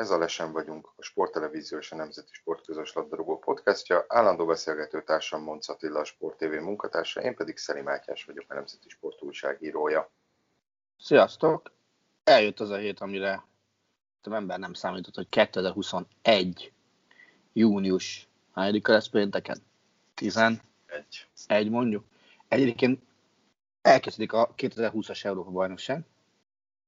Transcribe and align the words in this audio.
Ez 0.00 0.10
a 0.10 0.18
Lesen 0.18 0.52
vagyunk, 0.52 0.92
a 0.96 1.02
Sporttelevízió 1.02 1.78
és 1.78 1.92
a 1.92 1.96
Nemzeti 1.96 2.32
Sport 2.32 2.64
közös 2.64 2.92
labdarúgó 2.92 3.38
podcastja. 3.38 4.04
Állandó 4.08 4.46
beszélgető 4.46 5.02
társam 5.02 5.42
Monc 5.42 5.68
Attila, 5.68 6.00
a 6.00 6.04
Sport 6.04 6.36
TV 6.36 6.44
munkatársa, 6.44 7.20
én 7.20 7.34
pedig 7.34 7.56
Szeri 7.56 7.80
Mátyás 7.80 8.24
vagyok, 8.24 8.44
a 8.48 8.54
Nemzeti 8.54 8.88
Sport 8.88 9.22
újságírója. 9.22 10.10
Sziasztok! 10.98 11.72
Eljött 12.24 12.60
az 12.60 12.70
a 12.70 12.76
hét, 12.76 13.00
amire 13.00 13.44
az 14.22 14.32
ember 14.32 14.58
nem 14.58 14.72
számított, 14.72 15.14
hogy 15.14 15.28
2021. 15.28 16.72
június 17.52 18.28
hányadika 18.52 18.92
lesz 18.92 19.08
pénteken? 19.08 19.58
11 20.14 20.60
Egy. 21.46 21.70
mondjuk. 21.70 22.04
Egyébként 22.48 23.02
elkezdődik 23.82 24.32
a 24.32 24.54
2020-as 24.56 25.24
Európa 25.24 25.50
bajnokság. 25.50 26.04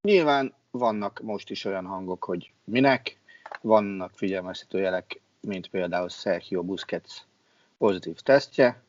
Nyilván 0.09 0.55
vannak 0.71 1.21
most 1.21 1.51
is 1.51 1.65
olyan 1.65 1.87
hangok, 1.87 2.25
hogy 2.25 2.53
minek, 2.65 3.19
vannak 3.61 4.17
figyelmeztető 4.17 4.79
jelek, 4.79 5.21
mint 5.41 5.69
például 5.69 6.09
Sergio 6.09 6.63
Busquets 6.63 7.21
pozitív 7.79 8.17
tesztje. 8.17 8.83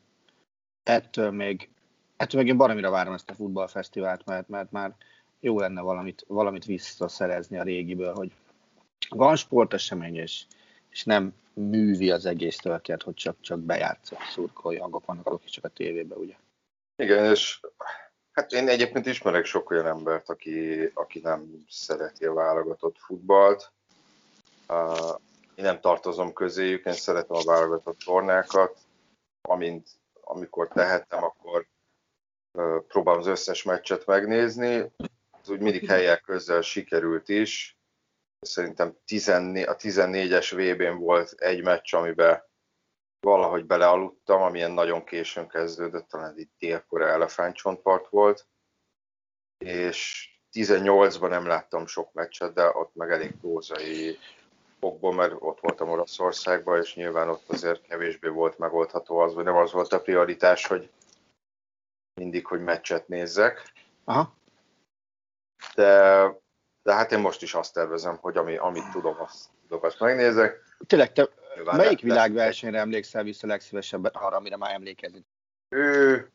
Ettől 0.82 1.30
még, 1.30 1.68
ettől 2.16 2.40
még 2.40 2.50
én 2.50 2.56
baromira 2.56 2.90
várom 2.90 3.14
ezt 3.14 3.30
a 3.30 3.34
futballfesztivált, 3.34 4.24
mert, 4.24 4.48
mert 4.48 4.70
már 4.70 4.96
jó 5.40 5.58
lenne 5.58 5.80
valamit, 5.80 6.24
valamit 6.28 6.64
visszaszerezni 6.64 7.58
a 7.58 7.62
régiből, 7.62 8.14
hogy 8.14 8.32
van 9.08 9.36
sportesemény, 9.36 10.16
és, 10.16 10.44
és 10.90 11.04
nem 11.04 11.34
művi 11.52 12.10
az 12.10 12.26
egész 12.26 12.56
történet, 12.56 13.02
hogy 13.02 13.14
csak, 13.14 13.36
csak 13.40 13.58
bejátszok, 13.58 14.22
szurkolói 14.22 14.78
hangok 14.78 15.06
vannak, 15.06 15.26
azok 15.26 15.44
csak 15.44 15.64
a 15.64 15.68
tévében, 15.68 16.18
ugye? 16.18 16.34
Igen, 16.96 17.30
és 17.30 17.60
hát 18.34 18.52
én 18.52 18.68
egyébként 18.68 19.06
ismerek 19.06 19.44
sok 19.44 19.70
olyan 19.70 19.86
embert, 19.86 20.28
aki, 20.28 20.90
aki 20.94 21.20
nem 21.20 21.64
szereti 21.68 22.24
a 22.24 22.32
válogatott 22.32 22.96
futballt. 22.98 23.72
Uh, 24.68 25.18
én 25.54 25.64
nem 25.64 25.80
tartozom 25.80 26.32
közéjük, 26.32 26.84
én 26.84 26.92
szeretem 26.92 27.36
a 27.36 27.44
válogatott 27.44 27.98
tornákat, 27.98 28.78
amint, 29.42 29.88
amikor 30.20 30.68
tehettem, 30.68 31.24
akkor 31.24 31.66
uh, 32.52 32.82
próbálom 32.88 33.20
az 33.20 33.26
összes 33.26 33.62
meccset 33.62 34.06
megnézni. 34.06 34.92
Ez 35.42 35.48
úgy 35.48 35.60
mindig 35.60 35.88
helyek 35.88 36.20
közel 36.20 36.60
sikerült 36.60 37.28
is. 37.28 37.78
Szerintem 38.40 38.96
14, 39.04 39.64
a 39.66 39.76
14-es 39.76 40.52
VB-n 40.54 40.98
volt 40.98 41.32
egy 41.32 41.62
meccs, 41.62 41.94
amiben 41.94 42.42
valahogy 43.24 43.64
belealudtam, 43.64 44.42
amilyen 44.42 44.70
nagyon 44.70 45.04
későn 45.04 45.48
kezdődött, 45.48 46.08
talán 46.08 46.34
egy 46.36 46.48
délkora 46.58 47.06
elefántcsontpart 47.06 48.08
volt, 48.08 48.46
és 49.58 50.28
18-ban 50.52 51.28
nem 51.28 51.46
láttam 51.46 51.86
sok 51.86 52.12
meccset, 52.12 52.52
de 52.52 52.68
ott 52.68 52.94
meg 52.94 53.10
elég 53.10 53.36
prózai 53.40 54.18
okból, 54.80 55.14
mert 55.14 55.34
ott 55.38 55.60
voltam 55.60 55.88
Olaszországban, 55.88 56.80
és 56.80 56.94
nyilván 56.94 57.28
ott 57.28 57.48
azért 57.48 57.86
kevésbé 57.86 58.28
volt 58.28 58.58
megoldható 58.58 59.18
az, 59.18 59.34
vagy 59.34 59.44
nem 59.44 59.56
az 59.56 59.72
volt 59.72 59.92
a 59.92 60.00
prioritás, 60.00 60.66
hogy 60.66 60.90
mindig, 62.20 62.46
hogy 62.46 62.60
meccset 62.60 63.08
nézzek. 63.08 63.72
Aha. 64.04 64.34
De, 65.74 66.22
de 66.82 66.94
hát 66.94 67.12
én 67.12 67.18
most 67.18 67.42
is 67.42 67.54
azt 67.54 67.74
tervezem, 67.74 68.16
hogy 68.16 68.36
ami, 68.36 68.56
amit 68.56 68.90
tudom, 68.92 69.16
azt 69.20 69.48
tudok, 69.62 69.84
azt 69.84 70.00
megnézek. 70.00 70.62
Tényleg, 70.86 71.12
te 71.12 71.28
melyik 71.64 72.00
világversenyre 72.00 72.78
emlékszel 72.78 73.22
vissza 73.22 73.46
legszívesebben 73.46 74.12
arra, 74.14 74.36
amire 74.36 74.56
már 74.56 74.74
emlékezni? 74.74 75.26
Ő, 75.68 76.28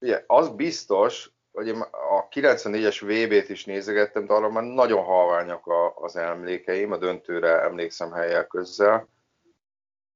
ugye, 0.00 0.24
az 0.26 0.48
biztos, 0.48 1.30
hogy 1.52 1.66
én 1.66 1.80
a 2.10 2.28
94-es 2.28 3.00
VB-t 3.00 3.48
is 3.48 3.64
nézegettem, 3.64 4.26
de 4.26 4.32
arra 4.32 4.50
már 4.50 4.62
nagyon 4.62 5.04
halványak 5.04 5.66
a, 5.66 5.94
az 5.94 6.16
emlékeim, 6.16 6.92
a 6.92 6.96
döntőre 6.96 7.60
emlékszem 7.62 8.12
helyel 8.12 8.46
közzel. 8.46 9.08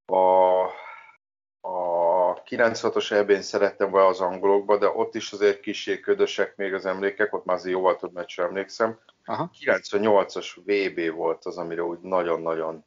A, 0.06 0.62
a 1.60 2.42
96-os 2.42 3.12
EB-n 3.12 3.40
szerettem 3.40 3.90
be 3.90 4.06
az 4.06 4.20
angolokba, 4.20 4.78
de 4.78 4.88
ott 4.88 5.14
is 5.14 5.32
azért 5.32 5.60
kicsi 5.60 6.00
ködösek 6.00 6.56
még 6.56 6.74
az 6.74 6.86
emlékek, 6.86 7.34
ott 7.34 7.44
már 7.44 7.56
azért 7.56 7.74
jóval 7.74 7.96
több 7.96 8.12
meccsre 8.12 8.42
emlékszem. 8.44 8.98
Aha. 9.24 9.50
98-as 9.60 10.56
VB 10.64 11.14
volt 11.14 11.44
az, 11.44 11.58
amire 11.58 11.82
úgy 11.82 12.00
nagyon-nagyon 12.00 12.84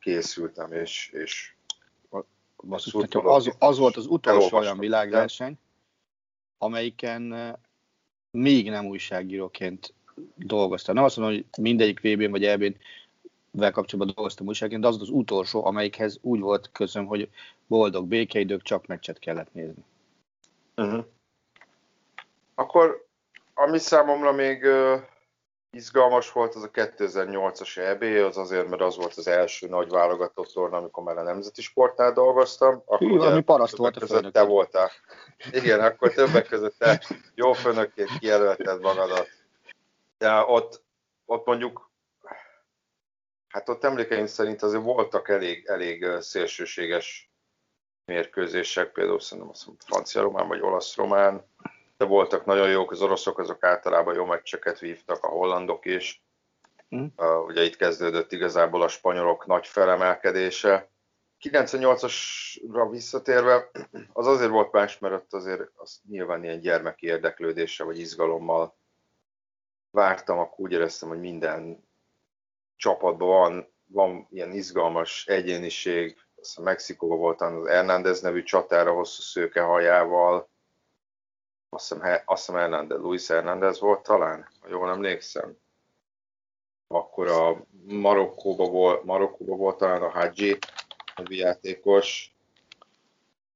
készültem, 0.00 0.72
és, 0.72 1.10
és 1.12 1.54
Basszus, 2.62 2.94
az, 3.10 3.54
az 3.58 3.78
volt 3.78 3.96
az 3.96 4.06
utolsó 4.06 4.56
olyan 4.56 4.78
világverseny, 4.78 5.58
amelyiken 6.58 7.56
még 8.30 8.70
nem 8.70 8.86
újságíróként 8.86 9.94
dolgoztam. 10.34 10.94
Nem 10.94 11.04
azt 11.04 11.16
mondom, 11.16 11.34
hogy 11.34 11.62
mindegyik 11.62 12.00
VB-n 12.00 12.30
vagy 12.30 12.44
EB-n 12.44 12.76
vel 13.50 13.70
kapcsolatban 13.70 14.14
dolgoztam 14.14 14.46
újságként, 14.46 14.80
de 14.80 14.86
az 14.86 15.00
az 15.00 15.08
utolsó, 15.08 15.64
amelyikhez 15.64 16.18
úgy 16.22 16.40
volt 16.40 16.70
közöm, 16.72 17.06
hogy 17.06 17.30
boldog 17.66 18.06
békeidők, 18.06 18.62
csak 18.62 18.86
meccset 18.86 19.18
kellett 19.18 19.52
nézni. 19.52 19.84
Uh-huh. 20.76 21.04
Akkor, 22.54 23.06
ami 23.54 23.78
számomra 23.78 24.32
még 24.32 24.66
izgalmas 25.70 26.32
volt, 26.32 26.54
az 26.54 26.62
a 26.62 26.70
2008-as 26.70 27.78
EB, 27.78 28.02
az 28.02 28.36
azért, 28.36 28.68
mert 28.68 28.82
az 28.82 28.96
volt 28.96 29.14
az 29.14 29.26
első 29.26 29.68
nagy 29.68 29.88
válogatott 29.88 30.52
torna, 30.52 30.76
amikor 30.76 31.02
már 31.02 31.18
a 31.18 31.22
Nemzeti 31.22 31.62
Sportnál 31.62 32.12
dolgoztam. 32.12 32.74
Akkor 32.74 32.98
Hű, 32.98 33.16
valami 33.16 33.42
paraszt 33.42 33.76
volt 33.76 33.96
a 33.96 34.00
között 34.00 34.16
főnök. 34.16 34.32
Te 34.32 34.42
voltál. 34.42 34.90
Igen, 35.50 35.80
akkor 35.80 36.12
többek 36.12 36.46
között 36.46 36.78
te 36.78 37.02
jó 37.34 37.52
főnökként 37.52 38.18
kijelölted 38.18 38.80
magadat. 38.80 39.28
De 40.18 40.44
ott, 40.46 40.82
ott 41.24 41.46
mondjuk, 41.46 41.90
hát 43.48 43.68
ott 43.68 43.84
emlékeim 43.84 44.26
szerint 44.26 44.62
azért 44.62 44.82
voltak 44.82 45.28
elég, 45.28 45.66
elég 45.66 46.06
szélsőséges 46.20 47.30
mérkőzések, 48.04 48.92
például 48.92 49.20
szerintem 49.20 49.52
azt 49.52 49.66
mondom, 49.66 49.86
francia-román 49.86 50.48
vagy 50.48 50.60
olasz-román, 50.60 51.44
de 51.96 52.04
voltak 52.04 52.44
nagyon 52.44 52.70
jók, 52.70 52.90
az 52.90 53.02
oroszok 53.02 53.38
azok 53.38 53.64
általában 53.64 54.14
jó 54.14 54.24
meccseket 54.24 54.78
vívtak, 54.78 55.24
a 55.24 55.28
hollandok 55.28 55.84
is. 55.84 56.24
Mhm. 56.88 57.04
Uh, 57.16 57.44
ugye 57.44 57.62
itt 57.62 57.76
kezdődött 57.76 58.32
igazából 58.32 58.82
a 58.82 58.88
spanyolok 58.88 59.46
nagy 59.46 59.66
felemelkedése. 59.66 60.90
98-asra 61.40 62.88
visszatérve, 62.90 63.70
az 64.12 64.26
azért 64.26 64.50
volt 64.50 64.72
más, 64.72 64.98
mert 64.98 65.14
ott 65.14 65.32
azért 65.32 65.62
az 65.74 66.00
nyilván 66.08 66.44
ilyen 66.44 66.60
gyermeki 66.60 67.06
érdeklődésre 67.06 67.84
vagy 67.84 67.98
izgalommal 67.98 68.76
vártam, 69.90 70.38
akkor 70.38 70.64
úgy 70.64 70.72
éreztem, 70.72 71.08
hogy 71.08 71.20
minden 71.20 71.88
csapatban 72.76 73.28
van, 73.28 73.72
van 73.86 74.26
ilyen 74.30 74.52
izgalmas 74.52 75.26
egyéniség, 75.26 76.16
azt 76.36 76.48
hiszem 76.48 76.64
Mexikóban 76.64 77.18
volt 77.18 77.36
talán 77.36 77.56
az 77.56 77.68
Hernández 77.68 78.20
nevű 78.20 78.42
csatára 78.42 78.92
hosszú 78.92 79.22
szőke 79.22 79.60
hajával, 79.60 80.48
azt 81.68 81.92
hiszem, 81.92 82.22
azt 82.24 82.46
hiszem 82.46 82.60
Hernández, 82.60 83.00
Luis 83.00 83.26
Hernández 83.26 83.80
volt 83.80 84.02
talán, 84.02 84.48
ha 84.60 84.68
jól 84.68 84.90
emlékszem. 84.90 85.56
Akkor 86.86 87.28
a 87.28 87.66
Marokkóban 87.84 88.70
volt, 88.70 89.04
Marokkóban 89.04 89.58
volt 89.58 89.76
talán 89.76 90.02
a 90.02 90.08
Hadji, 90.08 90.58
nevű 91.16 91.34
játékos. 91.34 92.34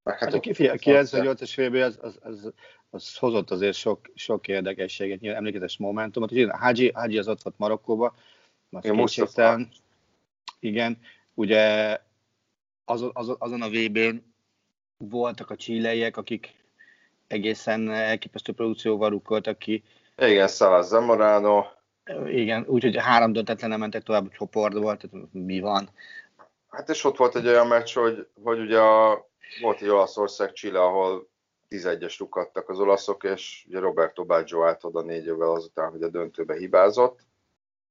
Meg 0.02 0.18
Hát 0.18 0.34
a 0.34 0.40
figyelj, 0.42 0.76
a 0.76 1.00
98-as 1.02 1.52
VB 1.56 1.74
az, 1.74 1.98
az, 2.00 2.18
az, 2.20 2.52
az 2.90 3.16
hozott 3.16 3.50
azért 3.50 3.76
sok, 3.76 4.10
sok 4.14 4.48
érdekességet, 4.48 5.20
nyilván 5.20 5.38
emlékezés 5.38 5.76
momentumot. 5.76 6.30
Ugye 6.30 6.56
Hágyi, 6.56 6.90
Hágyi 6.94 7.18
az 7.18 7.28
ott 7.28 7.42
volt 7.42 7.58
Marokkóba, 7.58 8.14
az 8.70 8.82
kétségtelen. 8.82 9.68
Igen, 10.60 10.98
ugye 11.34 11.96
azon, 12.84 13.10
azon, 13.14 13.36
azon 13.38 13.62
a 13.62 13.68
VB-n 13.68 14.16
voltak 14.96 15.50
a 15.50 15.56
csilleiek, 15.56 16.16
akik 16.16 16.59
egészen 17.30 17.90
elképesztő 17.90 18.52
produkcióval 18.52 19.10
rukkoltak 19.10 19.58
ki. 19.58 19.82
Igen, 20.16 20.48
Szalaz 20.48 20.88
Zamorano. 20.88 21.64
Igen, 22.26 22.64
úgyhogy 22.68 22.96
három 22.96 23.32
döntetlen 23.32 23.78
mentek 23.78 24.02
tovább 24.02 24.26
a 24.26 24.36
csoportból, 24.36 24.96
tehát 24.96 25.26
mi 25.32 25.60
van. 25.60 25.90
Hát 26.68 26.88
és 26.88 27.04
ott 27.04 27.16
volt 27.16 27.36
egy 27.36 27.46
olyan 27.46 27.66
meccs, 27.66 27.94
hogy, 27.94 28.26
hogy 28.42 28.60
ugye 28.60 28.78
a, 28.78 29.28
volt 29.60 29.80
egy 29.80 29.88
Olaszország 29.88 30.52
Chile, 30.52 30.82
ahol 30.82 31.28
11-es 31.68 32.14
rukadtak 32.18 32.68
az 32.68 32.78
olaszok, 32.78 33.24
és 33.24 33.64
ugye 33.68 33.78
Roberto 33.78 34.24
Baggio 34.24 34.66
állt 34.66 34.84
oda 34.84 35.02
négy 35.02 35.26
évvel 35.26 35.50
azután, 35.50 35.90
hogy 35.90 36.02
a 36.02 36.08
döntőbe 36.08 36.54
hibázott. 36.54 37.20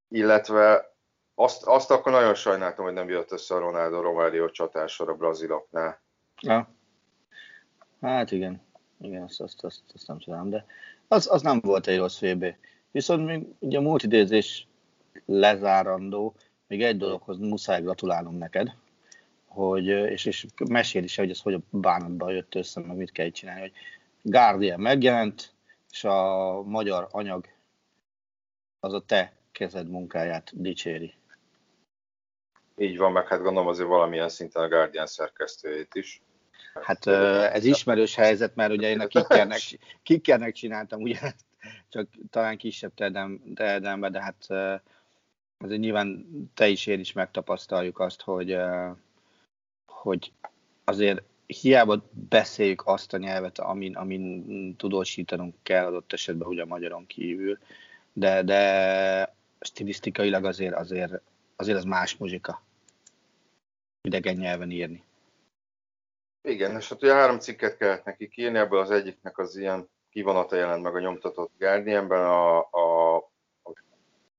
Illetve 0.08 0.94
azt, 1.36 1.64
azt 1.64 1.92
akkor 1.92 2.12
nagyon 2.12 2.34
sajnáltam, 2.34 2.86
hogy 2.86 2.94
nem 2.94 3.10
jött 3.10 3.32
össze 3.32 3.56
a 3.56 3.60
Ronaldo 3.60 4.02
Romário 4.02 4.50
csatásor 4.50 5.10
a 5.10 5.16
braziloknál. 5.16 6.02
Ja. 6.42 6.70
Hát 8.02 8.32
igen, 8.32 8.69
igen, 9.00 9.24
azt, 9.24 9.42
azt, 9.42 9.64
azt, 9.64 9.82
azt 9.94 10.08
nem 10.08 10.20
tudom, 10.20 10.50
de 10.50 10.66
az, 11.08 11.28
az 11.32 11.42
nem 11.42 11.60
volt 11.60 11.88
egy 11.88 11.98
rossz 11.98 12.20
VB. 12.20 12.46
Viszont 12.92 13.26
még 13.26 13.46
ugye 13.60 13.78
a 13.78 13.82
múlt 13.82 14.04
idézés 14.04 14.68
lezárandó, 15.26 16.36
még 16.68 16.84
egy 16.84 16.98
dologhoz 16.98 17.38
muszáj 17.38 17.82
gratulálnom 17.82 18.38
neked, 18.38 18.74
hogy, 19.48 19.88
és, 19.88 20.26
és 20.26 20.46
mesél 20.70 21.04
is, 21.04 21.16
hogy 21.16 21.30
ez 21.30 21.42
hogy 21.42 21.54
a 21.54 21.62
bánatban 21.70 22.32
jött 22.32 22.56
össze, 22.56 22.80
meg 22.80 22.98
mit 22.98 23.12
kell 23.12 23.30
csinálni, 23.30 23.62
hogy 23.62 23.74
Guardian 24.22 24.80
megjelent, 24.80 25.54
és 25.92 26.04
a 26.04 26.62
magyar 26.62 27.08
anyag 27.12 27.48
az 28.80 28.94
a 28.94 29.06
te 29.06 29.34
kezed 29.52 29.90
munkáját 29.90 30.62
dicséri. 30.62 31.14
Így 32.78 32.98
van, 32.98 33.12
meg 33.12 33.28
hát 33.28 33.42
gondolom 33.42 33.68
azért 33.68 33.88
valamilyen 33.88 34.30
szinten 34.30 34.64
a 34.64 34.68
Guardian 34.68 35.06
szerkesztőjét 35.06 35.96
is. 35.96 36.22
Hát 36.74 37.08
ez 37.54 37.66
ismerős 37.66 38.16
helyzet, 38.16 38.56
mert 38.56 38.72
ugye 38.72 38.90
én 38.90 39.00
a 39.00 39.08
kickernek, 39.08 39.62
kickernek 40.04 40.54
csináltam 40.54 41.02
ugye, 41.02 41.20
csak 41.90 42.10
talán 42.30 42.58
kisebb 42.58 42.94
terjedelemben, 42.94 44.12
de 44.12 44.22
hát 44.22 44.46
azért 45.58 45.82
nyilván 45.82 46.26
te 46.54 46.68
is, 46.68 46.86
én 46.86 47.00
is 47.00 47.14
megtapasztaljuk 47.14 48.00
azt, 48.00 48.22
hogy, 48.22 48.58
hogy 49.86 50.32
azért 50.84 51.22
hiába 51.48 52.04
beszéljük 52.12 52.82
azt 52.86 53.14
a 53.14 53.18
nyelvet, 53.18 53.60
amin, 53.60 53.96
amin 53.96 54.76
tudósítanunk 54.76 55.56
kell 55.64 55.86
adott 55.86 56.14
esetben, 56.14 56.48
ugye 56.48 56.62
a 56.62 56.66
magyaron 56.66 57.06
kívül, 57.06 57.58
de, 58.14 58.44
de 58.44 59.36
stilisztikailag 59.60 60.46
azért, 60.46 60.76
azért, 60.76 61.22
azért 61.56 61.78
az 61.78 61.84
más 61.84 62.18
muzsika 62.18 62.64
idegen 64.02 64.36
nyelven 64.36 64.72
írni. 64.72 65.04
Igen, 66.42 66.76
és 66.76 66.90
hát 66.90 67.04
ugye 67.04 67.14
három 67.14 67.40
cikket 67.40 67.78
kellett 67.78 68.04
neki 68.04 68.32
írni, 68.36 68.58
ebből 68.58 68.80
az 68.80 68.92
egyiknek 68.92 69.38
az 69.38 69.56
ilyen 69.56 69.90
kivonata 70.10 70.56
jelent 70.56 70.84
meg 70.84 70.96
a 70.96 71.00
nyomtatott 71.00 71.52
Guardianben, 71.58 72.26
a, 72.26 72.58
a, 72.58 73.16
a 73.64 73.74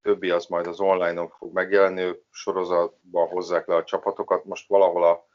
többi 0.02 0.31
az 0.31 0.47
majd 0.47 0.67
az 0.67 0.81
online-on 0.81 1.29
fog 1.29 1.52
megjelenni, 1.52 2.00
ők 2.00 2.23
sorozatban 2.31 3.29
hozzák 3.29 3.67
le 3.67 3.75
a 3.75 3.85
csapatokat, 3.85 4.44
most 4.44 4.69
valahol 4.69 5.05
a, 5.05 5.26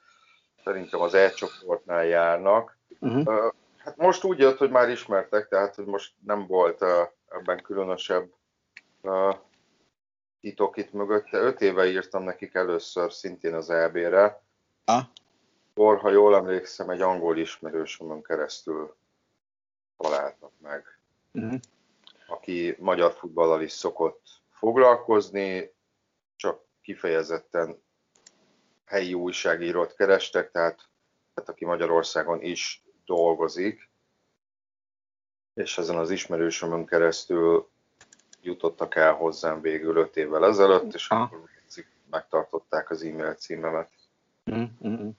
szerintem 0.64 1.02
az 1.02 1.14
E-csoportnál 1.14 2.06
járnak. 2.06 2.78
Uh-huh. 3.00 3.54
Hát 3.78 3.98
most 3.98 4.24
úgy 4.24 4.40
jött, 4.40 4.58
hogy 4.58 4.70
már 4.70 4.90
ismertek, 4.90 5.48
tehát 5.48 5.76
hogy 5.76 5.86
most 5.86 6.14
nem 6.26 6.48
volt 6.48 6.86
ebben 7.28 7.62
különösebb 7.62 8.30
titok 10.40 10.78
itt 10.78 10.94
mögötte. 10.94 11.38
Öt 11.38 11.62
éve 11.62 11.86
írtam 11.86 12.24
nekik 12.24 12.54
először 12.54 13.12
szintén 13.12 13.54
az 13.54 13.70
EB-re. 13.70 14.44
Ah. 14.86 15.04
Akkor, 15.78 15.98
ha 15.98 16.10
jól 16.10 16.36
emlékszem, 16.36 16.90
egy 16.90 17.02
angol 17.02 17.38
ismerősömön 17.38 18.22
keresztül 18.24 18.96
találtak 19.98 20.52
meg, 20.62 21.00
uh-huh. 21.34 21.60
aki 22.28 22.76
magyar 22.80 23.12
futballal 23.12 23.62
is 23.62 23.72
szokott 23.72 24.22
foglalkozni, 24.50 25.74
csak 26.36 26.62
kifejezetten 26.82 27.82
helyi 28.86 29.14
újságírót 29.14 29.96
kerestek, 29.96 30.52
tehát, 30.52 30.90
tehát 31.34 31.50
aki 31.50 31.66
Magyarországon 31.66 32.42
is 32.42 32.84
dolgozik, 33.06 33.90
és 35.54 35.78
ezen 35.78 35.98
az 35.98 36.10
ismerősömön 36.10 36.86
keresztül 36.86 37.70
jutottak 38.42 38.96
el 38.96 39.14
hozzám 39.14 39.62
végül 39.62 39.98
öt 39.98 40.18
évvel 40.18 40.46
ezelőtt, 40.46 40.94
és 40.94 41.10
ah. 41.10 41.22
akkor 41.22 41.50
megtartották 42.10 42.90
az 42.90 43.04
e-mail 43.04 43.34
címemet. 43.34 43.92
Mm-hmm. 44.52 45.10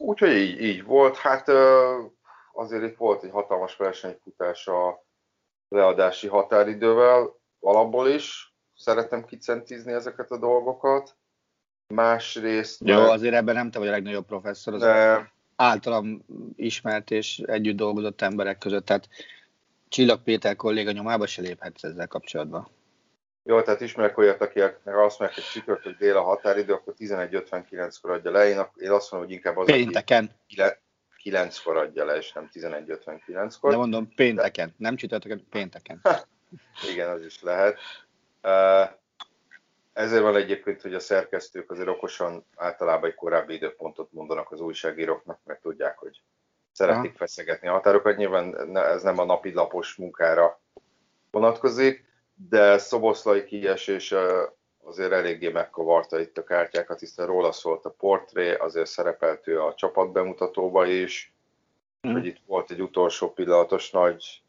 Úgyhogy 0.00 0.30
így, 0.30 0.60
így 0.62 0.84
volt. 0.84 1.16
Hát 1.16 1.48
azért 2.52 2.82
itt 2.82 2.96
volt 2.96 3.22
egy 3.22 3.30
hatalmas 3.30 3.76
versenyfutás 3.76 4.66
a 4.66 5.04
leadási 5.68 6.26
határidővel, 6.26 7.36
alapból 7.60 8.08
is. 8.08 8.54
Szeretem 8.74 9.24
kicentizni 9.24 9.92
ezeket 9.92 10.30
a 10.30 10.38
dolgokat. 10.38 11.16
Másrészt... 11.94 12.80
Jó, 12.84 13.00
meg... 13.00 13.08
azért 13.08 13.34
ebben 13.34 13.54
nem 13.54 13.70
te 13.70 13.78
vagy 13.78 13.88
a 13.88 13.90
legnagyobb 13.90 14.26
professzor, 14.26 14.74
az 14.74 14.80
de... 14.80 15.32
általam 15.56 16.24
ismert 16.56 17.10
és 17.10 17.38
együtt 17.38 17.76
dolgozott 17.76 18.22
emberek 18.22 18.58
között, 18.58 18.84
tehát 18.84 19.08
Csillag 19.88 20.22
Péter 20.22 20.56
kolléga 20.56 20.90
nyomába 20.90 21.26
se 21.26 21.42
léphetsz 21.42 21.82
ezzel 21.82 22.08
kapcsolatban. 22.08 22.68
Jó, 23.48 23.62
tehát 23.62 23.80
ismerek 23.80 24.18
olyat, 24.18 24.40
akinek 24.40 24.80
azt 24.84 25.18
mondják, 25.18 25.34
hogy 25.34 25.48
csütörtök 25.52 25.98
dél 25.98 26.16
a 26.16 26.22
határidő, 26.22 26.72
akkor 26.72 26.94
11.59-kor 26.98 28.10
adja 28.10 28.30
le. 28.30 28.48
Én, 28.48 28.60
én 28.76 28.90
azt 28.90 29.10
mondom, 29.10 29.28
hogy 29.28 29.36
inkább 29.36 29.56
az, 29.56 29.66
Pénteken. 29.66 30.30
Aki 31.14 31.30
9-kor 31.30 31.76
adja 31.76 32.04
le, 32.04 32.16
és 32.16 32.32
nem 32.32 32.48
11.59-kor. 32.52 33.70
De 33.70 33.76
mondom, 33.76 34.08
pénteken, 34.14 34.74
nem 34.76 34.96
csütörtökön, 34.96 35.46
pénteken. 35.50 36.00
Igen, 36.92 37.10
az 37.10 37.24
is 37.24 37.42
lehet. 37.42 37.78
Ezért 39.92 40.22
van 40.22 40.36
egyébként, 40.36 40.82
hogy 40.82 40.94
a 40.94 41.00
szerkesztők 41.00 41.70
azért 41.70 41.88
okosan 41.88 42.44
általában 42.56 43.08
egy 43.08 43.16
korábbi 43.16 43.54
időpontot 43.54 44.12
mondanak 44.12 44.52
az 44.52 44.60
újságíróknak, 44.60 45.40
mert 45.44 45.60
tudják, 45.60 45.98
hogy 45.98 46.22
szeretik 46.72 47.10
Aha. 47.10 47.18
feszegetni 47.18 47.68
a 47.68 47.72
határokat. 47.72 48.16
Nyilván 48.16 48.76
ez 48.76 49.02
nem 49.02 49.18
a 49.18 49.24
napi 49.24 49.52
lapos 49.52 49.94
munkára 49.94 50.60
vonatkozik, 51.30 52.07
de 52.48 52.78
Szoboszlai 52.78 53.44
kiesése 53.44 54.52
azért 54.82 55.12
eléggé 55.12 55.48
megkavarta 55.48 56.20
itt 56.20 56.38
a 56.38 56.44
kártyákat, 56.44 56.98
hiszen 57.00 57.26
róla 57.26 57.52
szólt 57.52 57.84
a 57.84 57.94
portré, 57.98 58.54
azért 58.54 58.86
szerepelt 58.86 59.46
ő 59.46 59.62
a 59.62 59.74
csapat 59.74 60.12
bemutatóba 60.12 60.86
is, 60.86 61.32
mm. 62.08 62.12
hogy 62.12 62.26
itt 62.26 62.40
volt 62.46 62.70
egy 62.70 62.80
utolsó 62.80 63.32
pillanatos 63.32 63.90
nagy 63.90 64.42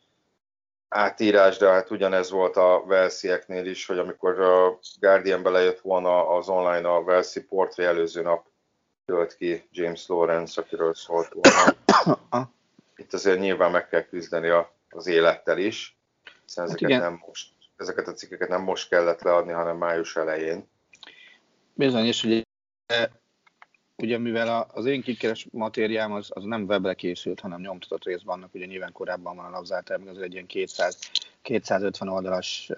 átírás, 0.89 1.57
de 1.57 1.69
hát 1.69 1.91
ugyanez 1.91 2.29
volt 2.29 2.55
a 2.55 2.83
Velsieknél 2.87 3.65
is, 3.65 3.85
hogy 3.85 3.97
amikor 3.97 4.39
a 4.39 4.79
Guardian 4.99 5.43
belejött 5.43 5.79
volna 5.79 6.27
az 6.27 6.49
online 6.49 6.89
a 6.89 7.03
Velsi 7.03 7.43
portré 7.43 7.85
előző 7.85 8.21
nap 8.21 8.45
tölt 9.05 9.35
ki 9.35 9.67
James 9.71 10.07
Lawrence, 10.07 10.61
akiről 10.61 10.93
szólt 10.93 11.33
volna. 11.33 12.49
Itt 12.95 13.13
azért 13.13 13.39
nyilván 13.39 13.71
meg 13.71 13.87
kell 13.87 14.03
küzdeni 14.03 14.49
a, 14.49 14.71
az 14.89 15.07
élettel 15.07 15.57
is, 15.57 15.97
hiszen 16.45 16.67
hát 16.67 16.75
ezeket, 16.75 16.91
hát 16.91 17.09
nem 17.09 17.23
most, 17.27 17.51
ezeket 17.79 18.07
a 18.07 18.13
cikkeket 18.13 18.49
nem 18.49 18.61
most 18.61 18.89
kellett 18.89 19.21
leadni, 19.21 19.51
hanem 19.51 19.77
május 19.77 20.15
elején. 20.15 20.67
Bizony, 21.73 22.05
és 22.05 22.23
ugye, 22.23 22.43
ugye 23.95 24.17
mivel 24.17 24.69
az 24.73 24.85
én 24.85 25.01
kikeres 25.01 25.47
matériám 25.51 26.11
az, 26.11 26.29
az 26.33 26.43
nem 26.43 26.63
webre 26.63 26.93
készült, 26.93 27.39
hanem 27.39 27.61
nyomtatott 27.61 28.03
részben 28.03 28.35
annak, 28.35 28.53
ugye 28.53 28.65
nyilván 28.65 28.91
korábban 28.91 29.35
van 29.35 29.45
a 29.45 29.49
lapzártár, 29.49 29.97
meg 29.97 30.07
az 30.07 30.21
egy 30.21 30.33
ilyen 30.33 30.45
200, 30.45 30.99
250 31.41 32.07
oldalas 32.07 32.71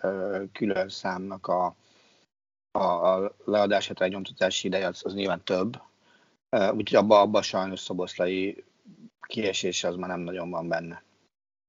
külön 0.53 0.89
számnak 0.89 1.47
a, 1.47 1.75
a, 2.71 2.79
a 2.79 3.35
leadását, 3.45 4.01
a 4.01 4.07
nyomtatási 4.07 4.67
ideje 4.67 4.87
az, 4.87 5.01
az 5.05 5.13
nyilván 5.13 5.43
több, 5.43 5.81
úgyhogy 6.49 6.95
abban 6.95 7.21
abba 7.21 7.41
sajnos 7.41 7.79
szoboszlai 7.79 8.63
kiesése 9.21 9.87
az 9.87 9.95
már 9.95 10.09
nem 10.09 10.19
nagyon 10.19 10.49
van 10.49 10.67
benne. 10.67 11.03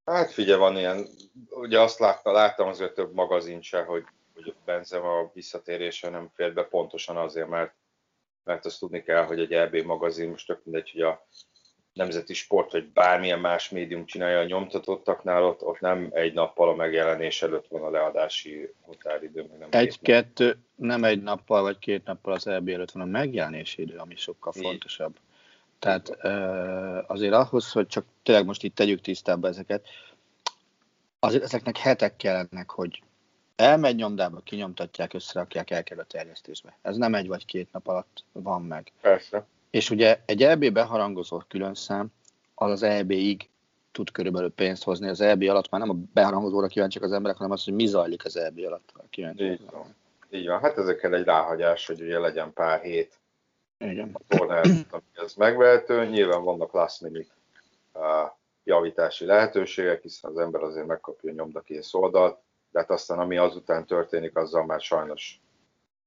Hát 0.05 0.33
figyelj, 0.33 0.59
van 0.59 0.77
ilyen, 0.77 1.07
ugye 1.51 1.81
azt 1.81 1.99
látta, 1.99 2.33
láttam 2.33 2.69
azért 2.69 2.95
több 2.95 3.15
magazin 3.15 3.63
se, 3.63 3.83
hogy, 3.83 4.05
hogy 4.35 4.55
Benzema 4.65 5.31
visszatérése 5.35 6.09
nem 6.09 6.31
fér 6.35 6.53
be 6.53 6.65
pontosan 6.65 7.17
azért, 7.17 7.49
mert, 7.49 7.75
mert 8.45 8.65
azt 8.65 8.79
tudni 8.79 9.03
kell, 9.03 9.25
hogy 9.25 9.41
egy 9.41 9.53
EB 9.53 9.75
magazin, 9.75 10.31
most 10.31 10.47
tök 10.47 10.65
mindegy, 10.65 10.91
hogy 10.91 11.01
a 11.01 11.27
nemzeti 11.93 12.35
sport, 12.35 12.73
vagy 12.73 12.89
bármilyen 12.89 13.41
más 13.41 13.69
médium 13.69 14.07
csinálja 14.07 14.39
a 14.39 14.45
nyomtatottaknál, 14.45 15.45
ott, 15.45 15.63
ott 15.63 15.81
nem 15.81 16.09
egy 16.13 16.33
nappal 16.33 16.69
a 16.69 16.75
megjelenés 16.75 17.43
előtt 17.43 17.67
van 17.69 17.83
a 17.83 17.91
leadási 17.91 18.75
határidő. 18.87 19.47
Meg 19.51 19.59
nem 19.59 19.69
Egy-kettő, 19.71 20.59
nem 20.75 21.05
egy 21.05 21.23
nappal 21.23 21.63
vagy 21.63 21.79
két 21.79 22.05
nappal 22.05 22.33
az 22.33 22.47
EB 22.47 22.69
előtt 22.69 22.91
van 22.91 23.03
a 23.03 23.11
megjelenési 23.11 23.83
idő, 23.83 23.97
ami 23.97 24.17
sokkal 24.17 24.53
Így. 24.57 24.63
fontosabb. 24.63 25.17
Tehát 25.83 26.17
azért 27.07 27.33
ahhoz, 27.33 27.73
hogy 27.73 27.87
csak 27.87 28.05
tényleg 28.23 28.45
most 28.45 28.63
itt 28.63 28.75
tegyük 28.75 29.01
tisztába 29.01 29.49
ezeket, 29.49 29.87
azért 31.19 31.43
ezeknek 31.43 31.77
hetek 31.77 32.17
kellenek, 32.17 32.71
hogy 32.71 33.03
elmegy 33.57 33.97
nyomdába, 33.97 34.41
kinyomtatják, 34.45 35.15
összerakják, 35.15 35.71
elkerül 35.71 36.03
a 36.03 36.07
terjesztésbe. 36.07 36.77
Ez 36.83 36.97
nem 36.97 37.15
egy 37.15 37.29
vagy 37.29 37.45
két 37.45 37.73
nap 37.73 37.87
alatt 37.87 38.25
van 38.33 38.63
meg. 38.63 38.93
Persze. 39.01 39.47
És 39.71 39.91
ugye 39.91 40.21
egy 40.25 40.43
EB 40.43 40.73
beharangozó 40.73 41.43
külön 41.49 41.75
szám, 41.75 42.13
az 42.55 42.71
az 42.71 42.83
EB-ig 42.83 43.49
tud 43.93 44.11
körülbelül 44.11 44.51
pénzt 44.51 44.85
hozni. 44.85 45.09
Az 45.09 45.21
EB 45.21 45.43
alatt 45.43 45.71
már 45.71 45.81
nem 45.81 45.91
a 45.91 45.97
beharangozóra 46.13 46.67
kíváncsiak 46.67 47.05
az 47.05 47.13
emberek, 47.13 47.37
hanem 47.37 47.53
az, 47.53 47.65
hogy 47.65 47.75
mi 47.75 47.87
zajlik 47.87 48.25
az 48.25 48.37
EB 48.37 48.59
alatt. 48.59 48.93
Kíváncsi. 49.11 49.45
Így 49.45 49.71
van. 49.71 49.95
Így 50.31 50.47
van. 50.47 50.61
Hát 50.61 50.79
ezekkel 50.79 51.15
egy 51.15 51.25
ráhagyás, 51.25 51.87
hogy 51.87 52.01
ugye 52.01 52.19
legyen 52.19 52.53
pár 52.53 52.81
hét 52.81 53.21
Igen. 53.91 54.11
a 54.13 54.37
tornát, 54.37 54.67
ez 55.15 55.35
megvehető. 55.35 56.07
Nyilván 56.07 56.43
vannak 56.43 56.73
last 56.73 57.01
minute 57.01 57.33
javítási 58.65 59.25
lehetőségek, 59.25 60.03
hiszen 60.03 60.31
az 60.31 60.39
ember 60.39 60.63
azért 60.63 60.87
megkapja 60.87 61.31
a 61.31 61.35
nyomdakész 61.35 61.95
oldalt, 61.95 62.39
de 62.71 62.79
hát 62.79 62.91
aztán 62.91 63.19
ami 63.19 63.37
azután 63.37 63.87
történik, 63.87 64.37
azzal 64.37 64.65
már 64.65 64.81
sajnos 64.81 65.41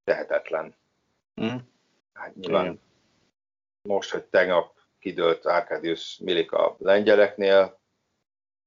tehetetlen. 0.03 0.75
Mm. 1.41 1.55
Hát 2.13 2.35
nyilván 2.35 2.63
Igen. 2.63 2.79
most, 3.81 4.11
hogy 4.11 4.23
tegnap 4.23 4.73
kidőlt 4.99 5.45
Arkadius 5.45 6.17
Milik 6.17 6.51
a 6.51 6.75
lengyeleknél, 6.79 7.79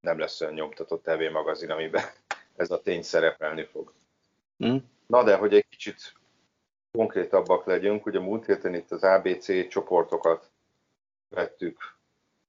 nem 0.00 0.18
lesz 0.18 0.40
olyan 0.40 0.54
nyomtatott 0.54 1.02
TV 1.02 1.32
magazin, 1.32 1.70
amiben 1.70 2.04
ez 2.56 2.70
a 2.70 2.82
tény 2.82 3.02
szerepelni 3.02 3.64
fog. 3.64 3.92
Mm. 4.64 4.76
Na 5.06 5.24
de, 5.24 5.36
hogy 5.36 5.54
egy 5.54 5.66
kicsit 5.68 6.12
konkrétabbak 6.98 7.64
legyünk, 7.64 8.06
ugye 8.06 8.20
múlt 8.20 8.46
héten 8.46 8.74
itt 8.74 8.90
az 8.90 9.02
ABC 9.02 9.68
csoportokat 9.68 10.50
vettük 11.28 11.94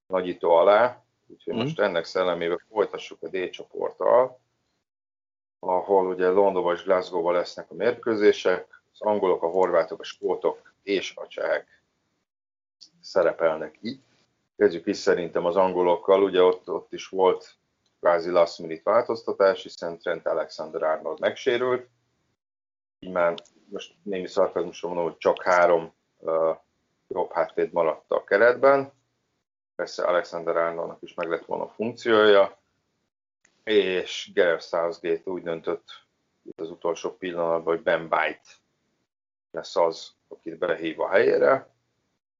nagyító 0.07 0.51
alá, 0.51 1.03
úgyhogy 1.27 1.53
Mhm. 1.53 1.61
most 1.63 1.79
ennek 1.79 2.05
szellemében 2.05 2.61
folytassuk 2.71 3.23
a 3.23 3.27
D 3.27 3.49
csoporttal, 3.49 4.39
ahol 5.59 6.07
ugye 6.07 6.27
Londonban 6.27 6.75
és 6.75 6.83
Glasgow-ban 6.83 7.33
lesznek 7.33 7.71
a 7.71 7.73
mérkőzések, 7.73 8.81
az 8.93 9.01
angolok, 9.01 9.43
a 9.43 9.47
horvátok, 9.47 9.99
a 9.99 10.03
skótok 10.03 10.73
és 10.83 11.15
a 11.15 11.27
csehek 11.27 11.81
szerepelnek 13.01 13.77
itt. 13.81 14.03
Kezdjük 14.57 14.87
is 14.87 14.97
szerintem 14.97 15.45
az 15.45 15.55
angolokkal, 15.55 16.23
ugye 16.23 16.41
ott, 16.41 16.69
ott 16.69 16.93
is 16.93 17.07
volt 17.07 17.55
kvázi 17.99 18.29
last 18.29 18.59
minute 18.59 18.81
változtatás, 18.91 19.63
hiszen 19.63 19.97
Trent 19.97 20.27
Alexander-Arnold 20.27 21.19
megsérült, 21.19 21.87
így 22.99 23.11
már 23.11 23.35
most 23.69 23.95
némi 24.03 24.27
szarkazmusra 24.27 24.87
mondom, 24.87 25.05
hogy 25.05 25.17
csak 25.17 25.43
három 25.43 25.93
uh, 26.17 26.57
jobb 27.07 27.31
hátvéd 27.31 27.71
maradt 27.71 28.11
a 28.11 28.23
keretben. 28.23 28.91
Persze 29.75 30.03
Alexander 30.03 30.57
Arnoldnak 30.57 31.01
is 31.01 31.13
meg 31.13 31.29
lett 31.29 31.45
volna 31.45 31.63
a 31.63 31.69
funkciója, 31.69 32.57
és 33.63 34.31
Gareth 34.33 34.63
Southgate 34.63 35.29
úgy 35.31 35.43
döntött 35.43 36.07
itt 36.43 36.61
az 36.61 36.69
utolsó 36.69 37.15
pillanatban, 37.17 37.75
hogy 37.75 37.83
Ben 37.83 38.01
White 38.01 38.49
lesz 39.51 39.75
az, 39.75 40.13
akit 40.27 40.57
belehív 40.57 40.99
a 40.99 41.09
helyére. 41.09 41.69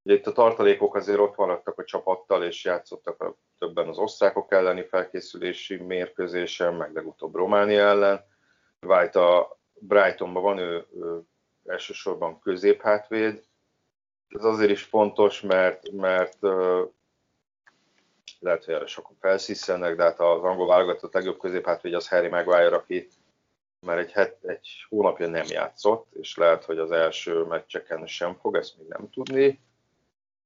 Ugye 0.04 0.16
itt 0.16 0.28
a 0.28 0.32
tartalékok 0.32 0.96
azért 0.96 1.20
ott 1.20 1.36
maradtak 1.36 1.80
a 1.80 1.84
csapattal, 1.84 2.44
és 2.44 2.64
játszottak 2.64 3.22
a, 3.22 3.36
többen 3.58 3.88
az 3.88 3.98
osztrákok 3.98 4.52
elleni 4.52 4.84
felkészülési 4.84 5.76
mérkőzésen, 5.76 6.74
meg 6.74 6.94
legutóbb 6.94 7.36
Románia 7.36 7.88
ellen. 7.88 8.26
White 8.82 9.26
a 9.26 9.59
Brightonban 9.80 10.44
van, 10.44 10.58
ő, 10.58 10.88
ő 10.94 11.22
elsősorban 11.66 12.40
középhátvéd. 12.40 13.44
Ez 14.28 14.44
azért 14.44 14.72
is 14.72 14.84
fontos, 14.84 15.42
mert, 15.42 15.92
mert 15.92 16.38
lehet, 18.40 18.66
hogy 18.66 18.74
erre 18.74 18.86
sokan 18.86 19.18
felszisszenek, 19.20 19.96
de 19.96 20.04
hát 20.04 20.20
az 20.20 20.44
angol 20.44 20.68
válogatott 20.68 21.14
legjobb 21.14 21.40
középhátvéd 21.40 21.94
az 21.94 22.08
Harry 22.08 22.28
Maguire, 22.28 22.76
aki 22.76 23.08
már 23.80 23.98
egy, 23.98 24.12
het, 24.12 24.44
egy 24.44 24.86
hónapja 24.90 25.28
nem 25.28 25.46
játszott, 25.48 26.14
és 26.14 26.38
lehet, 26.38 26.66
hogy 26.66 26.78
az 26.78 26.92
első 26.92 27.44
meccseken 27.44 28.08
sem 28.08 28.36
fog, 28.36 28.56
ezt 28.56 28.78
még 28.78 28.88
nem 28.88 29.10
tudni. 29.10 29.60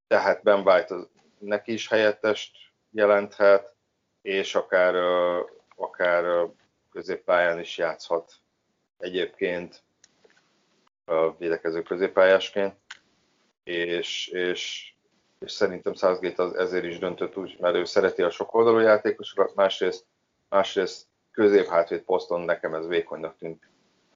Tehát 0.08 0.44
Ben 0.44 0.68
White 0.68 0.96
az, 0.96 1.08
neki 1.40 1.74
is 1.74 1.88
helyettest 1.88 2.58
jelenthet, 2.92 3.76
és 4.22 4.56
akár, 4.56 4.96
akár 5.76 6.48
középpályán 6.92 7.60
is 7.60 7.78
játszhat 7.78 8.34
egyébként 9.04 9.84
ö, 11.06 11.30
védekező 11.38 11.82
középpályásként, 11.82 12.76
és, 13.64 14.28
és, 14.28 14.94
és 15.40 15.52
szerintem 15.52 15.94
Southgate 15.94 16.44
az 16.44 16.56
ezért 16.56 16.86
is 16.86 17.00
döntött 17.00 17.38
úgy, 17.38 17.58
mert 17.60 17.76
ő 17.76 17.84
szereti 17.86 18.22
a 18.22 18.30
sokoldalú 18.30 18.80
játékosokat, 18.80 19.56
másrészt, 19.56 20.06
másrészt 20.50 21.08
középhátvéd 21.32 22.02
poszton 22.02 22.42
nekem 22.42 22.74
ez 22.74 22.88
vékonynak 22.88 23.38
tűnt 23.38 23.64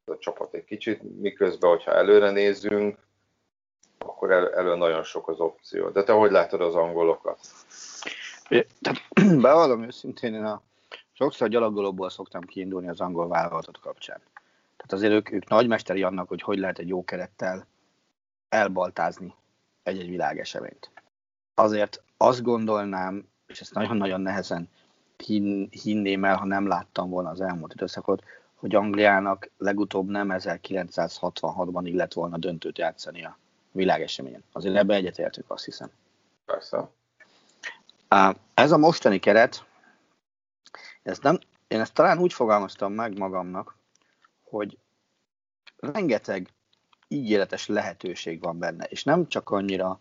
a 0.05 0.17
csapat 0.17 0.53
egy 0.53 0.63
kicsit, 0.63 1.19
miközben, 1.19 1.69
hogyha 1.69 1.93
előre 1.93 2.31
nézünk, 2.31 2.99
akkor 3.97 4.31
el, 4.31 4.53
elő 4.53 4.75
nagyon 4.75 5.03
sok 5.03 5.27
az 5.27 5.39
opció. 5.39 5.89
De 5.89 6.03
te 6.03 6.11
hogy 6.11 6.31
látod 6.31 6.61
az 6.61 6.75
angolokat? 6.75 7.39
Bevallom 9.41 9.83
őszintén, 9.83 10.33
én 10.33 10.43
a 10.43 10.61
sokszor 11.13 11.47
gyalogolóból 11.47 12.09
szoktam 12.09 12.41
kiindulni 12.41 12.89
az 12.89 13.01
angol 13.01 13.27
vállalatot 13.27 13.79
kapcsán. 13.79 14.21
Tehát 14.77 14.91
azért 14.91 15.13
ők, 15.13 15.31
ők 15.31 15.47
nagymesteri 15.47 16.03
annak, 16.03 16.27
hogy 16.27 16.41
hogy 16.41 16.57
lehet 16.57 16.79
egy 16.79 16.87
jó 16.87 17.03
kerettel 17.03 17.67
elbaltázni 18.49 19.35
egy-egy 19.83 20.09
világeseményt. 20.09 20.91
Azért 21.53 22.03
azt 22.17 22.41
gondolnám, 22.41 23.27
és 23.47 23.61
ezt 23.61 23.73
nagyon-nagyon 23.73 24.21
nehezen 24.21 24.69
hin, 25.17 25.69
hinném 25.69 26.25
el, 26.25 26.35
ha 26.35 26.45
nem 26.45 26.67
láttam 26.67 27.09
volna 27.09 27.29
az 27.29 27.41
elmúlt 27.41 27.73
időszakot, 27.73 28.23
hogy 28.55 28.75
Angliának 28.75 29.49
legutóbb 29.57 30.07
nem 30.07 30.29
1966-ban 30.31 31.81
illet 31.83 32.13
volna 32.13 32.37
döntőt 32.37 32.77
játszani 32.77 33.25
a 33.25 33.37
világeseményen. 33.71 34.43
Azért 34.51 34.75
ebbe 34.75 34.95
egyetértünk, 34.95 35.51
azt 35.51 35.65
hiszem. 35.65 35.89
Persze. 36.45 36.89
Ez 38.53 38.71
a 38.71 38.77
mostani 38.77 39.19
keret, 39.19 39.65
ez 41.03 41.19
nem, 41.19 41.39
én 41.67 41.79
ezt 41.79 41.93
talán 41.93 42.17
úgy 42.19 42.33
fogalmaztam 42.33 42.93
meg 42.93 43.17
magamnak, 43.17 43.76
hogy 44.49 44.77
rengeteg 45.77 46.53
ígéretes 47.07 47.67
lehetőség 47.67 48.41
van 48.41 48.59
benne, 48.59 48.85
és 48.85 49.03
nem 49.03 49.27
csak 49.27 49.49
annyira 49.49 49.99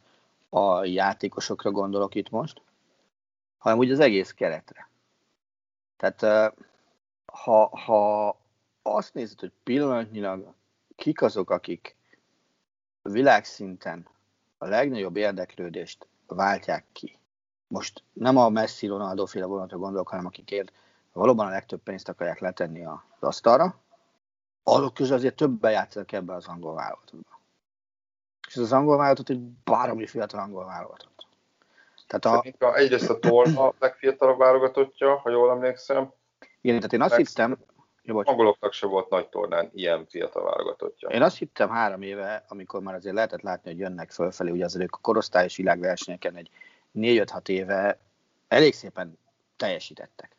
a 0.49 0.85
játékosokra 0.85 1.71
gondolok 1.71 2.15
itt 2.15 2.31
most, 2.31 2.63
hanem 3.59 3.79
úgy 3.79 3.91
az 3.91 4.01
egész 4.01 4.33
keretre. 4.33 4.91
Tehát 5.97 6.53
ha, 7.25 7.79
ha 7.79 8.37
azt 8.83 9.15
nézed, 9.15 9.41
hogy 9.41 9.53
pillanatnyilag 9.63 10.55
kik 10.97 11.23
azok, 11.23 11.51
akik 11.51 11.97
világszinten 13.03 14.09
a 14.59 14.67
legnagyobb 14.67 15.17
érdeklődést 15.17 16.07
váltják 16.27 16.85
ki, 16.93 17.19
most 17.69 18.03
nem 18.13 18.37
a 18.37 18.49
Messi 18.49 18.87
Ronaldo 18.87 19.27
féle 19.27 19.47
vonatra 19.47 19.79
gondolok, 19.79 20.09
hanem 20.09 20.27
akikért 20.27 20.73
valóban 21.13 21.47
a 21.47 21.51
legtöbb 21.51 21.83
pénzt 21.83 22.09
akarják 22.09 22.39
letenni 22.39 22.85
az 22.85 22.99
asztalra, 23.21 23.81
azok 24.69 24.95
közül 24.95 25.15
azért 25.15 25.37
többen 25.37 25.71
játszanak 25.71 26.13
ebbe 26.13 26.35
az 26.35 26.47
angol 26.47 26.75
válogatottba. 26.75 27.41
És 28.49 28.55
ez 28.55 28.63
az 28.63 28.73
angol 28.73 28.97
válogatott 28.97 29.29
egy 29.29 29.41
baromi 29.41 30.07
fiatal 30.07 30.41
angol 30.41 30.65
válogatott. 30.65 31.27
Tehát 32.07 32.25
a, 32.25 32.43
Szerintem 32.43 32.75
egyrészt 32.75 33.11
a 33.11 33.19
torna 33.19 33.67
a 33.67 33.75
legfiatalabb 33.79 34.39
válogatottja, 34.39 35.17
ha 35.17 35.31
jól 35.31 35.51
emlékszem. 35.51 36.13
igen, 36.61 36.77
tehát 36.77 36.93
én 36.93 37.01
azt 37.01 37.15
Persze. 37.17 37.43
hittem, 37.43 37.59
bocs, 38.15 38.29
Angoloknak 38.29 38.73
se 38.73 38.87
volt 38.87 39.09
nagy 39.09 39.29
tornán 39.29 39.71
ilyen 39.75 40.07
fiatal 40.07 40.45
válogatottja. 40.45 41.09
Én 41.09 41.23
azt 41.23 41.39
hittem 41.39 41.69
három 41.69 42.03
éve, 42.03 42.45
amikor 42.49 42.81
már 42.81 42.95
azért 42.95 43.15
lehetett 43.15 43.43
látni, 43.43 43.71
hogy 43.71 43.81
jönnek 43.81 44.11
fölfelé, 44.11 44.51
ugye 44.51 44.65
azért 44.65 44.85
ők 44.85 44.95
a 44.95 44.99
korosztályos 45.01 45.57
világversenyeken 45.57 46.37
egy 46.37 46.51
4-5-6 46.95 47.49
éve 47.49 47.99
elég 48.49 48.75
szépen 48.75 49.19
teljesítettek. 49.57 50.37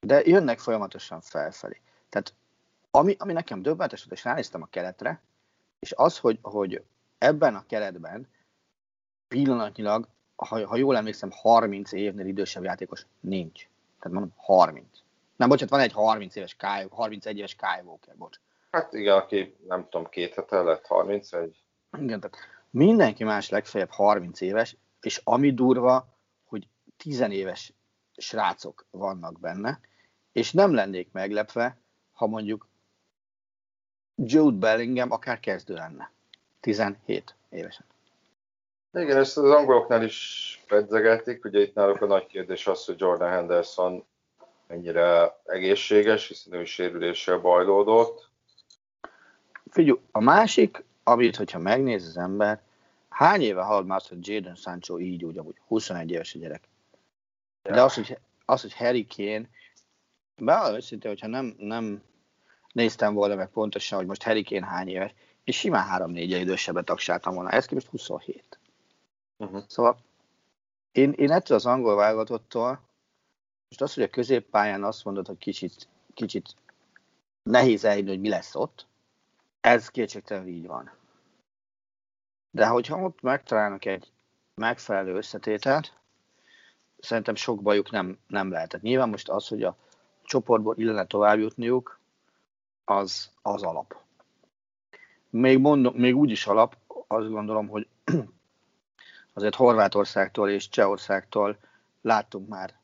De 0.00 0.22
jönnek 0.24 0.58
folyamatosan 0.58 1.20
felfelé. 1.20 1.80
Tehát 2.08 2.34
ami, 2.96 3.14
ami 3.18 3.32
nekem 3.32 3.62
döbbenetes 3.62 4.04
volt, 4.04 4.18
és 4.18 4.24
ránéztem 4.24 4.62
a 4.62 4.66
keretre, 4.66 5.22
és 5.78 5.92
az, 5.96 6.18
hogy, 6.18 6.38
hogy 6.42 6.82
ebben 7.18 7.54
a 7.54 7.66
keretben 7.66 8.28
pillanatnyilag, 9.28 10.08
ha, 10.36 10.66
ha 10.66 10.76
jól 10.76 10.96
emlékszem, 10.96 11.30
30 11.32 11.92
évnél 11.92 12.26
idősebb 12.26 12.64
játékos 12.64 13.06
nincs. 13.20 13.68
Tehát 13.98 14.18
mondom, 14.18 14.32
30. 14.36 14.86
Nem, 15.36 15.48
bocsánat, 15.48 15.70
van 15.70 15.80
egy 15.80 15.92
30 15.92 16.36
éves 16.36 16.54
Kyle, 16.54 16.86
31 16.90 17.38
éves 17.38 17.54
Kyle 17.54 17.82
Walker, 17.84 18.16
bocs. 18.16 18.40
Hát 18.70 18.92
igen, 18.92 19.16
aki 19.16 19.56
nem 19.68 19.88
tudom, 19.88 20.08
két 20.08 20.34
hete 20.34 20.62
lett 20.62 20.86
31. 20.86 21.62
Igen, 21.98 22.20
tehát 22.20 22.36
mindenki 22.70 23.24
más 23.24 23.48
legfeljebb 23.48 23.90
30 23.90 24.40
éves, 24.40 24.76
és 25.00 25.20
ami 25.24 25.54
durva, 25.54 26.08
hogy 26.44 26.68
10 26.96 27.20
éves 27.20 27.72
srácok 28.16 28.86
vannak 28.90 29.40
benne, 29.40 29.80
és 30.32 30.52
nem 30.52 30.74
lennék 30.74 31.12
meglepve, 31.12 31.78
ha 32.12 32.26
mondjuk 32.26 32.68
Jude 34.16 34.56
Bellingham 34.56 35.10
akár 35.10 35.40
kezdő 35.40 35.74
lenne. 35.74 36.10
17 36.60 37.34
évesen. 37.50 37.84
Igen, 38.92 39.16
ezt 39.16 39.36
az 39.36 39.50
angoloknál 39.50 40.02
is 40.02 40.64
pedzegetik, 40.68 41.44
ugye 41.44 41.60
itt 41.60 41.74
náluk 41.74 42.02
a 42.02 42.06
nagy 42.06 42.26
kérdés 42.26 42.66
az, 42.66 42.84
hogy 42.84 43.00
Jordan 43.00 43.30
Henderson 43.30 44.04
mennyire 44.66 45.36
egészséges, 45.44 46.28
hiszen 46.28 46.52
ő 46.52 46.64
sérüléssel 46.64 47.38
bajlódott. 47.38 48.28
Figyelj, 49.70 49.98
a 50.10 50.20
másik, 50.20 50.84
amit, 51.02 51.36
hogyha 51.36 51.58
megnéz 51.58 52.06
az 52.06 52.16
ember, 52.16 52.64
Hány 53.16 53.42
éve 53.42 53.62
hallod 53.62 53.86
már 53.86 54.00
hogy 54.08 54.28
Jadon 54.28 54.54
Sancho 54.54 54.98
így 54.98 55.24
úgy, 55.24 55.38
amúgy 55.38 55.60
21 55.66 56.10
éves 56.10 56.34
a 56.34 56.38
gyerek. 56.38 56.68
De 57.62 57.82
az, 57.82 57.94
hogy, 57.94 58.18
az, 58.44 58.60
hogy 58.60 58.74
Harry 58.74 59.06
Kane, 59.16 59.48
be 60.36 60.70
őszintén, 60.74 61.10
hogyha 61.10 61.26
nem, 61.26 61.54
nem 61.58 62.02
néztem 62.76 63.14
volna 63.14 63.34
meg 63.34 63.48
pontosan, 63.48 63.98
hogy 63.98 64.06
most 64.06 64.44
Kane 64.44 64.66
hány 64.66 64.88
éves, 64.88 65.14
és 65.44 65.58
simán 65.58 66.12
3-4 66.12 66.16
idősebbet 66.16 66.84
tagsáltam 66.84 67.34
volna. 67.34 67.50
Ez 67.50 67.66
képest 67.66 67.86
27. 67.86 68.58
Uh-huh. 69.36 69.62
Szóval 69.66 69.98
én, 70.92 71.12
én 71.12 71.30
ettől 71.30 71.56
az 71.56 71.66
angol 71.66 71.96
válogatottól, 71.96 72.80
most 73.68 73.80
az, 73.80 73.94
hogy 73.94 74.02
a 74.02 74.08
középpályán 74.08 74.84
azt 74.84 75.04
mondod, 75.04 75.26
hogy 75.26 75.38
kicsit, 75.38 75.88
kicsit 76.14 76.54
nehéz 77.42 77.84
elhinni, 77.84 78.08
hogy 78.08 78.20
mi 78.20 78.28
lesz 78.28 78.54
ott, 78.54 78.86
ez 79.60 79.88
kétségtelenül 79.88 80.48
így 80.48 80.66
van. 80.66 80.90
De 82.50 82.66
hogyha 82.66 83.02
ott 83.02 83.22
megtalálnak 83.22 83.84
egy 83.84 84.12
megfelelő 84.54 85.14
összetételt, 85.14 85.92
szerintem 86.98 87.34
sok 87.34 87.62
bajuk 87.62 87.90
nem, 87.90 88.18
nem 88.26 88.50
lehetett. 88.50 88.82
Nyilván 88.82 89.08
most 89.08 89.28
az, 89.28 89.48
hogy 89.48 89.62
a 89.62 89.76
csoportból 90.22 90.76
illene 90.76 91.06
tovább 91.06 91.38
jutniuk, 91.38 91.96
az, 92.88 93.30
az 93.42 93.62
alap. 93.62 93.96
Még, 95.30 95.58
mondom, 95.58 95.94
még 95.94 96.16
úgy 96.16 96.30
is 96.30 96.46
alap, 96.46 96.76
azt 97.06 97.28
gondolom, 97.28 97.68
hogy 97.68 97.88
azért 99.34 99.54
Horvátországtól 99.54 100.50
és 100.50 100.68
Csehországtól 100.68 101.58
láttunk 102.00 102.48
már 102.48 102.74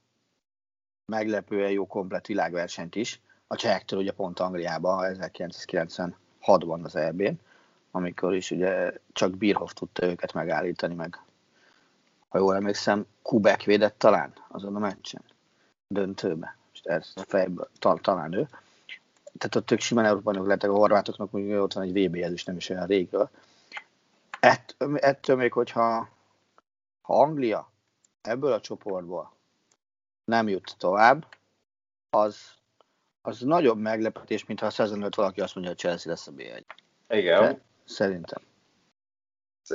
meglepően 1.04 1.70
jó 1.70 1.86
komplet 1.86 2.26
világversenyt 2.26 2.94
is. 2.94 3.20
A 3.46 3.56
csehektől 3.56 4.00
ugye 4.00 4.12
pont 4.12 4.40
Angliában 4.40 5.16
1996-ban 5.18 6.82
az 6.82 6.96
EB-n, 6.96 7.40
amikor 7.90 8.34
is 8.34 8.50
ugye 8.50 8.92
csak 9.12 9.36
Birhoff 9.36 9.72
tudta 9.72 10.06
őket 10.06 10.32
megállítani, 10.32 10.94
meg 10.94 11.20
ha 12.28 12.38
jól 12.38 12.54
emlékszem, 12.54 13.06
Kubek 13.22 13.62
védett 13.62 13.98
talán 13.98 14.32
azon 14.48 14.76
a 14.76 14.78
meccsen, 14.78 15.22
döntőbe. 15.86 16.56
Most 16.70 16.86
ez 16.86 17.12
fejből, 17.26 17.68
tal, 17.78 17.98
talán 17.98 18.32
ő. 18.32 18.48
Tehát 19.38 19.56
ott 19.56 19.70
ők 19.70 19.80
simán 19.80 20.04
Európának 20.04 20.46
lettek, 20.46 20.70
a 20.70 20.74
horvátoknak 20.74 21.30
mondjuk 21.30 21.62
ott 21.62 21.72
van 21.72 21.84
egy 21.84 22.06
VB, 22.06 22.14
ez 22.14 22.32
is 22.32 22.44
nem 22.44 22.56
is 22.56 22.68
olyan 22.68 22.86
régről. 22.86 23.30
Ett, 24.40 24.76
ettől 24.94 25.36
még, 25.36 25.52
hogyha 25.52 26.08
ha 27.02 27.20
Anglia 27.20 27.70
ebből 28.20 28.52
a 28.52 28.60
csoportból 28.60 29.32
nem 30.24 30.48
jut 30.48 30.74
tovább, 30.78 31.26
az, 32.10 32.36
az 33.22 33.40
nagyobb 33.40 33.78
meglepetés, 33.78 34.46
mint 34.46 34.60
ha 34.60 34.66
a 34.66 34.70
szezon 34.70 35.08
valaki 35.16 35.40
azt 35.40 35.54
mondja, 35.54 35.72
hogy 35.72 35.80
Chelsea 35.80 36.12
lesz 36.12 36.26
a 36.26 36.32
B1. 36.32 36.62
Igen. 37.08 37.42
De, 37.42 37.60
szerintem. 37.84 38.42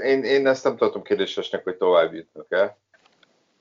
Én, 0.02 0.24
én 0.24 0.48
ezt 0.48 0.64
nem 0.64 0.78
tartom 0.78 1.02
kérdésesnek, 1.02 1.64
hogy 1.64 1.78
tovább 1.78 2.14
jutnak 2.14 2.46
el. 2.50 2.78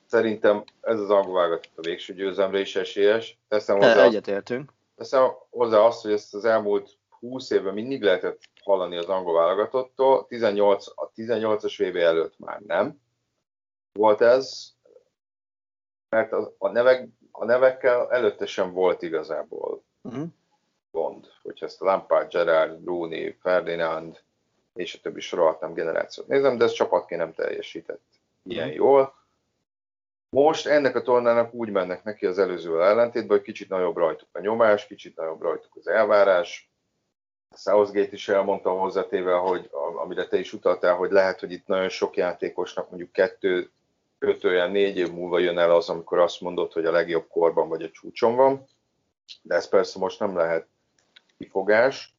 Szerintem 0.07 0.65
ez 0.81 1.01
az 1.01 1.11
angol 1.11 1.35
válogatott 1.35 1.79
a 1.79 1.83
végső 1.83 2.15
győzelemre 2.15 2.61
is 2.61 2.77
esélyes. 2.77 3.39
Teszem 3.49 3.77
hozzá, 3.77 4.05
Egyetértünk. 4.05 4.73
Teszem 4.97 5.31
hozzá 5.51 5.79
azt, 5.79 6.03
hogy 6.03 6.13
ezt 6.13 6.35
az 6.35 6.45
elmúlt 6.45 6.99
20 7.19 7.51
évben 7.51 7.75
mindig 7.75 8.03
lehetett 8.03 8.41
hallani 8.63 8.97
az 8.97 9.07
angol 9.07 9.35
válogatottól, 9.35 10.27
18, 10.27 10.87
a 10.95 11.11
18-as 11.17 11.75
VB 11.89 11.97
előtt 11.97 12.39
már 12.39 12.61
nem 12.61 13.01
volt 13.93 14.21
ez, 14.21 14.75
mert 16.09 16.33
a, 16.33 16.55
a, 16.59 16.69
nevek, 16.69 17.09
a 17.31 17.45
nevekkel 17.45 18.13
előtte 18.13 18.47
sem 18.47 18.73
volt 18.73 19.03
igazából 19.03 19.83
uh-huh. 20.03 20.27
gond. 20.91 21.27
Hogyha 21.43 21.67
ezt 21.67 21.83
a 21.83 21.85
Lampard, 21.85 22.31
Gerard, 22.31 22.79
Bruni, 22.79 23.37
Ferdinand 23.41 24.23
és 24.75 24.95
a 24.95 24.99
többi 25.03 25.21
sorolhatnám 25.21 25.73
generációt 25.73 26.27
nézem, 26.27 26.59
de 26.59 26.65
ez 26.65 26.73
csapatként 26.73 27.21
nem 27.21 27.33
teljesített 27.33 28.05
ilyen 28.43 28.69
uh-huh. 28.69 28.85
jól. 28.85 29.15
Most 30.29 30.67
ennek 30.67 30.95
a 30.97 31.03
tornának 31.03 31.55
úgy 31.55 31.71
mennek 31.71 32.05
neki 32.05 32.27
az 32.27 32.39
előzővel 32.39 32.89
ellentétben, 32.89 33.37
hogy 33.37 33.47
kicsit 33.47 33.69
nagyobb 33.69 33.97
rajtuk 33.97 34.29
a 34.33 34.41
nyomás, 34.41 34.87
kicsit 34.87 35.17
nagyobb 35.17 35.43
rajtuk 35.43 35.77
az 35.77 35.87
elvárás. 35.87 36.71
Southgate 37.57 38.13
is 38.13 38.29
elmondta 38.29 38.71
hozzátéve, 38.71 39.33
hogy 39.33 39.71
amire 40.03 40.27
te 40.27 40.39
is 40.39 40.53
utaltál, 40.53 40.95
hogy 40.95 41.11
lehet, 41.11 41.41
hogy 41.41 41.53
itt 41.53 41.67
nagyon 41.67 41.89
sok 41.89 42.17
játékosnak 42.17 42.89
mondjuk 42.89 43.13
kettő 43.13 43.71
öt 44.19 44.45
olyan 44.45 44.71
négy 44.71 44.97
év 44.97 45.11
múlva 45.13 45.39
jön 45.39 45.59
el 45.59 45.71
az, 45.71 45.89
amikor 45.89 46.19
azt 46.19 46.41
mondod, 46.41 46.73
hogy 46.73 46.85
a 46.85 46.91
legjobb 46.91 47.29
korban 47.29 47.69
vagy 47.69 47.83
a 47.83 47.91
csúcson 47.91 48.37
van, 48.37 48.65
de 49.43 49.55
ez 49.55 49.69
persze 49.69 49.99
most 49.99 50.21
nem 50.21 50.37
lehet 50.37 50.67
kifogás. 51.39 52.15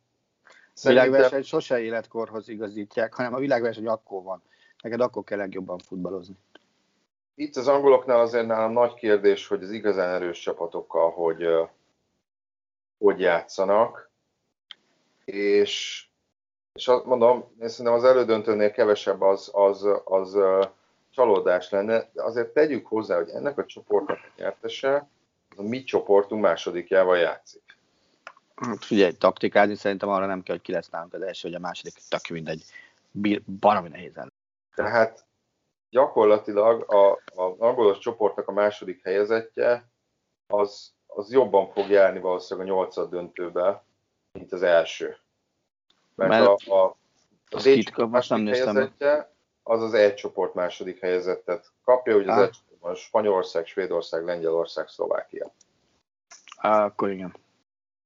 A 0.84 0.88
világverseny 0.88 1.44
sose 1.44 1.80
életkorhoz 1.80 2.50
igazítják, 2.50 3.14
hanem 3.14 3.34
a 3.34 3.40
világverseny 3.40 3.88
akkor 3.88 4.24
van. 4.24 4.42
Neked 4.82 5.02
akkor 5.02 5.24
kell 5.24 5.38
legjobban 5.38 5.78
futballozni. 5.78 6.36
Itt 7.40 7.56
az 7.56 7.68
angoloknál 7.68 8.20
azért 8.20 8.48
nálam 8.48 8.72
nagy 8.72 8.94
kérdés, 8.94 9.48
hogy 9.48 9.64
az 9.64 9.72
igazán 9.72 10.14
erős 10.14 10.40
csapatokkal 10.40 11.12
hogy, 11.12 11.48
hogy 12.98 13.20
játszanak, 13.20 14.10
és, 15.26 16.06
és 16.74 16.88
azt 16.88 17.06
mondom, 17.06 17.56
én 17.62 17.68
szerintem 17.68 17.94
az 17.94 18.04
elődöntőnél 18.04 18.72
kevesebb 18.72 19.22
az, 19.22 19.50
az, 19.54 19.88
az, 20.04 20.38
csalódás 21.10 21.70
lenne, 21.70 22.10
de 22.14 22.24
azért 22.24 22.54
tegyük 22.54 22.88
hozzá, 22.88 23.16
hogy 23.16 23.30
ennek 23.30 23.58
a 23.58 23.66
csoportnak 23.66 24.20
a 24.24 24.32
nyertese 24.38 25.10
a 25.56 25.62
mi 25.62 25.84
csoportunk 25.84 26.42
másodikjával 26.42 27.18
játszik. 27.18 27.78
Hát 28.56 28.86
figyelj, 28.86 29.12
taktikázni 29.12 29.76
szerintem 29.76 30.10
arra 30.10 30.26
nem 30.26 30.44
kell, 30.44 30.56
hogy 30.56 30.66
ki 30.66 30.72
lesz 30.72 30.90
nálunk 30.90 31.14
az 31.14 31.22
első, 31.22 31.48
hogy 31.48 31.58
a 31.58 31.60
második, 31.60 31.94
tök 32.10 32.28
mindegy, 32.28 32.64
baromi 33.60 33.88
nehéz 33.88 34.16
lenne. 34.16 34.32
Tehát 34.76 35.27
gyakorlatilag 35.90 36.92
a, 36.92 37.12
a 37.12 37.56
angolos 37.58 37.98
csoportnak 37.98 38.48
a 38.48 38.52
második 38.52 39.04
helyezettje 39.04 39.90
az, 40.48 40.94
az 41.08 41.32
jobban 41.32 41.72
fog 41.72 41.90
járni 41.90 42.20
valószínűleg 42.20 42.70
a 42.70 42.72
nyolcad 42.72 43.10
döntőbe, 43.10 43.84
mint 44.32 44.52
az 44.52 44.64
első. 44.64 45.18
Mert, 46.16 46.32
Mert 46.32 46.46
a, 46.46 46.76
a, 46.76 46.98
a 47.50 47.62
D 47.62 48.10
második 48.10 48.56
helyezettje, 48.56 49.32
az 49.64 49.82
az 49.82 49.94
egy 49.94 50.16
csoport 50.16 50.54
második 50.54 51.00
helyezettet 51.00 51.72
kapja, 51.84 52.14
hogy 52.14 52.28
az 52.28 52.38
egy 52.38 52.58
a 52.80 52.94
Spanyolország, 52.94 53.66
Svédország, 53.66 54.26
Lengyelország, 54.26 54.88
Szlovákia. 54.88 55.54
Á, 56.58 56.86
akkor 56.86 57.10
igen. 57.10 57.36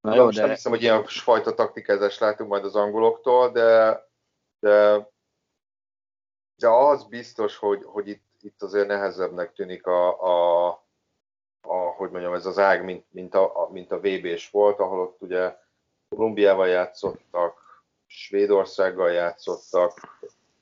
Na 0.01 0.15
jó, 0.15 0.29
de... 0.29 0.41
nem 0.41 0.49
hiszem, 0.49 0.71
hogy 0.71 0.81
ilyen 0.81 1.05
fajta 1.05 1.53
taktikázást 1.53 2.19
látunk 2.19 2.49
majd 2.49 2.65
az 2.65 2.75
angoloktól, 2.75 3.51
de, 3.51 4.03
de, 4.59 5.07
de 6.61 6.69
az 6.69 7.03
biztos, 7.03 7.57
hogy, 7.57 7.83
hogy 7.83 8.07
itt, 8.07 8.23
itt 8.41 8.61
azért 8.61 8.87
nehezebbnek 8.87 9.53
tűnik 9.53 9.85
a, 9.85 10.21
a, 10.21 10.67
a, 11.61 11.75
hogy 11.75 12.09
mondjam, 12.09 12.33
ez 12.33 12.45
az 12.45 12.59
ág, 12.59 12.83
mint, 12.83 13.05
mint 13.09 13.35
a, 13.35 13.69
mint 13.71 13.91
a 13.91 13.99
VB-s 13.99 14.49
volt, 14.49 14.79
ahol 14.79 14.99
ott 14.99 15.21
ugye 15.21 15.55
Kolumbiával 16.09 16.67
játszottak, 16.67 17.83
Svédországgal 18.07 19.11
játszottak, 19.11 19.93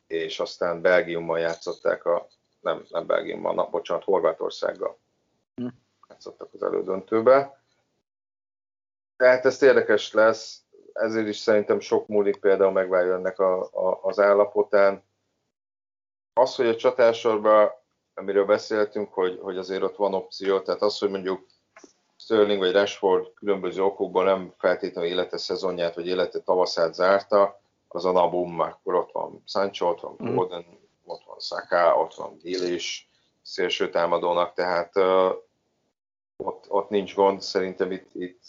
és 0.08 0.40
aztán 0.40 0.82
Belgiummal 0.82 1.40
játszották 1.40 2.06
a, 2.06 2.28
nem, 2.60 2.86
nem 2.90 3.06
Belgiummal, 3.06 3.54
na, 3.54 3.70
bocsánat, 3.70 4.04
Horvátországgal 4.04 4.98
hm. 5.56 5.68
játszottak 6.10 6.50
az 6.54 6.64
elődöntőbe. 6.64 7.62
Tehát 9.18 9.46
ez 9.46 9.62
érdekes 9.62 10.14
lesz, 10.14 10.64
ezért 10.94 11.28
is 11.28 11.38
szerintem 11.38 11.80
sok 11.80 12.08
múlik 12.08 12.38
például 12.38 12.72
megválja 12.72 13.14
ennek 13.14 13.40
a, 13.40 13.62
a, 13.62 14.00
az 14.02 14.20
állapotán. 14.20 15.04
Az, 16.40 16.56
hogy 16.56 16.68
a 16.68 16.76
csatásorban, 16.76 17.70
amiről 18.14 18.46
beszéltünk, 18.46 19.14
hogy, 19.14 19.40
hogy 19.42 19.58
azért 19.58 19.84
ott 19.84 19.96
van 19.96 20.14
opció, 20.14 20.60
tehát 20.60 20.82
az, 20.82 20.98
hogy 20.98 21.10
mondjuk 21.10 21.46
Sterling 22.18 22.60
vagy 22.60 22.72
Rashford 22.72 23.34
különböző 23.34 23.84
okokból 23.84 24.24
nem 24.24 24.54
feltétlenül 24.58 25.10
élete 25.10 25.38
szezonját 25.38 25.96
vagy 25.96 26.08
élete 26.08 26.40
tavaszát 26.40 26.94
zárta, 26.94 27.62
az 27.88 28.06
a 28.06 28.12
Nabum, 28.12 28.60
akkor 28.60 28.96
ott 28.96 29.12
van 29.12 29.44
Sancho, 29.46 29.88
ott 29.90 30.00
van 30.00 30.16
mhm. 30.18 30.36
Gordon, 30.36 30.66
mm. 30.70 30.74
ott 31.06 31.24
van 31.26 31.40
Saka, 31.40 31.96
ott 31.96 32.14
van 32.14 32.38
Gill 32.42 32.74
is 32.74 33.10
szélső 33.42 33.90
támadónak, 33.90 34.54
tehát 34.54 34.96
uh, 34.96 35.32
ott, 36.38 36.66
ott 36.68 36.90
nincs 36.90 37.16
gond, 37.16 37.42
szerintem 37.42 37.92
itt, 37.92 38.10
itt 38.14 38.44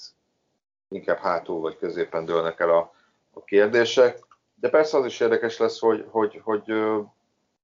inkább 0.88 1.18
hátul 1.18 1.60
vagy 1.60 1.76
középen 1.78 2.24
dőlnek 2.24 2.60
el 2.60 2.70
a, 2.70 2.94
a 3.32 3.44
kérdések, 3.44 4.18
de 4.54 4.68
persze 4.68 4.96
az 4.96 5.04
is 5.04 5.20
érdekes 5.20 5.58
lesz, 5.58 5.78
hogy, 5.78 6.06
hogy, 6.10 6.40
hogy 6.44 6.72
uh, 6.72 7.06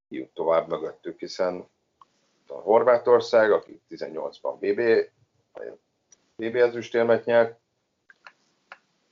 jut 0.08 0.34
tovább 0.34 0.68
mögöttük, 0.68 1.18
hiszen 1.18 1.68
a 2.46 2.54
Horvátország, 2.54 3.52
aki 3.52 3.80
18-ban 3.90 4.54
BB, 4.58 5.10
BB 6.36 6.56
ezüstérmet 6.56 7.24
nyert, 7.24 7.58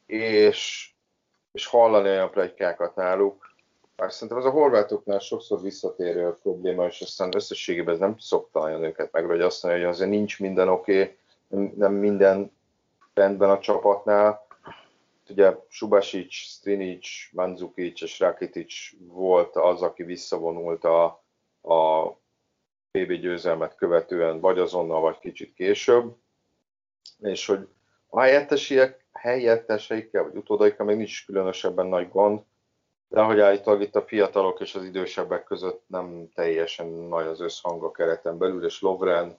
és 0.06 0.88
és 1.54 1.66
hallani 1.66 2.08
olyan 2.08 2.30
plegykákat 2.30 2.94
náluk. 2.94 3.54
Bár 3.96 4.12
szerintem 4.12 4.38
ez 4.38 4.44
a 4.44 4.50
horvátoknál 4.50 5.18
sokszor 5.18 5.60
visszatérő 5.60 6.36
probléma, 6.42 6.86
és 6.86 7.00
aztán 7.00 7.34
összességében 7.34 7.94
ez 7.94 8.00
nem 8.00 8.18
szokta 8.18 8.70
őket 8.70 9.12
meg, 9.12 9.24
hogy 9.24 9.40
azt 9.40 9.62
mondja, 9.62 9.82
hogy 9.82 9.90
azért 9.90 10.10
nincs 10.10 10.40
minden 10.40 10.68
oké, 10.68 11.16
okay, 11.48 11.72
nem 11.76 11.92
minden 11.92 12.52
rendben 13.14 13.50
a 13.50 13.58
csapatnál. 13.58 14.43
Ugye 15.30 15.56
Subasic, 15.68 16.32
Strinic, 16.32 17.06
Mandzukic 17.32 18.02
és 18.02 18.18
Rakitic 18.18 18.74
volt 18.98 19.56
az, 19.56 19.82
aki 19.82 20.02
visszavonult 20.02 20.84
a, 20.84 21.04
a 21.62 22.10
PB 22.90 23.12
győzelmet 23.12 23.74
követően, 23.74 24.40
vagy 24.40 24.58
azonnal, 24.58 25.00
vagy 25.00 25.18
kicsit 25.18 25.54
később, 25.54 26.16
és 27.18 27.46
hogy 27.46 27.68
a 28.06 28.20
helyettesiek, 28.20 29.06
helyetteseikkel, 29.12 30.22
vagy 30.22 30.36
utódaikkel 30.36 30.86
még 30.86 30.96
nincs 30.96 31.26
különösebben 31.26 31.86
nagy 31.86 32.08
gond, 32.08 32.40
de 33.08 33.22
hogy 33.22 33.40
állítólag 33.40 33.82
itt 33.82 33.96
a 33.96 34.02
fiatalok 34.02 34.60
és 34.60 34.74
az 34.74 34.84
idősebbek 34.84 35.44
között 35.44 35.82
nem 35.86 36.28
teljesen 36.34 36.86
nagy 36.86 37.26
az 37.26 37.40
összhang 37.40 37.82
a 37.82 37.90
kereten 37.90 38.38
belül, 38.38 38.64
és 38.64 38.80
Lovren 38.80 39.38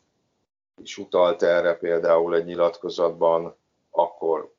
is 0.82 0.98
utalt 0.98 1.44
erre 1.44 1.78
például 1.78 2.36
egy 2.36 2.46
nyilatkozatban, 2.46 3.56
akkor 3.90 4.55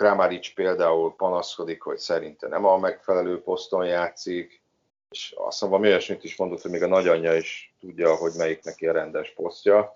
Kramaric 0.00 0.54
például 0.54 1.14
panaszkodik, 1.16 1.82
hogy 1.82 1.98
szerinte 1.98 2.48
nem 2.48 2.64
a 2.64 2.78
megfelelő 2.78 3.42
poszton 3.42 3.86
játszik, 3.86 4.62
és 5.10 5.34
azt 5.36 5.60
mondom, 5.60 5.82
olyasmit 5.82 6.24
is 6.24 6.36
mondott, 6.36 6.60
hogy 6.62 6.70
még 6.70 6.82
a 6.82 6.86
nagyanyja 6.86 7.36
is 7.36 7.74
tudja, 7.80 8.14
hogy 8.14 8.32
melyik 8.36 8.62
neki 8.62 8.86
a 8.86 8.92
rendes 8.92 9.32
posztja. 9.32 9.94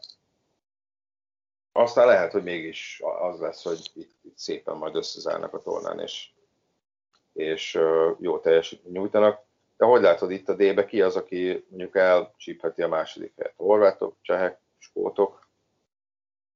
Aztán 1.72 2.06
lehet, 2.06 2.32
hogy 2.32 2.42
mégis 2.42 3.02
az 3.20 3.40
lesz, 3.40 3.62
hogy 3.62 3.90
itt, 3.94 4.14
itt 4.22 4.38
szépen 4.38 4.76
majd 4.76 4.94
összezárnak 4.94 5.54
a 5.54 5.62
tornán, 5.62 6.00
és, 6.00 6.30
és 7.32 7.78
jó 8.18 8.38
teljesítményt 8.38 8.94
nyújtanak. 8.94 9.42
De 9.76 9.84
hogy 9.84 10.02
látod 10.02 10.30
itt 10.30 10.48
a 10.48 10.54
D-be, 10.54 10.84
ki 10.84 11.02
az, 11.02 11.16
aki 11.16 11.64
mondjuk 11.68 11.96
elcsípheti 11.96 12.82
a 12.82 12.88
második 12.88 13.32
helyet? 13.36 13.54
Horvátok, 13.56 14.16
csehek, 14.20 14.60
skótok? 14.78 15.48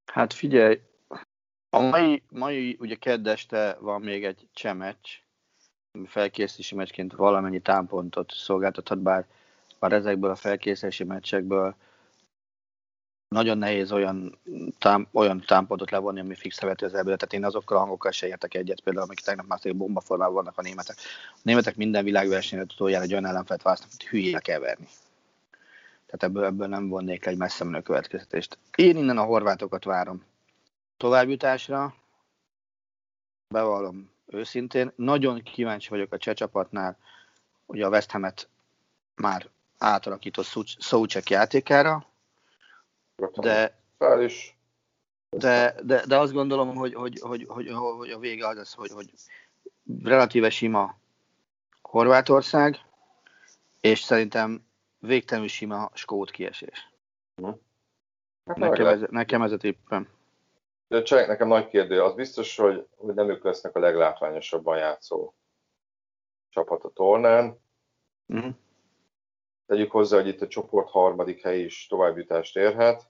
Hát 0.05 0.33
figyelj, 0.33 0.81
a 1.69 1.79
mai, 1.79 2.23
mai 2.29 2.77
ugye 2.79 2.95
kedd 2.95 3.27
este 3.27 3.77
van 3.79 4.01
még 4.01 4.25
egy 4.25 4.47
csemecs, 4.53 5.21
felkészülési 6.05 6.75
meccsként 6.75 7.13
valamennyi 7.13 7.59
támpontot 7.59 8.31
szolgáltathat, 8.31 8.99
bár, 8.99 9.25
bár 9.79 9.91
ezekből 9.91 10.29
a 10.29 10.35
felkészülési 10.35 11.03
meccsekből 11.03 11.75
nagyon 13.35 13.57
nehéz 13.57 13.91
olyan, 13.91 14.39
tám, 14.77 15.07
olyan 15.11 15.43
támpontot 15.45 15.91
levonni, 15.91 16.19
ami 16.19 16.35
fix 16.35 16.63
az 16.63 16.93
ebből. 16.93 17.17
Tehát 17.17 17.33
én 17.33 17.45
azokkal 17.45 17.77
a 17.77 17.79
hangokkal 17.79 18.11
se 18.11 18.27
értek 18.27 18.53
egyet, 18.53 18.81
például 18.81 19.05
amik 19.05 19.19
tegnap 19.19 19.47
már 19.47 19.75
bombaformában 19.75 20.33
vannak 20.33 20.57
a 20.57 20.61
németek. 20.61 20.95
A 21.33 21.39
németek 21.41 21.75
minden 21.75 22.03
világversenyen 22.03 22.67
utoljára 22.71 23.03
egy 23.03 23.11
olyan 23.11 23.25
ellenfelt 23.25 23.61
választanak, 23.61 23.95
hogy 23.97 24.07
hülyének 24.07 24.41
keverni. 24.41 24.87
Tehát 26.05 26.23
ebből, 26.23 26.45
ebből 26.45 26.67
nem 26.67 26.89
vonnék 26.89 27.25
egy 27.25 27.37
messze 27.37 27.63
menő 27.63 27.81
következtetést. 27.81 28.57
Én 28.75 28.97
innen 28.97 29.17
a 29.17 29.23
horvátokat 29.23 29.83
várom 29.83 30.23
továbbjutásra. 30.99 31.95
Bevallom 33.47 34.11
őszintén. 34.25 34.91
Nagyon 34.95 35.41
kíváncsi 35.41 35.89
vagyok 35.89 36.13
a 36.13 36.17
cseh 36.17 36.33
csapatnál, 36.33 36.97
ugye 37.65 37.85
a 37.85 37.89
West 37.89 38.11
Ham-et 38.11 38.49
már 39.15 39.49
átalakított 39.77 40.45
Szócsek 40.79 41.29
játékára, 41.29 42.05
de, 43.35 43.79
de, 45.29 45.75
de, 45.83 46.05
de 46.05 46.17
azt 46.17 46.33
gondolom, 46.33 46.75
hogy, 46.75 46.93
hogy, 46.93 47.19
hogy, 47.19 47.45
hogy, 47.47 47.69
hogy 47.69 48.09
a 48.09 48.19
vége 48.19 48.47
az 48.47 48.55
lesz, 48.55 48.73
hogy, 48.73 48.89
hogy 48.89 49.13
relatíve 50.03 50.49
sima 50.49 50.97
Horvátország, 51.81 52.85
és 53.81 53.99
szerintem 53.99 54.65
végtelenül 54.99 55.49
sima 55.49 55.89
skót 55.93 56.31
kiesés. 56.31 56.91
Hát 58.45 58.57
nekem, 58.57 58.85
ez, 58.85 59.01
nekem 59.09 59.41
ez 59.41 59.51
a 59.51 59.57
tippem. 59.57 60.07
De 60.89 60.97
a 60.97 61.03
csehek 61.03 61.27
nekem 61.27 61.47
nagy 61.47 61.67
kérdő, 61.67 62.03
az 62.03 62.13
biztos, 62.13 62.55
hogy, 62.57 62.87
hogy 62.95 63.13
nem 63.13 63.29
ők 63.29 63.43
lesznek 63.43 63.75
a 63.75 63.79
leglátványosabban 63.79 64.77
játszó 64.77 65.33
csapat 66.49 66.83
a 66.83 66.89
tornán. 66.89 67.59
Uh-huh. 68.27 68.53
Tegyük 69.65 69.91
hozzá, 69.91 70.17
hogy 70.17 70.27
itt 70.27 70.41
a 70.41 70.47
csoport 70.47 70.89
harmadik 70.89 71.41
hely 71.41 71.59
is 71.59 71.87
továbbjutást 71.87 72.55
érhet. 72.57 73.09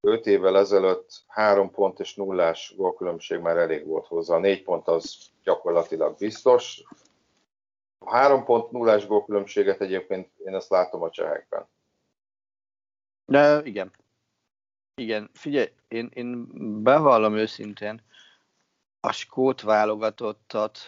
Öt 0.00 0.26
évvel 0.26 0.58
ezelőtt 0.58 1.24
három 1.26 1.70
pont 1.70 2.00
és 2.00 2.14
nullás 2.14 2.74
gólkülönbség 2.76 3.38
már 3.38 3.56
elég 3.56 3.86
volt 3.86 4.06
hozzá. 4.06 4.34
A 4.34 4.38
négy 4.38 4.62
pont 4.62 4.88
az 4.88 5.30
gyakorlatilag 5.42 6.16
biztos. 6.18 6.82
A 7.98 8.10
három 8.10 8.44
pont 8.44 8.70
nullás 8.70 9.06
gólkülönbséget 9.06 9.80
egyébként 9.80 10.38
én 10.38 10.54
ezt 10.54 10.70
látom 10.70 11.02
a 11.02 11.10
csehekben. 11.10 11.68
De 13.24 13.60
igen, 13.64 13.92
igen, 14.94 15.30
figyelj, 15.32 15.72
én, 15.88 16.10
én 16.14 16.46
bevallom 16.82 17.36
őszintén, 17.36 18.02
a 19.00 19.12
skót 19.12 19.60
válogatottat 19.60 20.78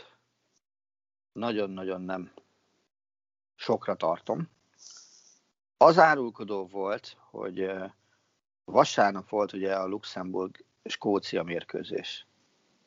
nagyon-nagyon 1.32 2.00
nem 2.00 2.32
sokra 3.54 3.94
tartom. 3.94 4.48
Az 5.76 5.98
árulkodó 5.98 6.66
volt, 6.66 7.16
hogy 7.30 7.70
vasárnap 8.64 9.28
volt 9.28 9.52
ugye 9.52 9.74
a 9.74 9.86
Luxemburg-Skócia 9.86 11.42
mérkőzés. 11.42 12.26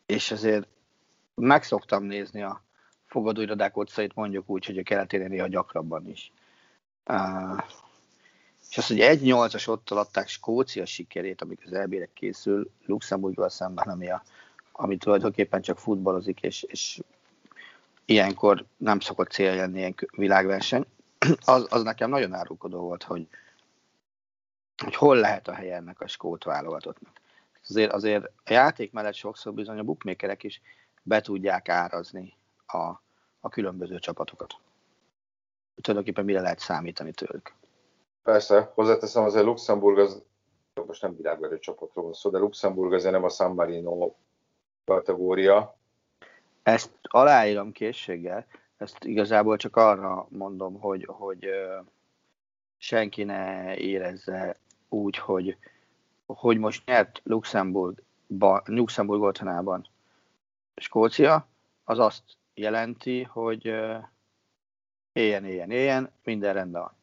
És 0.05 0.32
azért 0.32 0.67
meg 1.36 1.63
szoktam 1.63 2.03
nézni 2.03 2.41
a 2.41 2.63
fogadóirodák 3.05 3.77
utcait, 3.77 4.15
mondjuk 4.15 4.49
úgy, 4.49 4.65
hogy 4.65 4.77
a 4.77 4.84
keletén 4.84 5.29
néha 5.29 5.47
gyakrabban 5.47 6.08
is. 6.08 6.32
És 8.69 8.77
az, 8.77 8.88
hogy 8.88 8.99
egy 8.99 9.21
nyolcas 9.21 9.67
ott 9.67 9.89
adták 9.89 10.27
Skócia 10.27 10.86
sikerét, 10.86 11.41
amikor 11.41 11.65
az 11.65 11.73
elbére 11.73 12.10
készül, 12.13 12.69
Luxemburggal 12.86 13.49
szemben, 13.49 13.88
ami, 13.88 14.10
a, 14.10 14.23
ami 14.71 14.97
tulajdonképpen 14.97 15.62
csak 15.62 15.77
futballozik, 15.77 16.41
és, 16.41 16.63
és 16.63 16.99
ilyenkor 18.05 18.65
nem 18.77 18.99
szokott 18.99 19.32
cél 19.32 19.55
lenni 19.55 19.77
ilyen 19.77 19.95
világverseny, 20.12 20.86
az, 21.45 21.65
az 21.69 21.84
nekem 21.84 22.10
nagyon 22.10 22.34
árulkodó 22.34 22.79
volt, 22.79 23.03
hogy, 23.03 23.27
hogy 24.84 24.95
hol 24.95 25.17
lehet 25.17 25.47
a 25.47 25.53
helye 25.53 25.75
ennek 25.75 26.01
a 26.01 26.08
skót 26.08 26.43
válogatottnak. 26.43 27.21
Azért, 27.69 27.91
azért 27.91 28.25
a 28.25 28.53
játék 28.53 28.91
mellett 28.91 29.13
sokszor 29.13 29.53
bizony 29.53 29.79
a 29.79 29.84
bookmakerek 29.84 30.43
is 30.43 30.62
be 31.03 31.21
tudják 31.21 31.69
árazni 31.69 32.34
a, 32.65 33.01
a 33.39 33.49
különböző 33.49 33.99
csapatokat. 33.99 34.55
Tulajdonképpen 35.82 36.25
mire 36.25 36.41
lehet 36.41 36.60
számítani 36.60 37.12
tőlük. 37.12 37.53
Persze, 38.23 38.71
hozzáteszem, 38.73 39.23
azért 39.23 39.45
Luxemburg 39.45 39.97
az, 39.97 40.23
most 40.86 41.01
nem 41.01 41.15
világverő 41.15 41.60
csapatról 41.60 42.03
van 42.03 42.13
szó, 42.13 42.29
de 42.29 42.38
Luxemburg 42.38 42.93
azért 42.93 43.13
nem 43.13 43.23
a 43.23 43.29
San 43.29 43.53
Marino 43.53 44.15
kategória. 44.86 45.77
Ezt 46.63 46.91
aláírom 47.01 47.71
készséggel, 47.71 48.45
ezt 48.77 49.03
igazából 49.03 49.58
csak 49.58 49.75
arra 49.75 50.27
mondom, 50.29 50.79
hogy, 50.79 51.05
hogy 51.08 51.49
senki 52.77 53.23
ne 53.23 53.75
érezze 53.75 54.55
úgy, 54.89 55.17
hogy, 55.17 55.58
hogy 56.25 56.58
most 56.58 56.86
nyert 56.86 57.21
Luxemburg, 57.23 58.03
Luxemburg 58.63 59.21
otthonában 59.21 59.88
Skócia, 60.75 61.47
az 61.84 61.99
azt 61.99 62.23
jelenti, 62.53 63.23
hogy 63.23 63.65
éljen, 65.12 65.45
éljen, 65.45 65.71
éljen, 65.71 66.12
minden 66.23 66.53
rendben 66.53 66.82
van. 66.82 66.98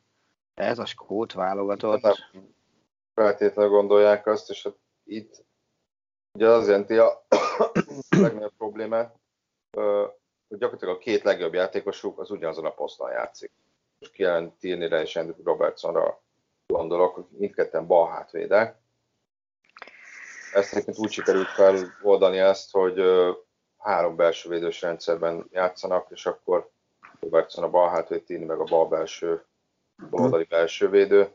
Ez 0.57 0.79
a 0.79 0.85
skót 0.85 1.33
válogatott. 1.33 2.03
Nem 2.03 2.55
feltétlenül 3.15 3.71
gondolják 3.71 4.27
azt, 4.27 4.51
és 4.51 4.63
hát 4.63 4.75
itt 5.05 5.45
ugye 6.33 6.49
az 6.49 6.67
jelenti 6.67 6.97
a 6.97 7.27
legnagyobb 8.23 8.57
problémát, 8.57 9.17
hogy 10.49 10.59
gyakorlatilag 10.59 10.95
a 10.95 10.99
két 10.99 11.23
legjobb 11.23 11.55
játékosuk 11.55 12.19
az 12.19 12.31
ugyanazon 12.31 12.65
a 12.65 12.75
poszton 12.75 13.11
játszik. 13.11 13.53
Most 13.99 14.13
Kielen 14.13 14.57
Tierney-re 14.59 15.01
és 15.01 15.17
Andrew 15.17 15.45
Robertsonra 15.45 16.23
gondolok, 16.67 17.31
mindketten 17.31 17.87
bal 17.87 18.11
hátvédek. 18.11 18.77
Ezt 20.53 20.73
egyébként 20.73 20.99
úgy 20.99 21.11
sikerült 21.11 21.49
feloldani 21.49 22.39
ezt, 22.39 22.71
hogy 22.71 23.01
három 23.79 24.17
belső 24.17 24.49
védős 24.49 24.81
rendszerben 24.81 25.47
játszanak, 25.51 26.11
és 26.11 26.27
akkor 26.27 26.71
Robertson 27.21 27.65
a 27.65 27.71
bal 27.71 27.89
hátvéd, 27.89 28.23
Tierney 28.23 28.47
meg 28.47 28.61
a 28.61 28.65
bal 28.65 28.89
belső 28.89 29.45
baloldali 30.11 30.45
belső 30.45 30.89
védő, 30.89 31.33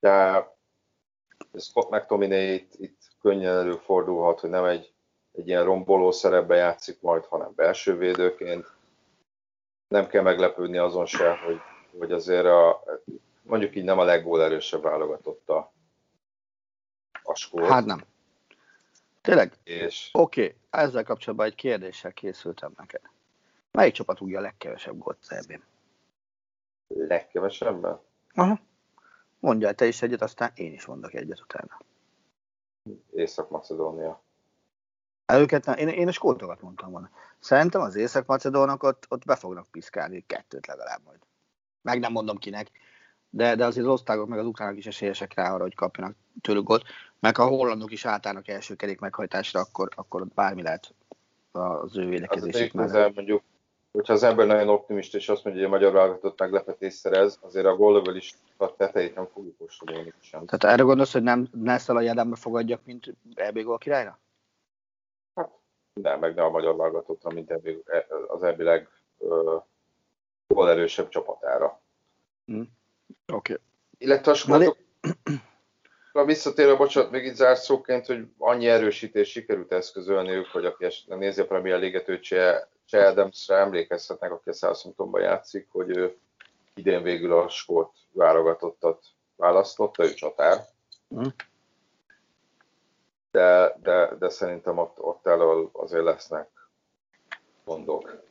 de 0.00 0.46
Scott 1.58 1.90
McTominay 1.90 2.54
itt, 2.54 2.74
itt 2.78 2.98
könnyen 3.20 3.56
előfordulhat, 3.56 4.40
hogy 4.40 4.50
nem 4.50 4.64
egy, 4.64 4.92
egy 5.32 5.48
ilyen 5.48 5.64
romboló 5.64 6.10
szerepbe 6.10 6.56
játszik 6.56 7.00
majd, 7.00 7.24
hanem 7.24 7.52
belső 7.54 7.96
védőként. 7.96 8.66
Nem 9.88 10.06
kell 10.06 10.22
meglepődni 10.22 10.78
azon 10.78 11.06
se, 11.06 11.36
hogy, 11.36 11.60
hogy 11.98 12.12
azért 12.12 12.44
a, 12.44 12.84
mondjuk 13.42 13.76
így 13.76 13.84
nem 13.84 13.98
a 13.98 14.10
erősebb 14.10 14.82
válogatott 14.82 15.48
a, 15.48 15.72
skót. 17.34 17.66
Hát 17.66 17.84
nem. 17.84 18.04
Tényleg? 19.20 19.52
És... 19.64 20.08
Oké, 20.12 20.42
okay. 20.42 20.56
ezzel 20.70 21.04
kapcsolatban 21.04 21.46
egy 21.46 21.54
kérdéssel 21.54 22.12
készültem 22.12 22.72
neked. 22.76 23.00
Melyik 23.72 23.94
csapat 23.94 24.16
tudja 24.16 24.38
a 24.38 24.42
legkevesebb 24.42 24.98
gólt 24.98 25.18
az 25.20 25.32
Legkevesebben? 26.94 28.00
Aha. 28.34 28.60
Mondjál 29.40 29.74
te 29.74 29.86
is 29.86 30.02
egyet, 30.02 30.22
aztán 30.22 30.50
én 30.54 30.72
is 30.72 30.86
mondok 30.86 31.14
egyet 31.14 31.40
utána. 31.40 31.78
Észak-Macedónia. 33.10 34.22
Őket 35.32 35.64
nem, 35.64 35.76
én, 35.76 35.88
én 35.88 36.08
a 36.08 36.12
skótokat 36.12 36.60
mondtam 36.60 36.90
volna. 36.90 37.10
Szerintem 37.38 37.80
az 37.80 37.96
észak-macedónok 37.96 38.82
ott, 38.82 39.06
ott 39.08 39.24
be 39.24 39.36
fognak 39.36 39.66
piszkálni 39.70 40.24
kettőt 40.26 40.66
legalább 40.66 41.00
majd. 41.04 41.18
Meg 41.82 41.98
nem 41.98 42.12
mondom 42.12 42.36
kinek, 42.36 42.70
de, 43.30 43.54
de 43.54 43.64
azért 43.64 43.86
az 43.86 43.92
osztályok 43.92 44.28
meg 44.28 44.38
az 44.38 44.46
ukránok 44.46 44.76
is 44.76 44.86
esélyesek 44.86 45.34
rá 45.34 45.52
arra, 45.52 45.62
hogy 45.62 45.74
kapjanak 45.74 46.16
tőlük 46.40 46.64
gólt. 46.64 46.84
Meg 47.20 47.36
ha 47.36 47.42
a 47.42 47.48
hollandok 47.48 47.92
is 47.92 48.04
átállnak 48.04 48.48
első 48.48 48.74
kerék 48.74 49.00
meghajtásra, 49.00 49.60
akkor, 49.60 49.88
akkor 49.94 50.26
bármi 50.26 50.62
lehet 50.62 50.94
az 51.52 51.96
ő 51.96 52.08
védekezésük 52.08 52.72
mellett. 52.72 53.14
mondjuk, 53.14 53.42
hogyha 53.92 54.12
az 54.12 54.22
ember 54.22 54.46
nagyon 54.46 54.68
optimista, 54.68 55.16
és 55.16 55.28
azt 55.28 55.44
mondja, 55.44 55.62
hogy 55.62 55.72
a 55.72 55.76
magyar 55.76 55.92
válogatott 55.92 56.38
meglepetés 56.38 56.94
szerez, 56.94 57.38
azért 57.40 57.66
a 57.66 57.76
gólövel 57.76 58.16
is 58.16 58.34
a 58.56 58.76
tetejét 58.76 59.14
nem 59.14 59.26
fogjuk 59.26 59.56
kóstolni 59.58 60.12
sem. 60.20 60.46
Tehát 60.46 60.74
erre 60.74 60.82
gondolsz, 60.82 61.12
hogy 61.12 61.22
nem 61.22 61.48
Nessel 61.52 61.96
a 61.96 62.00
Jedámba 62.00 62.36
fogadjak, 62.36 62.80
mint 62.84 63.14
EB 63.34 63.58
gól 63.58 63.78
királyra? 63.78 64.18
Hát, 65.34 65.50
nem, 65.92 66.18
meg 66.18 66.34
ne 66.34 66.42
a 66.42 66.50
magyar 66.50 66.76
válogatottra, 66.76 67.30
mint 67.30 67.50
EB, 67.50 67.68
az 68.28 68.42
EB 68.42 68.60
leg 68.60 68.88
erősebb 70.48 71.08
csapatára. 71.08 71.80
Mm. 72.52 72.60
Oké. 73.32 73.52
Okay. 73.52 73.56
Illetve 73.98 74.30
a 74.30 74.34
sportok... 74.34 74.76
Na, 76.12 76.24
visszatérve, 76.24 76.74
bocsánat, 76.74 77.10
még 77.10 77.24
itt 77.24 77.34
zárszóként, 77.34 78.06
hogy 78.06 78.26
annyi 78.38 78.66
erősítés 78.66 79.30
sikerült 79.30 79.72
eszközölniük, 79.72 80.46
hogy 80.46 80.64
aki 80.64 80.84
esetleg 80.84 81.18
nézi 81.18 81.40
a 81.40 81.46
Premier 81.46 81.78
League-et, 81.78 82.08
Che 82.90 83.06
Adamsre 83.06 83.56
emlékezhetnek, 83.56 84.32
aki 84.32 84.48
a 84.48 84.52
Southamptonban 84.52 85.20
játszik, 85.20 85.68
hogy 85.70 85.96
ő 85.96 86.16
idén 86.74 87.02
végül 87.02 87.32
a 87.32 87.48
skót 87.48 87.92
válogatottat 88.12 89.04
választotta, 89.36 90.04
ő 90.04 90.14
csatár. 90.14 90.64
Mm. 91.14 91.26
De, 93.30 93.76
de, 93.82 94.14
de 94.18 94.28
szerintem 94.28 94.78
ott, 94.78 95.00
ott 95.00 95.26
elől 95.26 95.70
azért 95.72 96.04
lesznek 96.04 96.48
gondok. 97.64 98.22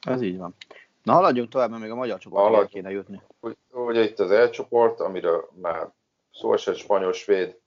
Ez 0.00 0.22
így 0.22 0.38
van. 0.38 0.54
Na 1.02 1.12
haladjunk 1.12 1.50
tovább, 1.50 1.70
mert 1.70 1.82
még 1.82 1.90
a 1.90 1.94
magyar 1.94 2.18
csoportra 2.18 2.66
kéne 2.66 2.90
jutni. 2.90 3.22
Ugye 3.70 4.02
itt 4.02 4.18
az 4.18 4.30
elcsoport, 4.30 5.00
amiről 5.00 5.50
már 5.54 5.92
szó 6.32 6.52
esett 6.52 6.76
spanyol, 6.76 7.12
svéd, 7.12 7.58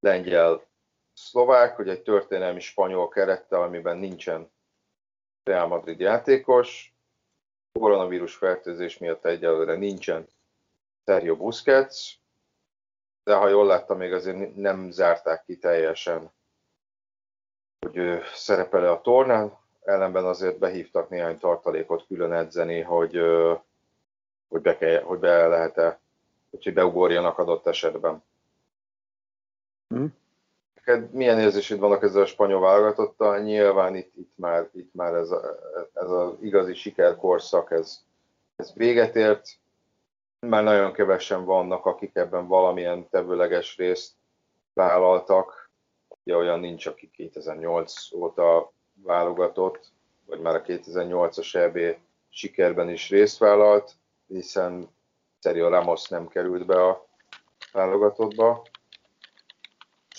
lengyel, 0.00 0.62
szlovák, 1.12 1.76
hogy 1.76 1.88
egy 1.88 2.02
történelmi 2.02 2.60
spanyol 2.60 3.08
kerettel, 3.08 3.62
amiben 3.62 3.96
nincsen 3.96 4.52
Real 5.44 5.66
Madrid 5.66 6.00
játékos, 6.00 6.94
koronavírus 7.72 8.34
fertőzés 8.34 8.98
miatt 8.98 9.24
egyelőre 9.24 9.74
nincsen 9.74 10.28
Sergio 11.04 11.36
Busquets, 11.36 12.18
de 13.24 13.34
ha 13.34 13.48
jól 13.48 13.66
láttam, 13.66 13.98
még 13.98 14.12
azért 14.12 14.56
nem 14.56 14.90
zárták 14.90 15.44
ki 15.44 15.58
teljesen, 15.58 16.30
hogy 17.78 17.96
ő 17.96 18.22
szerepele 18.34 18.90
a 18.90 19.00
tornán, 19.00 19.58
ellenben 19.82 20.24
azért 20.24 20.58
behívtak 20.58 21.08
néhány 21.08 21.38
tartalékot 21.38 22.06
külön 22.06 22.32
edzeni, 22.32 22.80
hogy, 22.80 23.20
hogy, 24.48 24.60
be, 24.60 24.76
kell, 24.76 25.02
hogy 25.02 25.18
be 25.18 25.46
lehet-e, 25.46 26.00
hogy 26.50 26.72
beugorjanak 26.72 27.38
adott 27.38 27.66
esetben. 27.66 28.22
Hmm. 29.88 30.16
Milyen 31.10 31.40
érzésed 31.40 31.78
vannak 31.78 32.02
ezzel 32.02 32.22
a 32.22 32.26
spanyol 32.26 32.60
válogatottal? 32.60 33.38
Nyilván 33.38 33.96
itt, 33.96 34.12
itt 34.16 34.32
már, 34.34 34.68
itt 34.72 34.94
már 34.94 35.14
ez, 35.14 35.30
a, 35.30 35.58
ez 35.94 36.10
az 36.10 36.32
igazi 36.40 36.74
sikerkorszak, 36.74 37.70
ez, 37.70 38.00
ez 38.56 38.72
véget 38.74 39.16
ért. 39.16 39.48
Már 40.38 40.62
nagyon 40.62 40.92
kevesen 40.92 41.44
vannak, 41.44 41.86
akik 41.86 42.14
ebben 42.14 42.46
valamilyen 42.46 43.08
tevőleges 43.08 43.76
részt 43.76 44.12
vállaltak. 44.72 45.70
Ugye 46.24 46.36
olyan 46.36 46.60
nincs, 46.60 46.86
aki 46.86 47.10
2008 47.10 48.12
óta 48.12 48.72
válogatott, 49.02 49.92
vagy 50.26 50.40
már 50.40 50.54
a 50.54 50.62
2008-as 50.62 51.54
EB 51.54 51.96
sikerben 52.28 52.90
is 52.90 53.10
részt 53.10 53.38
vállalt, 53.38 53.92
hiszen 54.26 54.88
Sergio 55.40 55.68
Ramos 55.68 56.08
nem 56.08 56.28
került 56.28 56.66
be 56.66 56.86
a 56.86 57.06
válogatottba. 57.72 58.62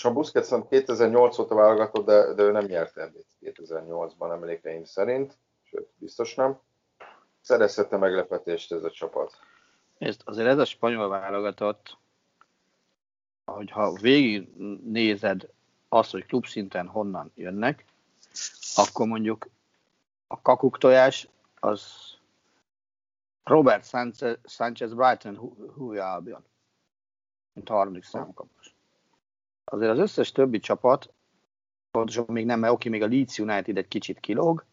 A 0.05 0.11
Busquets 0.11 0.67
2008 0.69 1.37
óta 1.37 1.55
válogatott, 1.55 2.05
de, 2.05 2.33
de 2.33 2.43
ő 2.43 2.51
nem 2.51 2.65
nyert 2.65 2.97
ebét 2.97 3.25
2008-ban 3.41 4.31
emlékeim 4.31 4.83
szerint, 4.83 5.37
sőt, 5.63 5.89
biztos 5.97 6.35
nem. 6.35 6.59
Szerezhette 7.41 7.97
meglepetést 7.97 8.71
ez 8.71 8.83
a 8.83 8.91
csapat. 8.91 9.39
Ezt, 9.97 10.21
azért 10.25 10.47
ez 10.47 10.57
a 10.57 10.65
spanyol 10.65 11.09
válogatott, 11.09 11.97
hogyha 13.45 13.91
végig 13.93 14.55
nézed 14.83 15.49
azt, 15.89 16.11
hogy 16.11 16.25
klubszinten 16.25 16.87
honnan 16.87 17.31
jönnek, 17.35 17.85
akkor 18.75 19.07
mondjuk 19.07 19.47
a 20.27 20.41
kakuk 20.41 20.77
tojás 20.77 21.27
az 21.59 21.83
Robert 23.43 23.85
Sanchez, 23.85 24.37
Sanchez 24.43 24.93
Brighton 24.93 25.35
Húja 25.75 26.13
Albion, 26.13 26.43
mint 27.53 27.69
harmadik 27.69 28.03
számú 28.03 28.33
kapus. 28.33 28.74
Azért 29.65 29.91
az 29.91 29.99
összes 29.99 30.31
többi 30.31 30.59
csapat, 30.59 31.13
pontosan 31.91 32.25
még 32.27 32.45
nem, 32.45 32.59
mert 32.59 32.73
oké, 32.73 32.89
még 32.89 33.01
a 33.01 33.07
Leeds 33.07 33.39
United 33.39 33.77
egy 33.77 33.87
kicsit 33.87 34.19
kilóg, 34.19 34.65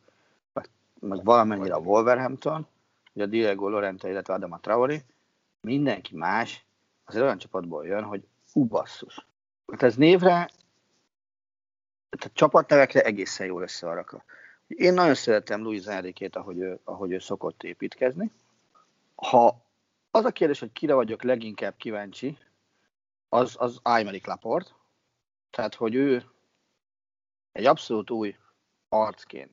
meg, 0.52 0.68
meg 1.00 1.24
valamennyire 1.24 1.74
a 1.74 1.78
Wolverhampton, 1.78 2.66
ugye 3.12 3.24
a 3.24 3.26
Diego 3.26 3.68
Lorente, 3.68 4.08
illetve 4.08 4.34
Adama 4.34 4.60
Traori, 4.60 5.02
mindenki 5.60 6.16
más 6.16 6.64
azért 7.04 7.24
olyan 7.24 7.38
csapatból 7.38 7.86
jön, 7.86 8.02
hogy 8.02 8.26
ubasszus. 8.52 9.26
Hát 9.66 9.82
ez 9.82 9.96
névre 9.96 10.50
tehát 12.18 12.36
csapatnevekre 12.36 13.02
egészen 13.02 13.46
jól 13.46 13.62
össze 13.62 13.86
van. 13.86 14.22
Én 14.66 14.94
nagyon 14.94 15.14
szeretem 15.14 15.62
Luis 15.62 15.84
Enrique-t, 15.84 16.36
ahogy 16.36 16.58
ő, 16.58 16.80
ahogy 16.84 17.12
ő 17.12 17.18
szokott 17.18 17.62
építkezni. 17.62 18.30
Ha 19.14 19.56
az 20.10 20.24
a 20.24 20.30
kérdés, 20.30 20.60
hogy 20.60 20.72
kire 20.72 20.94
vagyok 20.94 21.22
leginkább 21.22 21.76
kíváncsi, 21.76 22.38
az, 23.28 23.56
az 23.58 23.78
Aymeric 23.82 24.26
Laport. 24.26 24.74
Tehát, 25.56 25.74
hogy 25.74 25.94
ő 25.94 26.24
egy 27.52 27.66
abszolút 27.66 28.10
új 28.10 28.36
arcként, 28.88 29.50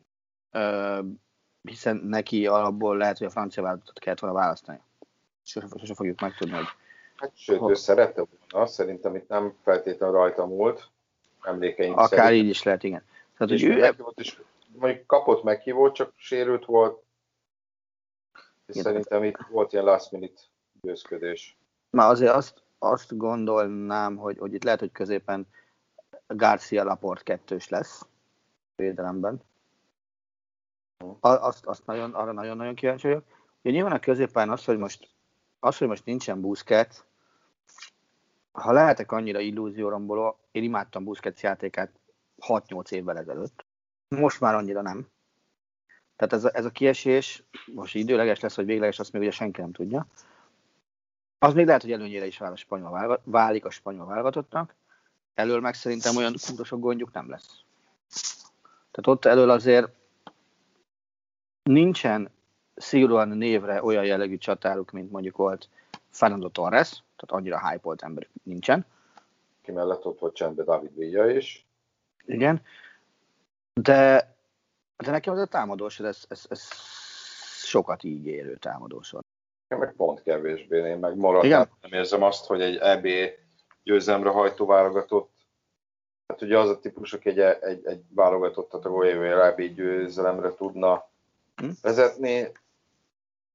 ö, 0.51 0.99
hiszen 1.61 1.95
neki 1.95 2.47
alapból 2.47 2.97
lehet, 2.97 3.17
hogy 3.17 3.27
a 3.27 3.29
francia 3.29 3.63
vállalatot 3.63 3.99
kellett 3.99 4.19
volna 4.19 4.35
választani. 4.35 4.81
Sose, 5.43 5.67
sose 5.77 5.93
fogjuk 5.93 6.19
megtudni, 6.19 6.55
hogy... 6.55 6.67
Hát 7.15 7.31
sőt, 7.35 7.61
ő 7.69 7.73
szerette 7.73 8.25
volna, 8.49 8.67
szerintem 8.67 9.15
itt 9.15 9.27
nem 9.27 9.53
feltétlenül 9.63 10.15
rajta 10.15 10.45
múlt, 10.45 10.89
emlékeim 11.41 11.93
Akár 11.93 12.07
szerint. 12.07 12.43
így 12.43 12.49
is 12.49 12.63
lehet, 12.63 12.83
igen. 12.83 13.03
Tehát, 13.37 13.53
hogy 13.53 13.63
ő... 13.63 13.79
Meghívott, 13.79 14.19
és 14.19 14.41
mondjuk 14.75 15.07
kapott 15.07 15.43
meghívót, 15.43 15.95
csak 15.95 16.13
sérült 16.15 16.65
volt, 16.65 17.03
és 18.65 18.75
igen. 18.75 18.83
szerintem 18.83 19.23
itt 19.23 19.37
volt 19.49 19.73
ilyen 19.73 19.85
last 19.85 20.11
minute 20.11 20.41
győzködés. 20.81 21.57
Már 21.89 22.09
azért 22.09 22.33
azt, 22.33 22.63
azt 22.77 23.17
gondolnám, 23.17 24.15
hogy, 24.15 24.37
hogy 24.37 24.53
itt 24.53 24.63
lehet, 24.63 24.79
hogy 24.79 24.91
középen 24.91 25.47
Garcia 26.35 26.83
Laport 26.83 27.23
kettős 27.23 27.69
lesz 27.69 28.05
védelemben. 28.75 29.41
Azt, 31.19 31.65
azt 31.65 31.85
nagyon, 31.85 32.13
arra 32.13 32.31
nagyon-nagyon 32.31 32.75
kíváncsi 32.75 33.07
vagyok. 33.07 33.23
Ugye 33.61 33.73
nyilván 33.73 33.93
a 33.93 33.99
középen 33.99 34.49
az, 34.49 34.65
hogy 34.65 34.77
most, 34.77 35.09
az, 35.59 35.77
hogy 35.77 35.87
most 35.87 36.05
nincsen 36.05 36.41
Busquets, 36.41 36.97
ha 38.51 38.71
lehetek 38.71 39.11
annyira 39.11 39.39
illúzióromból, 39.39 40.37
én 40.51 40.63
imádtam 40.63 41.03
Busquets 41.03 41.41
játékát 41.41 41.91
6-8 42.47 42.91
évvel 42.91 43.17
ezelőtt. 43.17 43.65
Most 44.07 44.39
már 44.39 44.55
annyira 44.55 44.81
nem. 44.81 45.07
Tehát 46.15 46.33
ez 46.33 46.43
a, 46.43 46.49
ez 46.53 46.65
a 46.65 46.69
kiesés, 46.71 47.43
most 47.73 47.95
időleges 47.95 48.39
lesz, 48.39 48.55
vagy 48.55 48.65
végleges, 48.65 48.99
azt 48.99 49.11
még 49.11 49.21
ugye 49.21 49.31
senki 49.31 49.61
nem 49.61 49.71
tudja. 49.71 50.07
Az 51.39 51.53
még 51.53 51.65
lehet, 51.65 51.81
hogy 51.81 51.91
előnyére 51.91 52.25
is 52.25 52.37
vál 52.37 52.51
a 52.51 52.55
spanyol 52.55 53.21
válik 53.23 53.65
a 53.65 53.69
spanyol 53.69 54.05
válogatottnak. 54.05 54.75
Elől 55.39 55.59
meg 55.59 55.73
szerintem 55.73 56.15
olyan 56.15 56.35
kurva 56.55 56.77
gondjuk 56.77 57.11
nem 57.11 57.29
lesz. 57.29 57.63
Tehát 58.91 59.07
ott 59.07 59.25
elől 59.25 59.49
azért 59.49 59.89
nincsen 61.63 62.31
szigorúan 62.75 63.27
névre 63.27 63.83
olyan 63.83 64.05
jellegű 64.05 64.37
csatáruk, 64.37 64.91
mint 64.91 65.11
mondjuk 65.11 65.37
volt 65.37 65.69
Fernando 66.09 66.49
Torres, 66.49 66.89
tehát 66.89 67.31
annyira 67.41 67.69
hype 67.69 67.93
ember 67.97 68.27
nincsen. 68.43 68.85
Ki 69.61 69.71
mellett 69.71 70.05
ott 70.05 70.19
volt 70.19 70.35
csendben 70.35 70.65
David 70.65 70.95
Villa 70.95 71.29
is. 71.29 71.67
Igen, 72.25 72.61
de, 73.73 74.33
de 74.97 75.11
nekem 75.11 75.33
az 75.33 75.39
a 75.39 75.45
támadós, 75.45 75.99
ez, 75.99 76.23
ez, 76.27 76.45
ez 76.49 76.67
sokat 77.63 78.03
ígérő 78.03 78.55
támadós 78.55 79.11
van. 79.11 79.25
Meg 79.67 79.93
pont 79.97 80.23
kevésbé, 80.23 80.89
én 80.89 80.97
meg 80.97 81.15
maradtam, 81.15 81.77
nem 81.81 81.99
érzem 81.99 82.23
azt, 82.23 82.45
hogy 82.45 82.61
egy 82.61 82.75
EB 82.75 83.07
győzelemre 83.83 84.29
hajtó 84.29 84.65
válogatott, 84.65 85.31
hát 86.27 86.41
ugye 86.41 86.59
az 86.59 86.69
a 86.69 86.79
típus, 86.79 87.13
aki 87.13 87.29
egy, 87.29 87.39
egy, 87.39 87.85
egy 87.85 88.01
válogatottat 88.09 88.85
a 88.85 89.03
EB 89.45 89.61
győzelemre 89.61 90.53
tudna 90.53 91.09
hm? 91.55 91.69
vezetni, 91.81 92.51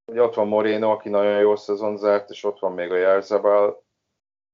Ugye 0.07 0.23
ott 0.23 0.35
van 0.35 0.49
Moreno, 0.49 0.91
aki 0.91 1.09
nagyon 1.09 1.39
jó 1.39 1.57
szezon 1.57 1.97
zárt, 1.97 2.31
és 2.31 2.45
ott 2.45 2.59
van 2.59 2.73
még 2.73 2.91
a 2.91 2.97
Jarzabal. 2.97 3.83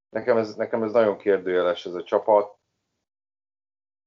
Nekem 0.08 0.36
ez, 0.36 0.54
nekem 0.54 0.82
ez 0.82 0.92
nagyon 0.92 1.16
kérdőjeles 1.16 1.86
ez 1.86 1.94
a 1.94 2.02
csapat. 2.02 2.58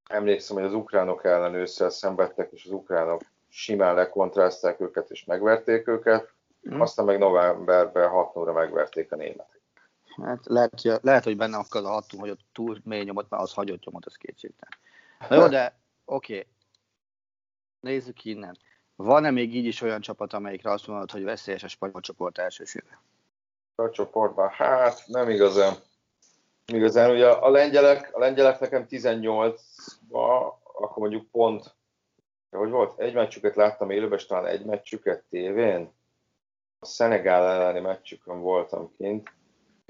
emlékszem, 0.09 0.55
hogy 0.55 0.65
az 0.65 0.73
ukránok 0.73 1.23
ellen 1.23 1.53
ősszel 1.53 1.89
szenvedtek, 1.89 2.51
és 2.51 2.65
az 2.65 2.71
ukránok 2.71 3.21
simán 3.49 3.95
lekontrázták 3.95 4.79
őket, 4.79 5.09
és 5.09 5.25
megverték 5.25 5.87
őket, 5.87 6.33
mm. 6.69 6.79
aztán 6.81 7.05
meg 7.05 7.17
novemberben 7.17 8.09
6 8.09 8.35
óra 8.35 8.53
megverték 8.53 9.11
a 9.11 9.15
németek. 9.15 9.52
Hát 10.21 10.45
lehet, 10.45 10.81
hogy, 10.81 10.93
lehet, 11.01 11.23
hogy 11.23 11.37
benne 11.37 11.57
akad 11.57 11.85
a 11.85 11.89
hatunk, 11.89 12.21
hogy 12.21 12.31
ott 12.31 12.45
túl 12.51 12.79
mély 12.83 13.03
nyomot, 13.03 13.29
mert 13.29 13.43
az 13.43 13.53
hagyott 13.53 13.83
nyomot, 13.83 14.05
az 14.05 14.15
kétségtelen. 14.15 14.77
Na 15.29 15.35
jó, 15.35 15.47
de 15.47 15.79
oké, 16.05 16.33
okay. 16.33 16.47
nézzük 17.79 18.25
innen. 18.25 18.57
Van-e 18.95 19.31
még 19.31 19.55
így 19.55 19.65
is 19.65 19.81
olyan 19.81 20.01
csapat, 20.01 20.33
amelyikre 20.33 20.71
azt 20.71 20.87
mondod, 20.87 21.11
hogy 21.11 21.23
veszélyes 21.23 21.63
a 21.63 21.67
spanyol 21.67 22.01
csoport 22.01 22.37
elsősége? 22.37 23.01
A 23.75 23.89
csoportban? 23.89 24.49
Hát 24.49 25.03
nem 25.07 25.29
igazán. 25.29 25.73
Igazán, 26.65 27.11
ugye 27.11 27.29
a 27.29 27.49
lengyelek, 27.49 28.15
a 28.15 28.19
lengyelek 28.19 28.59
nekem 28.59 28.85
18-ba, 28.89 30.53
akkor 30.61 30.97
mondjuk 30.97 31.31
pont, 31.31 31.75
hogy 32.49 32.69
volt, 32.69 32.99
egy 32.99 33.13
meccsüket 33.13 33.55
láttam 33.55 33.89
élőben, 33.89 34.17
és 34.17 34.25
talán 34.25 34.45
egy 34.45 34.65
meccsüket 34.65 35.23
tévén. 35.29 35.91
A 36.79 36.85
Szenegál 36.85 37.47
elleni 37.47 37.79
meccsükön 37.79 38.41
voltam 38.41 38.95
kint. 38.97 39.31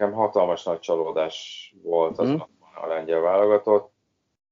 Nekem 0.04 0.18
hatalmas 0.18 0.64
nagy 0.64 0.80
csalódás 0.80 1.74
volt 1.84 2.18
az 2.18 2.30
mm. 2.30 2.40
a 2.82 2.88
lengyel 2.88 3.20
válogatott. 3.20 3.92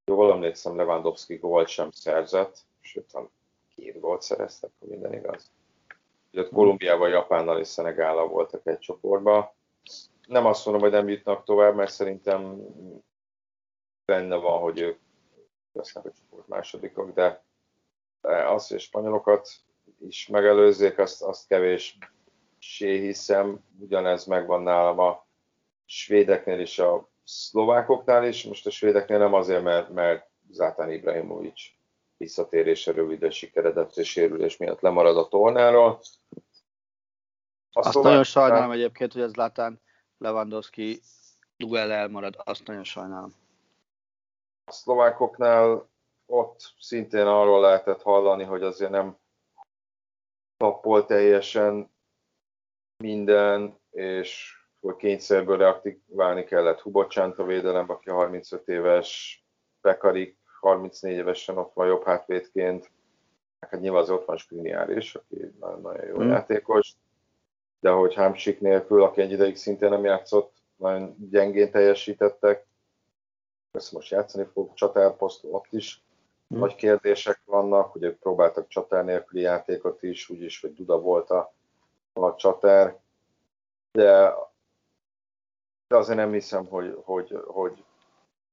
Jól 0.06 0.32
emlékszem, 0.32 0.76
Lewandowski 0.76 1.36
gólt 1.36 1.68
sem 1.68 1.92
szerzett, 1.92 2.58
sőt, 2.80 3.12
két 3.76 4.00
gólt 4.00 4.22
szereztek, 4.22 4.70
ha 4.80 4.86
minden 4.90 5.14
igaz. 5.14 5.52
Ugye 6.32 6.48
Kolumbiával, 6.48 7.10
Japánnal 7.10 7.60
és 7.60 7.68
Szenegállal 7.68 8.28
voltak 8.28 8.68
egy 8.68 8.80
csoportban. 8.80 9.50
Nem 10.28 10.46
azt 10.46 10.66
mondom, 10.66 10.84
hogy 10.84 10.92
nem 10.92 11.10
jutnak 11.10 11.44
tovább, 11.44 11.76
mert 11.76 11.92
szerintem 11.92 12.58
benne 14.06 14.36
van, 14.36 14.60
hogy 14.60 14.80
ők 14.80 15.00
lesznek 15.72 16.06
a 16.06 16.12
csoport 16.12 16.48
másodikok, 16.48 17.14
de 17.14 17.44
az, 18.48 18.68
hogy 18.68 18.78
a 18.78 18.80
spanyolokat 18.80 19.50
is 20.00 20.28
megelőzzék, 20.28 20.98
azt, 20.98 21.22
azt 21.22 21.48
kevés 21.48 21.98
hiszem, 22.78 23.64
ugyanez 23.80 24.26
megvan 24.26 24.62
nálam 24.62 25.00
a 25.00 25.30
svédeknél 25.92 26.60
és 26.60 26.80
a 26.80 27.10
szlovákoknál 27.24 28.28
is. 28.28 28.44
Most 28.44 28.66
a 28.66 28.70
svédeknél 28.70 29.18
nem 29.18 29.34
azért, 29.34 29.64
mert, 29.64 29.90
mert 29.90 30.30
Zátán 30.50 30.92
Ibrahimovic 30.92 31.62
visszatérése 32.18 32.92
rövid 32.92 33.32
sikeredett 33.32 33.96
és 33.96 34.10
sérülés 34.10 34.58
miatt 34.58 34.82
lemarad 34.82 35.18
a 35.18 35.28
tornáról. 35.28 36.00
Azt, 37.72 37.88
azt 37.88 38.02
nagyon 38.02 38.24
sajnálom 38.24 38.72
egyébként, 38.72 39.14
hogy 39.14 39.22
ez 39.22 39.36
Látán 39.36 39.82
Lewandowski 40.18 41.02
duell 41.58 41.92
elmarad, 41.92 42.36
azt 42.44 42.68
nagyon 42.68 42.84
sajnálom. 42.84 43.34
A 44.66 44.72
szlovákoknál 44.72 45.90
ott 46.26 46.74
szintén 46.80 47.26
arról 47.26 47.62
lehetett 47.62 48.02
hallani, 48.02 48.44
hogy 48.44 48.64
azért 48.64 48.92
nem 48.92 49.18
tappol 50.58 51.06
teljesen 51.06 51.92
minden, 52.98 53.80
és 53.90 54.61
hogy 54.82 54.96
kényszerből 54.96 55.58
reaktiválni 55.58 56.44
kellett 56.44 56.80
Hubocsant 56.80 57.40
a 57.40 57.44
védelem, 57.44 57.90
aki 57.90 58.10
35 58.10 58.68
éves, 58.68 59.40
Pekarik 59.82 60.38
34 60.60 61.18
évesen 61.18 61.58
ott 61.58 61.74
van 61.74 61.88
jobb 61.88 62.04
hátvédként, 62.04 62.92
hát 63.60 63.82
nyilván 63.82 64.02
az 64.02 64.10
ott 64.10 64.26
van 64.26 64.38
Skriniár 64.38 64.90
is, 64.90 65.16
aki 65.16 65.52
nagyon, 65.60 66.06
jó 66.08 66.20
mm. 66.20 66.30
játékos, 66.30 66.94
de 67.80 67.90
hogy 67.90 68.14
Hámsik 68.14 68.60
nélkül, 68.60 69.04
aki 69.04 69.22
egy 69.22 69.32
ideig 69.32 69.56
szintén 69.56 69.90
nem 69.90 70.04
játszott, 70.04 70.54
nagyon 70.76 71.16
gyengén 71.30 71.72
teljesítettek, 71.72 72.66
ezt 73.72 73.92
most 73.92 74.12
játszani 74.12 74.48
fog, 74.54 74.74
csatárposzt 74.74 75.44
ott 75.44 75.68
is 75.70 76.04
mm. 76.54 76.60
nagy 76.60 76.76
kérdések 76.76 77.42
vannak, 77.46 77.96
ugye 77.96 78.16
próbáltak 78.16 78.68
csatár 78.68 79.06
nélküli 79.06 79.42
játékot 79.42 80.04
is, 80.04 80.30
úgyis, 80.30 80.62
hogy 80.62 80.74
Duda 80.74 81.00
volt 81.00 81.30
a, 81.30 81.54
a 82.14 82.36
csatár, 82.36 83.00
de, 83.92 84.34
de 85.92 85.98
azért 85.98 86.18
nem 86.18 86.32
hiszem, 86.32 86.66
hogy, 86.66 86.98
hogy, 87.04 87.44
hogy 87.46 87.84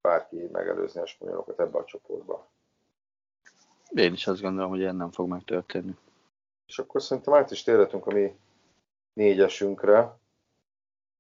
bárki 0.01 0.49
megelőzni 0.53 1.01
a 1.01 1.07
spanyolokat 1.07 1.61
ebbe 1.61 1.79
a 1.79 1.85
csoportba. 1.85 2.49
Én 3.89 4.13
is 4.13 4.27
azt 4.27 4.41
gondolom, 4.41 4.71
hogy 4.71 4.79
ilyen 4.79 4.97
nem 4.97 5.11
fog 5.11 5.29
megtörténni. 5.29 5.97
És 6.67 6.79
akkor 6.79 7.03
szerintem 7.03 7.35
át 7.35 7.51
is 7.51 7.63
térhetünk 7.63 8.07
a 8.07 8.13
mi 8.13 8.39
négyesünkre, 9.13 10.19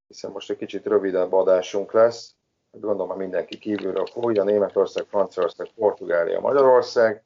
hiszen 0.06 0.30
most 0.30 0.50
egy 0.50 0.56
kicsit 0.56 0.86
rövidebb 0.86 1.32
adásunk 1.32 1.92
lesz. 1.92 2.34
Gondolom, 2.70 3.08
hogy 3.08 3.18
mindenki 3.18 3.58
kívülről 3.58 4.06
fogja, 4.06 4.44
Németország, 4.44 5.06
Franciaország, 5.06 5.68
Portugália, 5.74 6.40
Magyarország. 6.40 7.24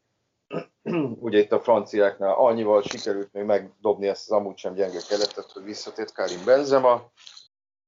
Ugye 1.26 1.38
itt 1.38 1.52
a 1.52 1.61
franciáknál 1.61 2.35
annyival 2.35 2.83
sikerült 2.83 3.33
még 3.33 3.44
megdobni 3.44 4.09
ezt 4.09 4.31
az 4.31 4.37
amúgy 4.37 4.57
sem 4.57 4.74
gyenge 4.74 5.00
keretet, 5.09 5.50
hogy 5.52 5.64
visszatért 5.64 6.12
Karim 6.12 6.44
Benzema. 6.44 7.11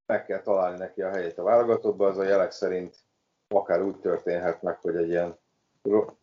Meg 0.05 0.25
kell 0.25 0.41
találni 0.41 0.77
neki 0.77 1.01
a 1.01 1.09
helyét 1.09 1.37
a 1.37 1.43
válogatottba, 1.43 2.07
az 2.07 2.17
a 2.17 2.23
jelek 2.23 2.51
szerint 2.51 2.95
akár 3.47 3.81
úgy 3.81 3.99
történhet 3.99 4.61
meg, 4.61 4.79
hogy 4.81 4.95
egy 4.95 5.09
ilyen 5.09 5.37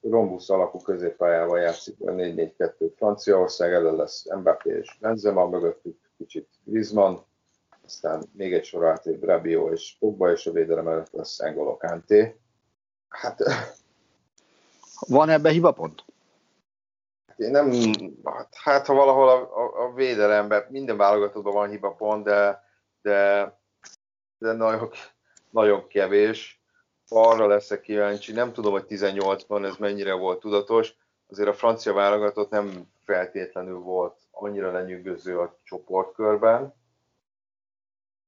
rombusz 0.01 0.51
alakú 0.51 0.79
középpályával 0.79 1.59
játszik 1.59 1.97
a 2.01 2.11
4-4-2 2.11 2.91
Franciaország, 2.97 3.73
elő 3.73 3.97
lesz 3.97 4.25
Mbappé 4.35 4.71
és 4.71 4.97
Benzema, 5.01 5.47
mögöttük 5.47 6.01
kicsit 6.17 6.49
Griezmann, 6.65 7.17
aztán 7.85 8.23
még 8.33 8.53
egy 8.53 8.65
sor 8.65 8.87
átép 8.87 9.25
Rabiot 9.25 9.73
és 9.73 9.97
Pogba, 9.99 10.31
és 10.31 10.47
a 10.47 10.53
védelem 10.53 10.89
előtt 10.89 11.13
lesz 11.13 11.41
Engolo 11.41 11.77
Kanté. 11.77 12.37
Hát... 13.09 13.43
Van 15.09 15.29
ebbe 15.29 15.51
hibapont? 15.51 16.05
Én 17.37 17.51
nem, 17.51 17.73
hát, 18.25 18.55
hát 18.55 18.87
ha 18.87 18.95
valahol 18.95 19.29
a, 19.29 19.35
a, 19.35 19.85
a 19.85 19.93
védelemben, 19.95 20.67
minden 20.69 20.97
válogatottban 20.97 21.53
van 21.53 21.71
hibapont, 21.71 22.25
de, 22.25 22.65
de, 23.03 23.61
de 24.43 24.53
nagyon, 24.53 24.91
nagyon 25.51 25.87
kevés. 25.87 26.63
Arra 27.09 27.47
leszek 27.47 27.81
kíváncsi, 27.81 28.33
nem 28.33 28.53
tudom, 28.53 28.73
hogy 28.73 28.85
18-ban 28.89 29.65
ez 29.65 29.77
mennyire 29.77 30.13
volt 30.15 30.41
tudatos, 30.41 30.95
azért 31.31 31.49
a 31.49 31.55
francia 31.55 31.93
válogatott 31.93 32.51
nem 32.51 32.89
feltétlenül 33.05 33.79
volt 33.79 34.21
annyira 34.31 34.73
lenyűgöző 34.73 35.39
a 35.39 35.59
csoportkörben, 35.63 36.75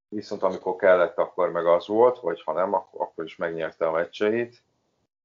viszont 0.08 0.42
amikor 0.42 0.76
kellett, 0.76 1.18
akkor 1.18 1.50
meg 1.50 1.66
az 1.66 1.86
volt, 1.86 2.20
vagy 2.20 2.42
ha 2.42 2.52
nem, 2.52 2.74
akkor, 2.74 3.00
akkor 3.00 3.24
is 3.24 3.36
megnyerte 3.36 3.86
a 3.86 3.92
meccseit. 3.92 4.62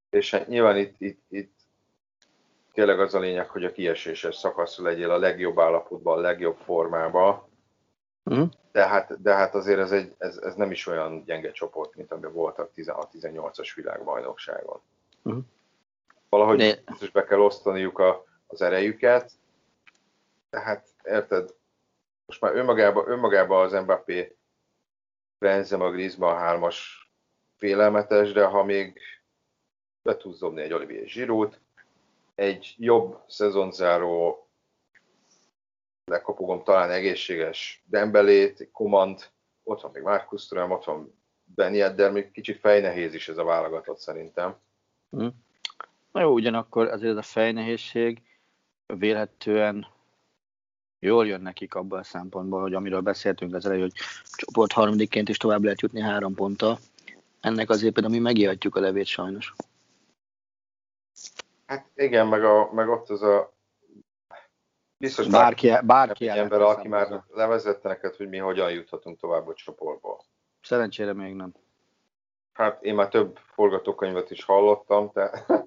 És 0.10 0.32
hát 0.32 0.48
nyilván 0.48 0.78
itt, 0.78 0.96
itt, 0.98 1.24
itt 1.30 1.58
tényleg 2.74 3.00
az 3.00 3.14
a 3.14 3.20
lényeg, 3.20 3.50
hogy 3.50 3.66
a 3.66 3.72
kieséses 3.72 4.36
szakasz 4.36 4.78
legyél 4.78 5.10
a 5.10 5.18
legjobb 5.18 5.60
állapotban, 5.60 6.18
a 6.18 6.22
legjobb 6.22 6.58
formában, 6.58 7.49
Mm. 8.34 8.44
De, 8.72 8.88
hát, 8.88 9.22
de 9.22 9.34
hát 9.34 9.56
azért 9.56 9.80
ez, 9.80 9.92
egy, 9.92 10.16
ez, 10.18 10.38
ez 10.38 10.56
nem 10.56 10.72
is 10.72 10.88
olyan 10.88 11.24
gyenge 11.26 11.52
csoport, 11.52 11.96
mint 11.96 12.12
amiben 12.12 12.34
voltak 12.34 12.72
16-18-as 12.76 13.72
világbajnokságon. 13.76 14.82
Mm. 15.30 15.40
Valahogy 16.30 16.58
de... 16.58 16.84
is 17.02 17.12
be 17.12 17.24
kell 17.24 17.40
osztaniuk 17.40 18.00
a, 18.00 18.26
az 18.48 18.62
erejüket, 18.62 19.32
tehát 20.50 20.88
érted, 21.04 21.56
most 22.26 22.42
már 22.42 22.56
önmagában, 22.56 23.10
önmagában 23.10 23.66
az 23.66 23.72
Mbappé 23.72 24.36
Benzema, 25.38 25.92
Griezmann 25.92 26.38
hármas 26.38 27.10
félelmetes, 27.58 28.32
de 28.32 28.46
ha 28.46 28.64
még 28.64 29.00
be 30.02 30.18
tudsz 30.18 30.40
dobni 30.40 30.62
egy 30.62 30.74
Olivier 30.74 31.06
Giroud, 31.06 31.60
egy 32.36 32.76
jobb 32.78 33.24
szezonzáró 33.28 34.49
lekapogom 36.10 36.64
talán 36.64 36.92
egészséges 36.92 37.84
Dembelét, 37.86 38.70
Komand, 38.72 39.30
ott 39.64 39.82
van 39.82 39.92
még 39.92 40.04
Marcus 40.04 40.48
Thuram, 40.48 40.72
ott 40.72 40.84
van 40.84 41.22
Ben 41.44 41.74
Yedder, 41.74 42.12
még 42.12 42.32
kicsit 42.32 42.60
fejnehéz 42.60 43.14
is 43.14 43.30
ez 43.30 43.38
a 43.38 43.44
válogatott 43.44 44.00
szerintem. 44.00 44.56
Hm. 45.10 45.28
Na 46.12 46.22
jó, 46.22 46.34
ugyanakkor 46.34 46.88
azért 46.88 47.12
ez 47.12 47.18
a 47.18 47.22
fejnehézség 47.22 48.22
vélhetően 48.86 49.88
jól 51.00 51.28
jön 51.28 51.42
nekik 51.42 51.76
abban 51.76 52.00
a 52.00 52.04
szempontból, 52.04 52.62
hogy 52.62 52.74
amiről 52.74 53.02
beszéltünk 53.02 53.56
az 53.56 53.66
elején, 53.66 53.84
hogy 53.84 53.94
csoport 54.36 54.72
harmadikként 54.72 55.30
is 55.30 55.38
tovább 55.38 55.64
lehet 55.64 55.82
jutni 55.82 56.02
három 56.02 56.34
ponttal. 56.34 56.80
Ennek 57.40 57.70
azért 57.70 57.94
például 57.94 58.14
mi 58.14 58.20
megihatjuk 58.20 58.76
a 58.76 58.80
levét 58.80 59.06
sajnos. 59.06 59.54
Hát 61.66 61.90
igen, 61.96 62.28
meg, 62.28 62.44
a, 62.44 62.74
meg 62.74 62.90
ott 62.90 63.10
az 63.10 63.22
a 63.22 63.54
Biztos 65.00 65.28
bárki, 65.28 65.72
bárki 65.84 66.28
ember, 66.30 66.62
aki 66.62 66.88
már 66.88 67.24
levezette 67.34 67.88
neked, 67.88 68.16
hogy 68.16 68.30
mi 68.30 68.38
hogyan 68.38 68.72
juthatunk 68.72 69.20
tovább 69.20 69.48
a 69.48 69.54
csoportból. 69.54 70.24
Szerencsére 70.62 71.14
még 71.14 71.34
nem. 71.34 71.54
Hát 72.54 72.84
én 72.84 72.96
már 72.96 73.08
több 73.08 73.40
forgatókönyvet 73.54 74.32
is 74.32 74.44
hallottam, 74.44 75.12
de 75.14 75.46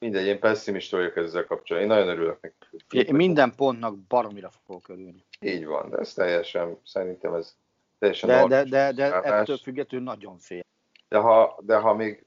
mindegy, 0.00 0.26
én 0.26 0.38
pessimista 0.38 0.96
vagyok 0.96 1.16
ezzel 1.16 1.46
kapcsolatban. 1.46 1.90
Én 1.90 1.96
nagyon 1.96 2.16
örülök 2.16 2.40
neki. 2.40 3.08
Én 3.08 3.14
minden 3.14 3.54
pontnak 3.54 3.98
baromira 3.98 4.50
fogok 4.66 4.88
örülni. 4.88 5.24
Így 5.40 5.66
van, 5.66 5.90
de 5.90 5.96
ez 5.96 6.12
teljesen, 6.12 6.80
szerintem 6.84 7.34
ez 7.34 7.56
teljesen 7.98 8.28
De, 8.28 8.46
de, 8.46 8.64
de, 8.64 8.92
de 8.92 9.20
ettől 9.20 9.56
függetlenül 9.56 10.06
nagyon 10.06 10.38
fél. 10.38 10.64
De 11.08 11.18
ha, 11.18 11.58
de 11.60 11.76
ha 11.76 11.94
még 11.94 12.24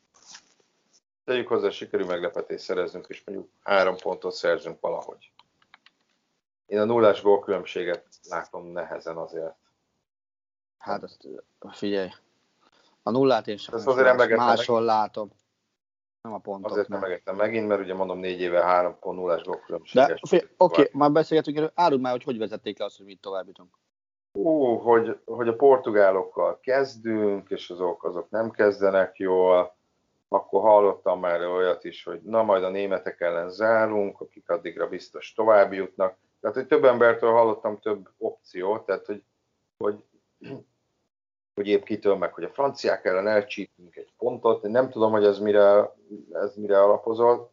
tegyük 1.25 1.47
hozzá, 1.47 1.69
sikerül 1.69 2.05
meglepetést 2.05 2.63
szereznünk, 2.63 3.05
és 3.09 3.23
mondjuk 3.25 3.49
három 3.63 3.95
pontot 3.97 4.33
szerzünk 4.33 4.79
valahogy. 4.79 5.31
Én 6.69 6.79
a 6.79 6.83
nullás 6.83 7.21
gólkülönbséget 7.21 8.05
látom 8.29 8.65
nehezen 8.65 9.17
azért. 9.17 9.55
Hát 10.77 11.03
azt 11.03 11.27
figyelj. 11.71 12.09
A 13.03 13.11
nullát 13.11 13.47
én 13.47 13.57
sem 13.57 13.75
azért 13.75 14.17
más, 14.17 14.27
máshol 14.27 14.81
látom. 14.81 15.29
Nem 16.21 16.33
a 16.33 16.37
pontok. 16.37 16.71
Azért 16.71 16.87
nem 16.87 16.99
megettem 16.99 17.35
megint, 17.35 17.67
mert 17.67 17.81
ugye 17.81 17.93
mondom 17.93 18.19
négy 18.19 18.39
éve 18.39 18.63
három 18.63 18.99
pont 18.99 19.17
nullás 19.17 19.41
figyelj, 19.83 20.13
oké, 20.21 20.47
okay, 20.57 20.89
már 20.91 21.11
beszélgetünk 21.11 21.57
erről. 21.57 21.71
Áruld 21.75 22.01
már, 22.01 22.11
hogy 22.11 22.23
hogy 22.23 22.37
vezették 22.37 22.79
le 22.79 22.85
azt, 22.85 22.97
hogy 22.97 23.05
mit 23.05 23.21
tovább 23.21 23.47
jutunk. 23.47 23.77
Ú, 24.31 24.75
hogy, 24.75 25.19
hogy 25.25 25.47
a 25.47 25.55
portugálokkal 25.55 26.59
kezdünk, 26.59 27.49
és 27.49 27.69
azok, 27.69 28.03
azok 28.03 28.29
nem 28.29 28.51
kezdenek 28.51 29.17
jól, 29.17 29.75
akkor 30.27 30.61
hallottam 30.61 31.19
már 31.19 31.41
olyat 31.41 31.83
is, 31.83 32.03
hogy 32.03 32.21
na 32.21 32.43
majd 32.43 32.63
a 32.63 32.69
németek 32.69 33.21
ellen 33.21 33.49
zárunk, 33.49 34.21
akik 34.21 34.49
addigra 34.49 34.87
biztos 34.87 35.33
tovább 35.33 35.73
jutnak. 35.73 36.17
Tehát, 36.39 36.55
hogy 36.55 36.67
több 36.67 36.83
embertől 36.83 37.31
hallottam 37.31 37.79
több 37.79 38.09
opciót, 38.17 38.85
tehát, 38.85 39.05
hogy, 39.05 39.23
hogy, 39.77 40.03
hogy 41.55 41.67
épp 41.67 41.83
kitől 41.83 42.15
meg, 42.15 42.33
hogy 42.33 42.43
a 42.43 42.49
franciák 42.49 43.05
ellen 43.05 43.27
elcsípünk 43.27 43.95
egy 43.95 44.13
pontot, 44.17 44.61
nem 44.61 44.89
tudom, 44.89 45.11
hogy 45.11 45.25
ez 45.25 45.39
mire, 45.39 45.95
ez 46.31 46.55
mire 46.55 46.81
alapozott. 46.83 47.51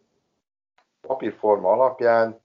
Papírforma 1.01 1.71
alapján 1.71 2.41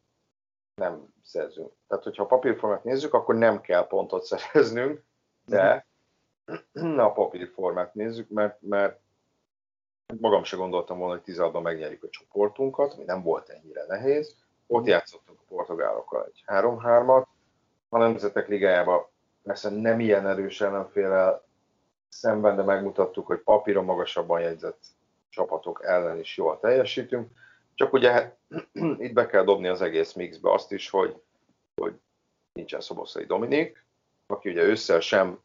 nem 0.75 1.13
szerzünk. 1.23 1.71
Tehát, 1.87 2.03
hogyha 2.03 2.23
a 2.23 2.27
papírformát 2.27 2.83
nézzük, 2.83 3.13
akkor 3.13 3.35
nem 3.35 3.61
kell 3.61 3.87
pontot 3.87 4.23
szereznünk, 4.23 5.03
de 5.45 5.85
a 6.97 7.11
papírformát 7.11 7.93
nézzük, 7.93 8.29
mert, 8.29 8.61
mert 8.61 8.99
magam 10.19 10.43
se 10.43 10.57
gondoltam 10.57 10.97
volna, 10.97 11.13
hogy 11.13 11.35
16-ban 11.35 11.61
megnyerjük 11.61 12.03
a 12.03 12.09
csoportunkat, 12.09 12.93
ami 12.93 13.03
nem 13.03 13.21
volt 13.21 13.49
ennyire 13.49 13.85
nehéz. 13.87 14.35
Ott 14.71 14.85
játszottunk 14.85 15.39
a 15.39 15.43
portugálokkal 15.47 16.25
egy 16.25 16.43
3-3-at. 16.47 17.25
A 17.89 17.97
Nemzetek 17.97 18.47
Ligájában 18.47 19.05
persze 19.43 19.69
nem 19.69 19.99
ilyen 19.99 20.27
erős 20.27 20.61
ellenfélel 20.61 21.43
szemben, 22.09 22.55
de 22.55 22.63
megmutattuk, 22.63 23.27
hogy 23.27 23.39
papíron 23.39 23.85
magasabban 23.85 24.41
jegyzett 24.41 24.83
csapatok 25.29 25.83
ellen 25.83 26.19
is 26.19 26.37
jól 26.37 26.59
teljesítünk. 26.59 27.31
Csak 27.73 27.93
ugye 27.93 28.35
itt 29.05 29.13
be 29.13 29.25
kell 29.25 29.43
dobni 29.43 29.67
az 29.67 29.81
egész 29.81 30.13
mixbe 30.13 30.51
azt 30.51 30.71
is, 30.71 30.89
hogy, 30.89 31.21
hogy 31.75 31.99
nincsen 32.53 32.81
Szoboszai 32.81 33.25
Dominik, 33.25 33.85
aki 34.27 34.49
ugye 34.49 34.61
ősszel 34.61 34.99
sem 34.99 35.39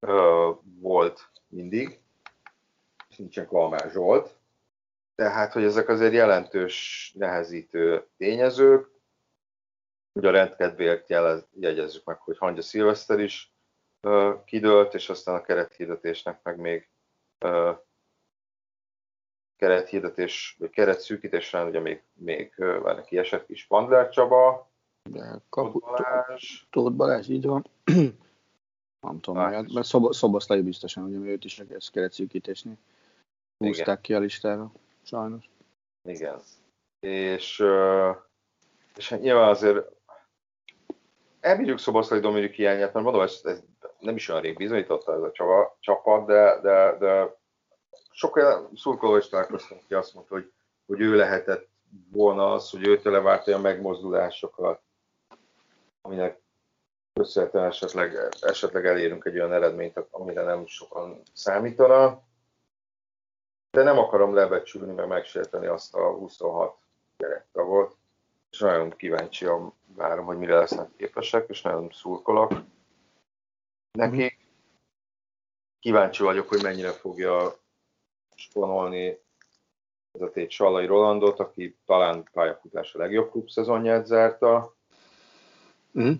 ö, 0.00 0.50
volt 0.80 1.30
mindig, 1.48 2.00
és 3.08 3.16
nincsen 3.16 3.46
Kalmár 3.46 3.90
Zsolt, 3.90 4.37
tehát, 5.18 5.52
hogy 5.52 5.64
ezek 5.64 5.88
azért 5.88 6.12
jelentős 6.12 7.12
nehezítő 7.14 8.06
tényezők, 8.16 8.90
ugye 10.12 10.28
a 10.28 10.32
rendkedvéért 10.32 11.08
jegyezzük 11.52 12.04
meg, 12.04 12.18
hogy 12.18 12.38
Hangya 12.38 12.62
Szilveszter 12.62 13.20
is 13.20 13.54
ö, 14.00 14.34
kidőlt, 14.44 14.94
és 14.94 15.08
aztán 15.08 15.34
a 15.34 15.42
kerethirdetésnek 15.42 16.42
meg 16.42 16.58
még 16.58 16.88
ö, 17.38 17.72
kerethirdetés, 19.56 20.56
vagy 20.58 20.70
keretszűkítésre, 20.70 21.64
ugye 21.64 21.80
még, 21.80 22.02
még 22.12 22.54
van 22.56 22.94
neki 22.94 23.18
esett 23.18 23.50
is 23.50 23.66
Pandler 23.66 24.08
Csaba, 24.08 24.70
De 25.10 25.40
kapu, 25.48 25.78
Balázs, 25.78 26.62
Tóth 26.70 26.96
Balázs, 26.96 27.28
így 27.28 27.46
van. 27.46 27.66
Nem 29.06 29.20
tudom, 29.20 29.42
Hát, 29.42 29.52
hát, 29.52 29.72
mert 29.72 29.86
Szobo, 29.86 30.12
Szoboszlai 30.12 30.62
biztosan, 30.62 31.04
ugye 31.04 31.30
őt 31.30 31.44
is 31.44 31.58
egész 31.58 31.88
keretszűkítésnél 31.88 32.76
húzták 33.58 34.00
ki 34.00 34.14
a 34.14 34.18
listára, 34.18 34.72
sajnos. 35.08 35.50
Igen. 36.02 36.40
És, 37.00 37.64
és 38.96 39.08
hát 39.08 39.20
nyilván 39.20 39.48
azért 39.48 39.86
elbírjuk 41.40 41.78
Szoboszlai 41.78 42.20
Dominik 42.20 42.54
hiányát, 42.54 42.92
mert 42.92 43.04
mondom, 43.04 43.22
ez, 43.22 43.40
ez 43.42 43.62
nem 43.98 44.16
is 44.16 44.28
olyan 44.28 44.42
rég 44.42 44.56
bizonyította 44.56 45.14
ez 45.14 45.22
a 45.22 45.32
csava, 45.32 45.76
csapat, 45.80 46.26
de, 46.26 46.60
de, 46.60 46.96
de 46.98 47.36
sok 48.10 48.36
olyan 48.36 48.70
szurkoló 48.74 49.16
is 49.16 49.28
találkoztam, 49.28 49.78
aki 49.82 49.94
azt 49.94 50.14
mondta, 50.14 50.34
hogy, 50.34 50.52
hogy 50.86 51.00
ő 51.00 51.16
lehetett 51.16 51.68
volna 52.10 52.52
az, 52.52 52.70
hogy 52.70 52.86
őtől 52.86 53.12
levárt 53.12 53.48
olyan 53.48 53.60
megmozdulásokat, 53.60 54.82
aminek 56.00 56.40
köszönhetően 57.12 57.64
esetleg, 57.64 58.16
esetleg 58.40 58.86
elérünk 58.86 59.24
egy 59.24 59.34
olyan 59.34 59.52
eredményt, 59.52 60.04
amire 60.10 60.42
nem 60.42 60.66
sokan 60.66 61.22
számítanak. 61.32 62.22
De 63.70 63.82
nem 63.82 63.98
akarom 63.98 64.34
lebecsülni, 64.34 64.92
mert 64.92 65.08
megsérteni 65.08 65.66
azt 65.66 65.94
a 65.94 66.12
26 66.12 66.76
gyerektagot, 67.16 67.96
és 68.50 68.58
nagyon 68.58 68.90
kíváncsian 68.90 69.72
várom, 69.86 70.24
hogy 70.24 70.38
mire 70.38 70.56
lesznek 70.56 70.96
képesek, 70.96 71.48
és 71.48 71.62
nagyon 71.62 71.90
szurkolok 71.90 72.52
neki. 73.98 74.38
Kíváncsi 75.80 76.22
vagyok, 76.22 76.48
hogy 76.48 76.62
mennyire 76.62 76.90
fogja 76.90 77.58
sponolni 78.34 79.20
ez 80.12 80.20
a 80.20 80.30
tét 80.30 80.50
Sallai 80.50 80.86
Rolandot, 80.86 81.40
aki 81.40 81.78
talán 81.86 82.28
pályafutása 82.32 82.98
legjobb 82.98 83.30
klubszezonját 83.30 84.06
zárta, 84.06 84.76
Mm. 85.98 86.12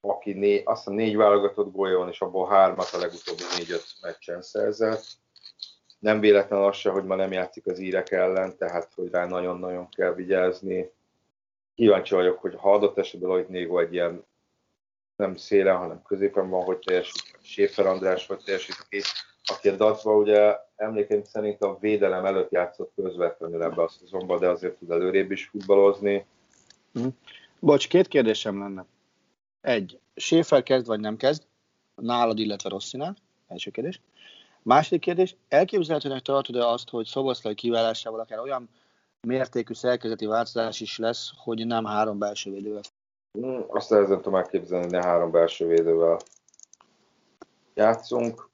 aki 0.00 0.32
né, 0.32 0.62
azt 0.62 0.78
hiszem 0.78 0.94
négy 0.94 1.16
válogatott 1.16 1.72
gólja 1.72 1.98
van, 1.98 2.08
és 2.08 2.20
abból 2.20 2.48
hármat 2.48 2.90
a 2.92 2.98
legutóbbi 2.98 3.42
négy-öt 3.56 3.84
meccsen 4.00 4.42
szerzett. 4.42 5.04
Nem 5.98 6.20
véletlen 6.20 6.62
az 6.62 6.76
se, 6.76 6.90
hogy 6.90 7.04
ma 7.04 7.14
nem 7.14 7.32
játszik 7.32 7.66
az 7.66 7.78
írek 7.78 8.10
ellen, 8.10 8.56
tehát 8.56 8.92
hogy 8.94 9.10
rá 9.10 9.26
nagyon-nagyon 9.26 9.88
kell 9.88 10.14
vigyázni. 10.14 10.90
Kíváncsi 11.74 12.14
vagyok, 12.14 12.38
hogy 12.38 12.54
ha 12.56 12.72
adott 12.72 12.98
esetben 12.98 13.30
hogy 13.30 13.46
Négó 13.48 13.78
egy 13.78 13.92
ilyen 13.92 14.24
nem 15.16 15.36
szélen, 15.36 15.76
hanem 15.76 16.02
középen 16.02 16.50
van, 16.50 16.64
hogy 16.64 16.78
teljesít, 16.78 17.38
Séfer 17.42 17.86
András, 17.86 18.26
hogy 18.26 18.42
teljesít, 18.44 18.76
aki, 18.84 19.00
aki 19.44 19.68
a 19.68 19.76
dacba 19.76 20.16
ugye 20.16 20.56
emlékeim 20.76 21.24
szerint 21.24 21.62
a 21.62 21.78
védelem 21.80 22.24
előtt 22.24 22.50
játszott 22.50 22.92
közvetlenül 22.94 23.62
ebbe 23.62 23.82
a 23.82 23.88
szezonba, 23.88 24.38
de 24.38 24.48
azért 24.48 24.78
tud 24.78 24.90
előrébb 24.90 25.30
is 25.30 25.46
futballozni. 25.46 26.26
Bocs, 27.60 27.88
két 27.88 28.08
kérdésem 28.08 28.58
lenne. 28.58 28.84
Egy, 29.60 29.98
Schäfer 30.14 30.62
kezd 30.62 30.86
vagy 30.86 31.00
nem 31.00 31.16
kezd? 31.16 31.42
Nálad, 31.94 32.38
illetve 32.38 32.68
Rosszinál? 32.68 33.16
Első 33.48 33.70
kérdés. 33.70 34.00
Második 34.66 35.00
kérdés, 35.00 35.36
elképzelhetőnek 35.48 36.22
tartod-e 36.22 36.66
azt, 36.66 36.88
hogy 36.90 37.06
Szoboszlai 37.06 37.54
kiválásával 37.54 38.20
akár 38.20 38.38
olyan 38.38 38.68
mértékű 39.20 39.74
szerkezeti 39.74 40.26
változás 40.26 40.80
is 40.80 40.98
lesz, 40.98 41.30
hogy 41.36 41.66
nem 41.66 41.84
három 41.84 42.18
belső 42.18 42.50
védővel? 42.50 42.82
Hmm, 43.32 43.64
Azt 43.68 43.90
nehezen 43.90 44.16
tudom 44.16 44.34
elképzelni, 44.34 44.84
hogy 44.84 44.92
ne 44.92 45.02
három 45.02 45.30
belső 45.30 45.66
védővel 45.66 46.18
játszunk. 47.74 48.50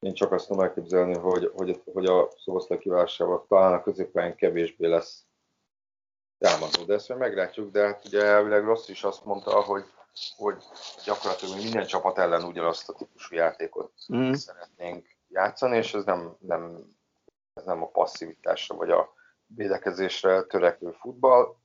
Én 0.00 0.14
csak 0.14 0.32
azt 0.32 0.46
tudom 0.48 0.62
elképzelni, 0.64 1.14
hogy, 1.14 1.50
hogy, 1.54 1.82
hogy 1.92 2.06
a 2.06 2.30
Szoboszlai 2.36 2.78
kiválásával 2.78 3.44
talán 3.48 3.72
a 3.72 3.82
középpályán 3.82 4.36
kevésbé 4.36 4.86
lesz 4.86 5.26
támadó, 6.38 6.84
de 6.84 6.94
ezt 6.94 7.08
majd 7.08 7.20
meglátjuk, 7.20 7.70
de 7.70 7.86
hát 7.86 8.06
ugye 8.06 8.22
elvileg 8.22 8.64
Rossz 8.64 8.88
is 8.88 9.04
azt 9.04 9.24
mondta, 9.24 9.62
hogy, 9.62 9.84
hogy 10.36 10.62
gyakorlatilag 11.04 11.56
mi 11.56 11.62
minden 11.62 11.86
csapat 11.86 12.18
ellen 12.18 12.44
ugyanazt 12.44 12.88
a 12.88 12.92
típusú 12.92 13.34
játékot 13.34 13.92
Mm. 14.14 14.32
szeretnénk 14.32 15.16
játszani, 15.28 15.76
és 15.76 15.94
ez 15.94 16.04
nem, 16.04 16.36
nem, 16.40 16.78
ez 17.52 17.64
nem 17.64 17.82
a 17.82 17.88
passzivitásra 17.88 18.74
vagy 18.76 18.90
a 18.90 19.12
védekezésre 19.46 20.42
törekvő 20.42 20.90
futball. 20.90 21.56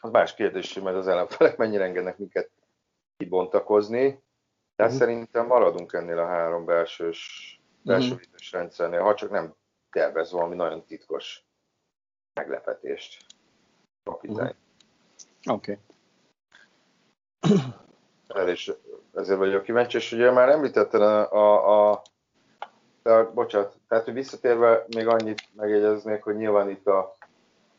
Az 0.00 0.10
más 0.10 0.34
kérdés, 0.34 0.74
hogy 0.74 0.94
az 0.94 1.08
ellenfelek 1.08 1.56
mennyire 1.56 1.84
engednek 1.84 2.18
minket 2.18 2.50
kibontakozni, 3.16 4.22
de 4.76 4.86
Mhm. 4.86 4.94
szerintem 4.94 5.46
maradunk 5.46 5.92
ennél 5.92 6.18
a 6.18 6.26
három 6.26 6.64
belsős, 6.64 7.54
belső 7.82 8.08
Mhm. 8.12 8.18
védős 8.18 8.52
rendszernél, 8.52 9.00
ha 9.02 9.14
csak 9.14 9.30
nem 9.30 9.54
tervez 9.90 10.30
valami 10.32 10.54
nagyon 10.54 10.84
titkos 10.84 11.44
meglepetést. 12.34 13.24
Kapitány. 14.04 14.54
Oké. 15.50 15.78
El 18.28 18.48
is 18.48 18.70
ezért 19.14 19.38
vagyok 19.38 19.62
kíváncsi, 19.62 19.96
és 19.96 20.12
ugye 20.12 20.30
már 20.30 20.48
említetted 20.48 21.02
a, 21.02 21.32
a, 21.32 21.90
a 21.90 22.02
de, 23.02 23.22
bocsánat, 23.22 23.76
tehát 23.88 24.04
hogy 24.04 24.14
visszatérve 24.14 24.84
még 24.94 25.06
annyit 25.06 25.42
megjegyeznék, 25.56 26.22
hogy 26.22 26.36
nyilván 26.36 26.70
itt 26.70 26.86
a, 26.86 27.16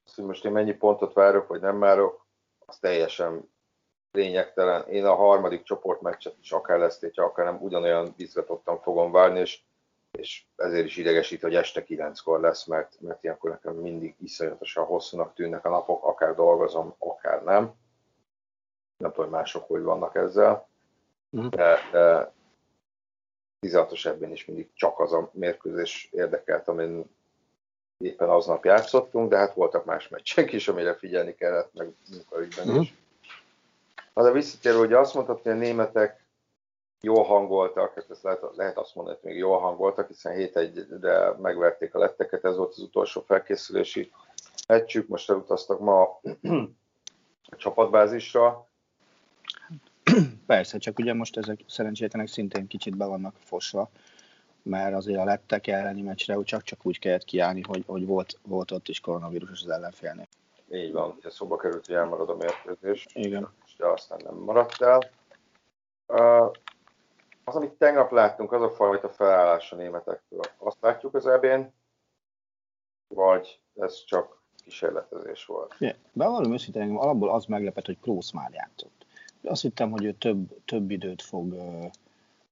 az, 0.05 0.16
hogy 0.16 0.26
most 0.26 0.45
én 0.45 0.51
mennyi 0.51 0.74
pontot 0.74 1.14
várok, 1.14 1.47
vagy 1.47 1.62
nem 1.62 1.80
várok, 1.80 2.26
az 2.66 2.78
teljesen 2.78 3.49
lényegtelen. 4.12 4.88
Én 4.88 5.05
a 5.05 5.16
harmadik 5.16 5.64
csoportmeccset 5.64 6.36
is 6.41 6.51
akár 6.51 6.80
lesz, 6.80 6.99
akár 7.16 7.45
nem 7.45 7.57
ugyanolyan 7.62 8.14
izgatottan 8.18 8.82
fogom 8.82 9.12
várni, 9.12 9.39
és, 9.39 9.62
és 10.12 10.43
ezért 10.55 10.86
is 10.86 10.97
idegesít, 10.97 11.41
hogy 11.41 11.55
este 11.55 11.84
kilenckor 11.84 12.39
lesz, 12.39 12.66
mert, 12.66 12.97
mert 12.99 13.24
ilyenkor 13.24 13.49
nekem 13.49 13.74
mindig 13.74 14.16
iszonyatosan 14.20 14.86
hosszúnak 14.86 15.34
tűnnek 15.34 15.66
a 15.66 15.70
napok, 15.70 16.05
akár 16.05 16.36
dolgozom, 16.36 16.95
akár 16.97 17.43
nem. 17.43 17.74
Nem 19.02 19.12
tudom, 19.12 19.30
hogy 19.30 19.39
mások 19.39 19.68
hogy 19.68 19.82
vannak 19.82 20.16
ezzel 20.16 20.70
Mhm. 21.32 21.47
de, 21.47 21.78
de 21.91 22.34
16-os 23.62 24.06
ebben 24.06 24.32
is 24.32 24.45
mindig 24.45 24.70
csak 24.74 24.99
az 24.99 25.14
a 25.14 25.30
mérkőzés 25.34 26.10
érdekelt, 26.12 26.68
amin 26.68 27.06
éppen 27.97 28.30
aznap 28.30 28.66
játszottunk, 28.66 29.30
de 29.30 29.38
hát 29.38 29.54
voltak 29.54 29.86
más 29.86 30.08
meccsek 30.08 30.52
is, 30.52 30.68
amire 30.68 30.95
figyelni 30.95 31.36
kellett, 31.36 31.74
meg 31.74 31.93
munkaügyben 32.12 32.68
mm. 32.68 32.80
is. 32.80 32.93
Na 34.14 34.24
de 34.24 34.32
visszatérő, 34.32 34.78
hogy 34.78 34.93
azt 34.93 35.14
mondtad, 35.14 35.41
hogy 35.41 35.52
a 35.52 35.56
németek 35.56 36.26
jól 37.02 37.24
hangoltak, 37.24 37.93
hát 37.93 38.10
ezt 38.10 38.24
lehet, 38.24 38.41
lehet 38.56 38.78
azt 38.78 38.95
mondani, 38.95 39.18
hogy 39.22 39.30
még 39.30 39.39
jól 39.39 39.60
hangoltak, 39.60 40.08
hiszen 40.08 40.34
7-1-re 40.38 41.34
megverték 41.38 41.95
a 41.95 41.99
letteket, 41.99 42.45
ez 42.45 42.58
volt 42.58 42.72
az 42.72 42.80
utolsó 42.80 43.22
felkészülési 43.22 44.12
meccsük, 44.68 45.08
most 45.08 45.30
elutaztak 45.30 45.80
ma 45.80 46.02
a 46.02 46.22
csapatbázisra. 47.58 48.70
Persze, 50.45 50.78
csak 50.78 50.99
ugye 50.99 51.14
most 51.14 51.38
ezek 51.38 51.59
szerencsétlenek 51.68 52.28
szintén 52.28 52.68
kicsit 52.68 52.97
be 52.97 53.05
vannak 53.05 53.36
fosva, 53.39 53.89
mert 54.64 54.95
azért 54.95 55.20
a 55.20 55.24
lettek 55.24 55.68
elleni 55.68 56.01
meccsre 56.01 56.43
csak-csak 56.43 56.86
úgy 56.86 56.99
kellett 56.99 57.24
kiállni, 57.24 57.62
hogy, 57.68 57.84
hogy 57.88 58.05
volt, 58.05 58.39
volt 58.43 58.72
ott 58.72 58.88
is 58.88 58.99
koronavírus 58.99 59.62
az 59.64 59.70
ellenfélnél. 59.70 60.28
Így 60.72 60.91
van, 60.91 61.16
ugye 61.18 61.30
szóba 61.30 61.55
került, 61.55 61.86
hogy 61.86 61.95
elmarad 61.95 62.30
a 62.30 62.36
mérkőzés. 62.36 63.07
Igen. 63.14 63.49
De 63.78 63.88
aztán 63.88 64.20
nem 64.24 64.36
maradt 64.36 64.82
el. 64.82 64.99
Az, 67.43 67.55
amit 67.55 67.72
tegnap 67.72 68.12
láttunk, 68.12 68.51
az 68.51 68.62
a 68.62 68.70
fajta 68.70 69.09
felállás 69.09 69.72
a 69.72 69.76
németektől. 69.76 70.41
Azt 70.57 70.78
látjuk 70.82 71.14
az 71.14 71.28
ebén, 71.28 71.74
vagy 73.07 73.59
ez 73.76 74.03
csak 74.03 74.41
kísérletezés 74.64 75.45
volt? 75.45 75.76
Yeah. 75.80 75.95
Bevallom 76.14 76.53
őszintén, 76.53 76.82
engem 76.82 76.97
alapból 76.97 77.30
az 77.30 77.45
meglepett, 77.45 77.86
hogy 77.86 77.99
Klósz 77.99 78.32
már 78.32 78.51
játszott. 78.53 79.01
Azt 79.43 79.61
hittem, 79.61 79.91
hogy 79.91 80.03
ő 80.03 80.11
több, 80.11 80.63
több 80.65 80.91
időt 80.91 81.21
fog... 81.21 81.55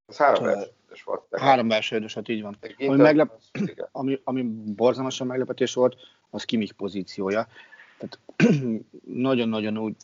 Ez 0.08 0.18
három 0.18 0.46
elsődös 0.46 1.04
volt. 1.04 1.22
Három 1.32 1.72
elsődös, 1.72 2.14
hát 2.14 2.28
így 2.30 2.42
van. 2.42 2.58
Ami, 2.78 2.96
meglep, 2.96 3.40
ami, 3.92 4.22
ami 4.24 4.44
borzalmasan 4.76 5.28
meglepetés 5.28 5.74
volt, 5.74 5.96
az 6.30 6.44
Kimik 6.44 6.72
pozíciója. 6.72 7.48
Tehát 7.98 8.20
nagyon-nagyon 9.28 9.78
úgy, 9.78 9.96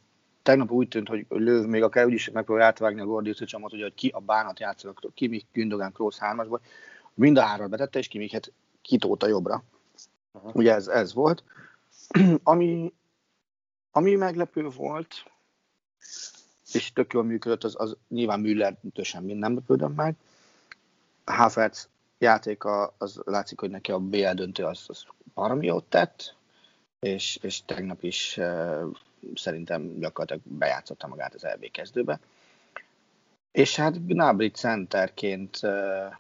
tegnap 0.42 0.72
úgy 0.72 0.88
tűnt, 0.88 1.08
hogy 1.08 1.26
Löv 1.30 1.66
még 1.66 1.84
akár 1.84 2.06
úgy 2.06 2.14
is 2.14 2.30
megpróbál 2.30 2.66
átvágni 2.66 3.02
a 3.02 3.06
Gordiusz 3.06 3.44
csomót, 3.44 3.72
hogy 3.72 3.94
ki 3.94 4.08
a 4.08 4.20
bánat 4.20 4.60
játszanak, 4.60 5.12
Kimik, 5.14 5.46
Gündogán, 5.54 5.92
Kroos 5.92 6.18
hármasból. 6.18 6.62
Mind 7.14 7.38
a 7.38 7.42
három 7.42 7.70
betette, 7.70 8.00
és 8.00 8.08
Kimiket 8.08 8.52
kitóta 8.82 9.28
jobbra. 9.28 9.64
Uh-huh. 10.32 10.56
Ugye 10.56 10.74
ez, 10.74 10.88
ez 10.88 11.14
volt. 11.14 11.44
ami, 12.44 12.94
ami 13.92 14.16
meglepő 14.16 14.68
volt, 14.70 15.26
és 16.76 16.94
tök 16.94 17.14
jól 17.14 17.24
működött, 17.24 17.64
az, 17.64 17.76
az 17.78 17.96
nyilván 18.10 18.40
Müller 18.40 18.78
semmi 19.02 19.34
nem 19.34 19.54
lepődöm 19.54 19.92
meg. 19.92 20.16
Havertz 21.26 21.90
játéka, 22.18 22.94
az 22.98 23.22
látszik, 23.26 23.60
hogy 23.60 23.70
neki 23.70 23.92
a 23.92 24.00
BL 24.00 24.32
döntő 24.34 24.64
az, 24.64 24.86
az 24.88 25.06
baromi 25.34 25.66
jót 25.66 25.84
tett, 25.84 26.36
és, 27.00 27.40
és 27.42 27.66
tegnap 27.66 28.04
is 28.04 28.38
uh, 28.38 28.84
szerintem 29.36 30.00
gyakorlatilag 30.00 30.42
bejátszotta 30.58 31.08
magát 31.08 31.34
az 31.34 31.48
LB 31.56 31.72
kezdőbe. 31.72 32.20
És 33.52 33.76
hát 33.76 34.06
Gnabry 34.06 34.50
centerként 34.50 35.60
uh, 35.62 36.14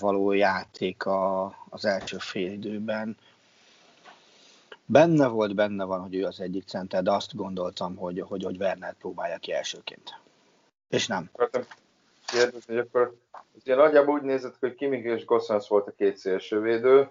való 0.00 0.32
játéka 0.32 1.44
az 1.68 1.84
első 1.84 2.16
fél 2.18 2.52
időben 2.52 3.16
Benne 4.90 5.26
volt, 5.26 5.54
benne 5.54 5.84
van, 5.84 6.00
hogy 6.00 6.14
ő 6.14 6.24
az 6.24 6.40
egyik 6.40 6.64
center, 6.66 7.02
de 7.02 7.10
azt 7.10 7.36
gondoltam, 7.36 7.96
hogy, 7.96 8.20
hogy, 8.20 8.44
hogy 8.44 8.56
Werner 8.56 8.94
próbálja 8.94 9.38
ki 9.38 9.52
elsőként. 9.52 10.20
És 10.88 11.06
nem. 11.06 11.30
Kérdezni, 12.26 12.74
hogy 12.74 12.78
akkor 12.78 13.16
ugye 13.52 13.74
nagyjából 13.74 14.14
úgy 14.14 14.22
nézett, 14.22 14.56
hogy 14.60 14.74
Kimik 14.74 15.04
és 15.04 15.24
Gossens 15.24 15.68
volt 15.68 15.86
a 15.86 15.92
két 15.96 16.16
szélsővédő. 16.16 17.10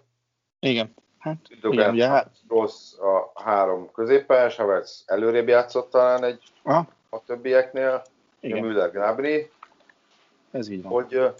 Igen. 0.60 0.94
Hát, 1.20 1.38
igen, 1.62 1.92
ugye, 1.92 2.08
hát... 2.08 2.32
Rossz 2.48 2.94
a 2.94 3.32
három 3.44 3.92
középpályás, 3.92 4.56
Havertz 4.56 5.04
előrébb 5.06 5.48
játszott 5.48 5.90
talán 5.90 6.24
egy 6.24 6.44
Aha. 6.64 6.88
a 7.10 7.24
többieknél, 7.24 8.02
igen. 8.40 8.64
Müller 8.64 8.92
Gnabry. 8.92 9.50
Ez 10.52 10.70
így 10.70 10.82
van. 10.82 10.92
Hogy 10.92 11.34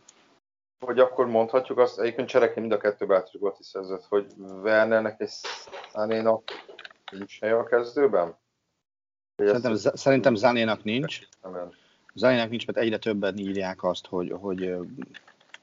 hogy 0.80 1.00
akkor 1.00 1.28
mondhatjuk 1.28 1.78
azt, 1.78 2.00
egyébként 2.00 2.28
csereként 2.28 2.60
mind 2.60 2.72
a 2.72 2.78
kettő 2.78 3.06
bátor 3.06 3.56
szerzett, 3.60 4.06
hogy 4.06 4.26
Wernernek 4.38 5.20
és 5.20 5.42
Zanénak 5.92 6.44
nincs 7.12 7.40
helye 7.40 7.58
a 7.58 7.64
kezdőben? 7.64 8.36
Szerintem, 9.36 9.72
ezt, 9.72 9.98
szerintem 9.98 10.36
Zanénak 10.36 10.84
nincs. 10.84 11.20
Zanénak 12.14 12.50
nincs, 12.50 12.66
mert 12.66 12.78
egyre 12.78 12.98
többen 12.98 13.38
írják 13.38 13.84
azt, 13.84 14.06
hogy, 14.08 14.32
hogy 14.40 14.58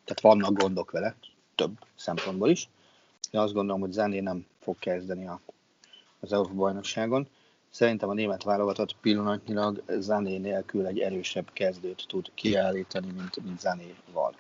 tehát 0.04 0.20
vannak 0.20 0.52
gondok 0.52 0.90
vele, 0.90 1.14
több 1.54 1.70
szempontból 1.94 2.48
is. 2.48 2.68
De 3.30 3.40
azt 3.40 3.52
gondolom, 3.52 3.80
hogy 3.80 3.92
Zané 3.92 4.20
nem 4.20 4.46
fog 4.60 4.78
kezdeni 4.78 5.26
a, 5.26 5.40
az 6.20 6.32
Európa 6.32 6.54
bajnokságon. 6.54 7.28
Szerintem 7.70 8.08
a 8.08 8.14
német 8.14 8.42
válogatott 8.42 8.96
pillanatnyilag 9.00 9.82
Zané 9.98 10.36
nélkül 10.36 10.86
egy 10.86 10.98
erősebb 10.98 11.50
kezdőt 11.52 12.04
tud 12.08 12.30
kiállítani, 12.34 13.10
mint, 13.12 13.44
mint 13.44 13.60
Zanéval 13.60 14.34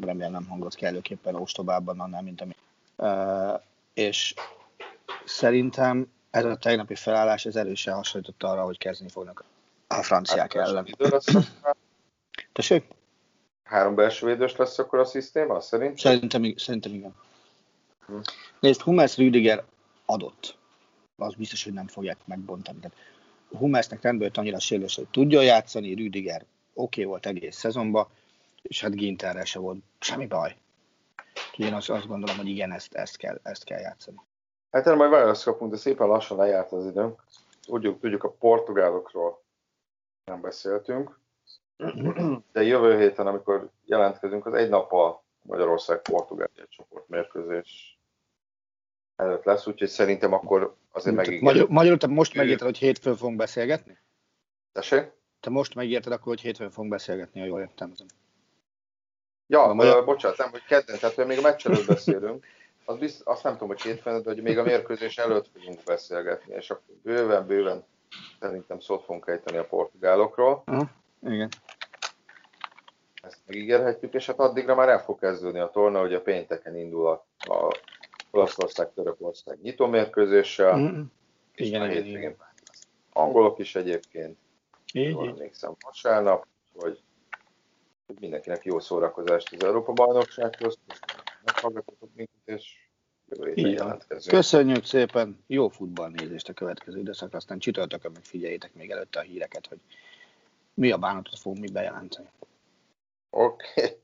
remélem 0.00 0.32
nem 0.32 0.46
hangot 0.46 0.74
kellőképpen 0.74 1.34
ostobában 1.34 2.00
annál, 2.00 2.22
mint 2.22 2.40
ami. 2.40 2.54
Uh, 2.96 3.60
és 3.94 4.34
szerintem 5.24 6.12
ez 6.30 6.44
a 6.44 6.56
tegnapi 6.56 6.94
felállás 6.94 7.44
ez 7.44 7.56
erősen 7.56 7.94
hasonlított 7.94 8.42
arra, 8.42 8.64
hogy 8.64 8.78
kezdeni 8.78 9.10
fognak 9.10 9.44
a 9.86 10.02
franciák 10.02 10.52
hát, 10.52 10.66
ellen. 10.66 10.86
Tessék? 12.52 12.84
Három 13.64 13.94
belső 13.94 14.26
védős 14.26 14.56
lesz 14.56 14.78
akkor 14.78 14.98
a 14.98 15.04
szisztéma, 15.04 15.60
szerint? 15.60 15.98
Szerintem, 15.98 16.54
szerintem 16.56 16.94
igen. 16.94 17.14
Hm. 18.06 18.16
Nézd, 18.60 18.80
Hummels 18.80 19.16
Rüdiger 19.16 19.64
adott. 20.04 20.58
Az 21.16 21.34
biztos, 21.34 21.64
hogy 21.64 21.72
nem 21.72 21.86
fogják 21.86 22.18
megbontani. 22.24 22.78
Tehát 22.78 22.96
Hummelsnek 23.48 24.02
rendben 24.02 24.30
annyira 24.34 24.58
sérülés, 24.58 24.94
hogy 24.94 25.08
tudja 25.10 25.40
játszani, 25.40 25.94
Rüdiger 25.94 26.44
oké 26.74 27.00
okay 27.00 27.04
volt 27.04 27.26
egész 27.26 27.56
szezonban, 27.56 28.08
és 28.62 28.80
hát 28.80 28.94
Ginterrel 28.94 29.44
se 29.44 29.58
volt 29.58 29.82
semmi 29.98 30.26
baj. 30.26 30.56
Én 31.56 31.74
azt, 31.74 31.90
azt 31.90 32.06
gondolom, 32.06 32.36
hogy 32.36 32.48
igen, 32.48 32.72
ezt, 32.72 32.94
ezt, 32.94 33.16
kell, 33.16 33.40
ezt 33.42 33.64
kell 33.64 33.80
játszani. 33.80 34.16
Hát 34.70 34.86
erre 34.86 34.96
majd 34.96 35.10
választ 35.10 35.44
kapunk, 35.44 35.70
de 35.70 35.76
szépen 35.76 36.06
lassan 36.06 36.36
lejárt 36.36 36.72
az 36.72 36.86
időnk. 36.86 37.24
Tudjuk, 37.62 38.00
tudjuk 38.00 38.24
a 38.24 38.30
portugálokról 38.30 39.42
nem 40.24 40.40
beszéltünk, 40.40 41.18
de 42.52 42.62
jövő 42.62 42.98
héten, 42.98 43.26
amikor 43.26 43.70
jelentkezünk, 43.84 44.46
az 44.46 44.54
egy 44.54 44.68
nappal 44.68 45.22
Magyarország-Portugália 45.42 46.66
csoportmérkőzés 46.68 47.98
előtt 49.16 49.44
lesz, 49.44 49.66
úgyhogy 49.66 49.88
szerintem 49.88 50.32
akkor 50.32 50.76
azért 50.90 51.16
megígérjük. 51.16 51.44
Magyar, 51.44 51.68
magyarul 51.68 51.98
te 51.98 52.06
most 52.06 52.34
megérted, 52.34 52.66
hogy 52.66 52.78
hétfőn 52.78 53.16
fogunk 53.16 53.36
beszélgetni? 53.36 53.98
Tessék? 54.72 55.12
Te 55.40 55.50
most 55.50 55.74
megérted 55.74 56.12
akkor, 56.12 56.26
hogy 56.26 56.40
hétfőn 56.40 56.70
fogunk 56.70 56.90
beszélgetni, 56.90 57.40
ha 57.40 57.46
jól 57.46 57.60
értem. 57.60 57.92
Ja, 59.50 59.62
a, 59.62 60.04
bocsánat, 60.04 60.38
nem, 60.38 60.50
hogy 60.50 60.64
kedden, 60.64 60.98
tehát 60.98 61.14
hogy 61.14 61.26
még 61.26 61.38
a 61.38 61.40
meccs 61.40 61.66
előtt 61.66 61.86
beszélünk, 61.86 62.46
az 62.84 62.98
bizt, 62.98 63.22
azt 63.24 63.42
nem 63.42 63.52
tudom, 63.52 63.68
hogy 63.68 63.82
hétfőn, 63.82 64.22
de 64.22 64.30
hogy 64.30 64.42
még 64.42 64.58
a 64.58 64.62
mérkőzés 64.62 65.18
előtt 65.18 65.48
fogunk 65.52 65.78
beszélgetni, 65.84 66.54
és 66.54 66.70
akkor 66.70 66.94
bőven-bőven 67.02 67.84
szerintem 68.40 68.80
szót 68.80 69.04
fogunk 69.04 69.26
ejteni 69.26 69.58
a 69.58 69.64
portugálokról. 69.64 70.62
Uh, 70.66 70.82
igen. 71.22 71.48
Ezt 73.22 73.38
megígérhetjük, 73.46 74.14
és 74.14 74.26
hát 74.26 74.38
addigra 74.38 74.74
már 74.74 74.88
el 74.88 75.02
fog 75.02 75.18
kezdődni 75.18 75.58
a 75.58 75.70
torna, 75.70 76.00
hogy 76.00 76.14
a 76.14 76.22
pénteken 76.22 76.76
indul 76.76 77.06
a, 77.06 77.26
a 77.52 77.72
Olaszország-Törökország 78.30 79.58
nyitó 79.62 79.86
mérkőzéssel, 79.86 80.80
uh, 80.80 80.98
és 81.54 81.66
igen, 81.66 81.82
a 81.82 81.86
hétvégén 81.86 82.36
angolok 83.12 83.58
is 83.58 83.74
egyébként. 83.74 84.38
Így, 84.92 85.08
így. 85.08 85.28
Emlékszem 85.28 85.76
vasárnap, 85.80 86.46
hogy 86.76 87.00
mindenkinek 88.18 88.64
jó 88.64 88.80
szórakozást 88.80 89.52
az 89.52 89.64
Európa 89.64 89.92
bajnoksághoz. 89.92 90.78
Meghallgatotok 91.44 92.08
minket, 92.14 92.34
és. 92.44 92.88
Köszönjük 94.26 94.84
szépen, 94.84 95.44
jó 95.46 95.68
futballnézést 95.68 96.48
a 96.48 96.52
következő 96.52 96.98
időszak, 96.98 97.34
aztán 97.34 97.58
csütörtökön 97.58 98.10
meg 98.12 98.22
figyeljétek 98.22 98.74
még 98.74 98.90
előtte 98.90 99.18
a 99.18 99.22
híreket, 99.22 99.66
hogy 99.66 99.78
mi 100.74 100.90
a 100.90 100.98
bánatot 100.98 101.38
fogunk 101.38 101.60
mi 101.60 101.70
bejelenteni. 101.70 102.28
Oké, 103.30 103.66
okay. 103.76 103.96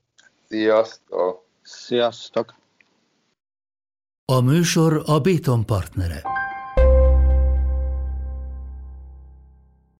sziasztok! 0.47 1.45
Sziasztok! 1.61 2.55
A 4.25 4.41
műsor 4.41 5.03
a 5.05 5.19
Béton 5.19 5.65
partnere. 5.65 6.21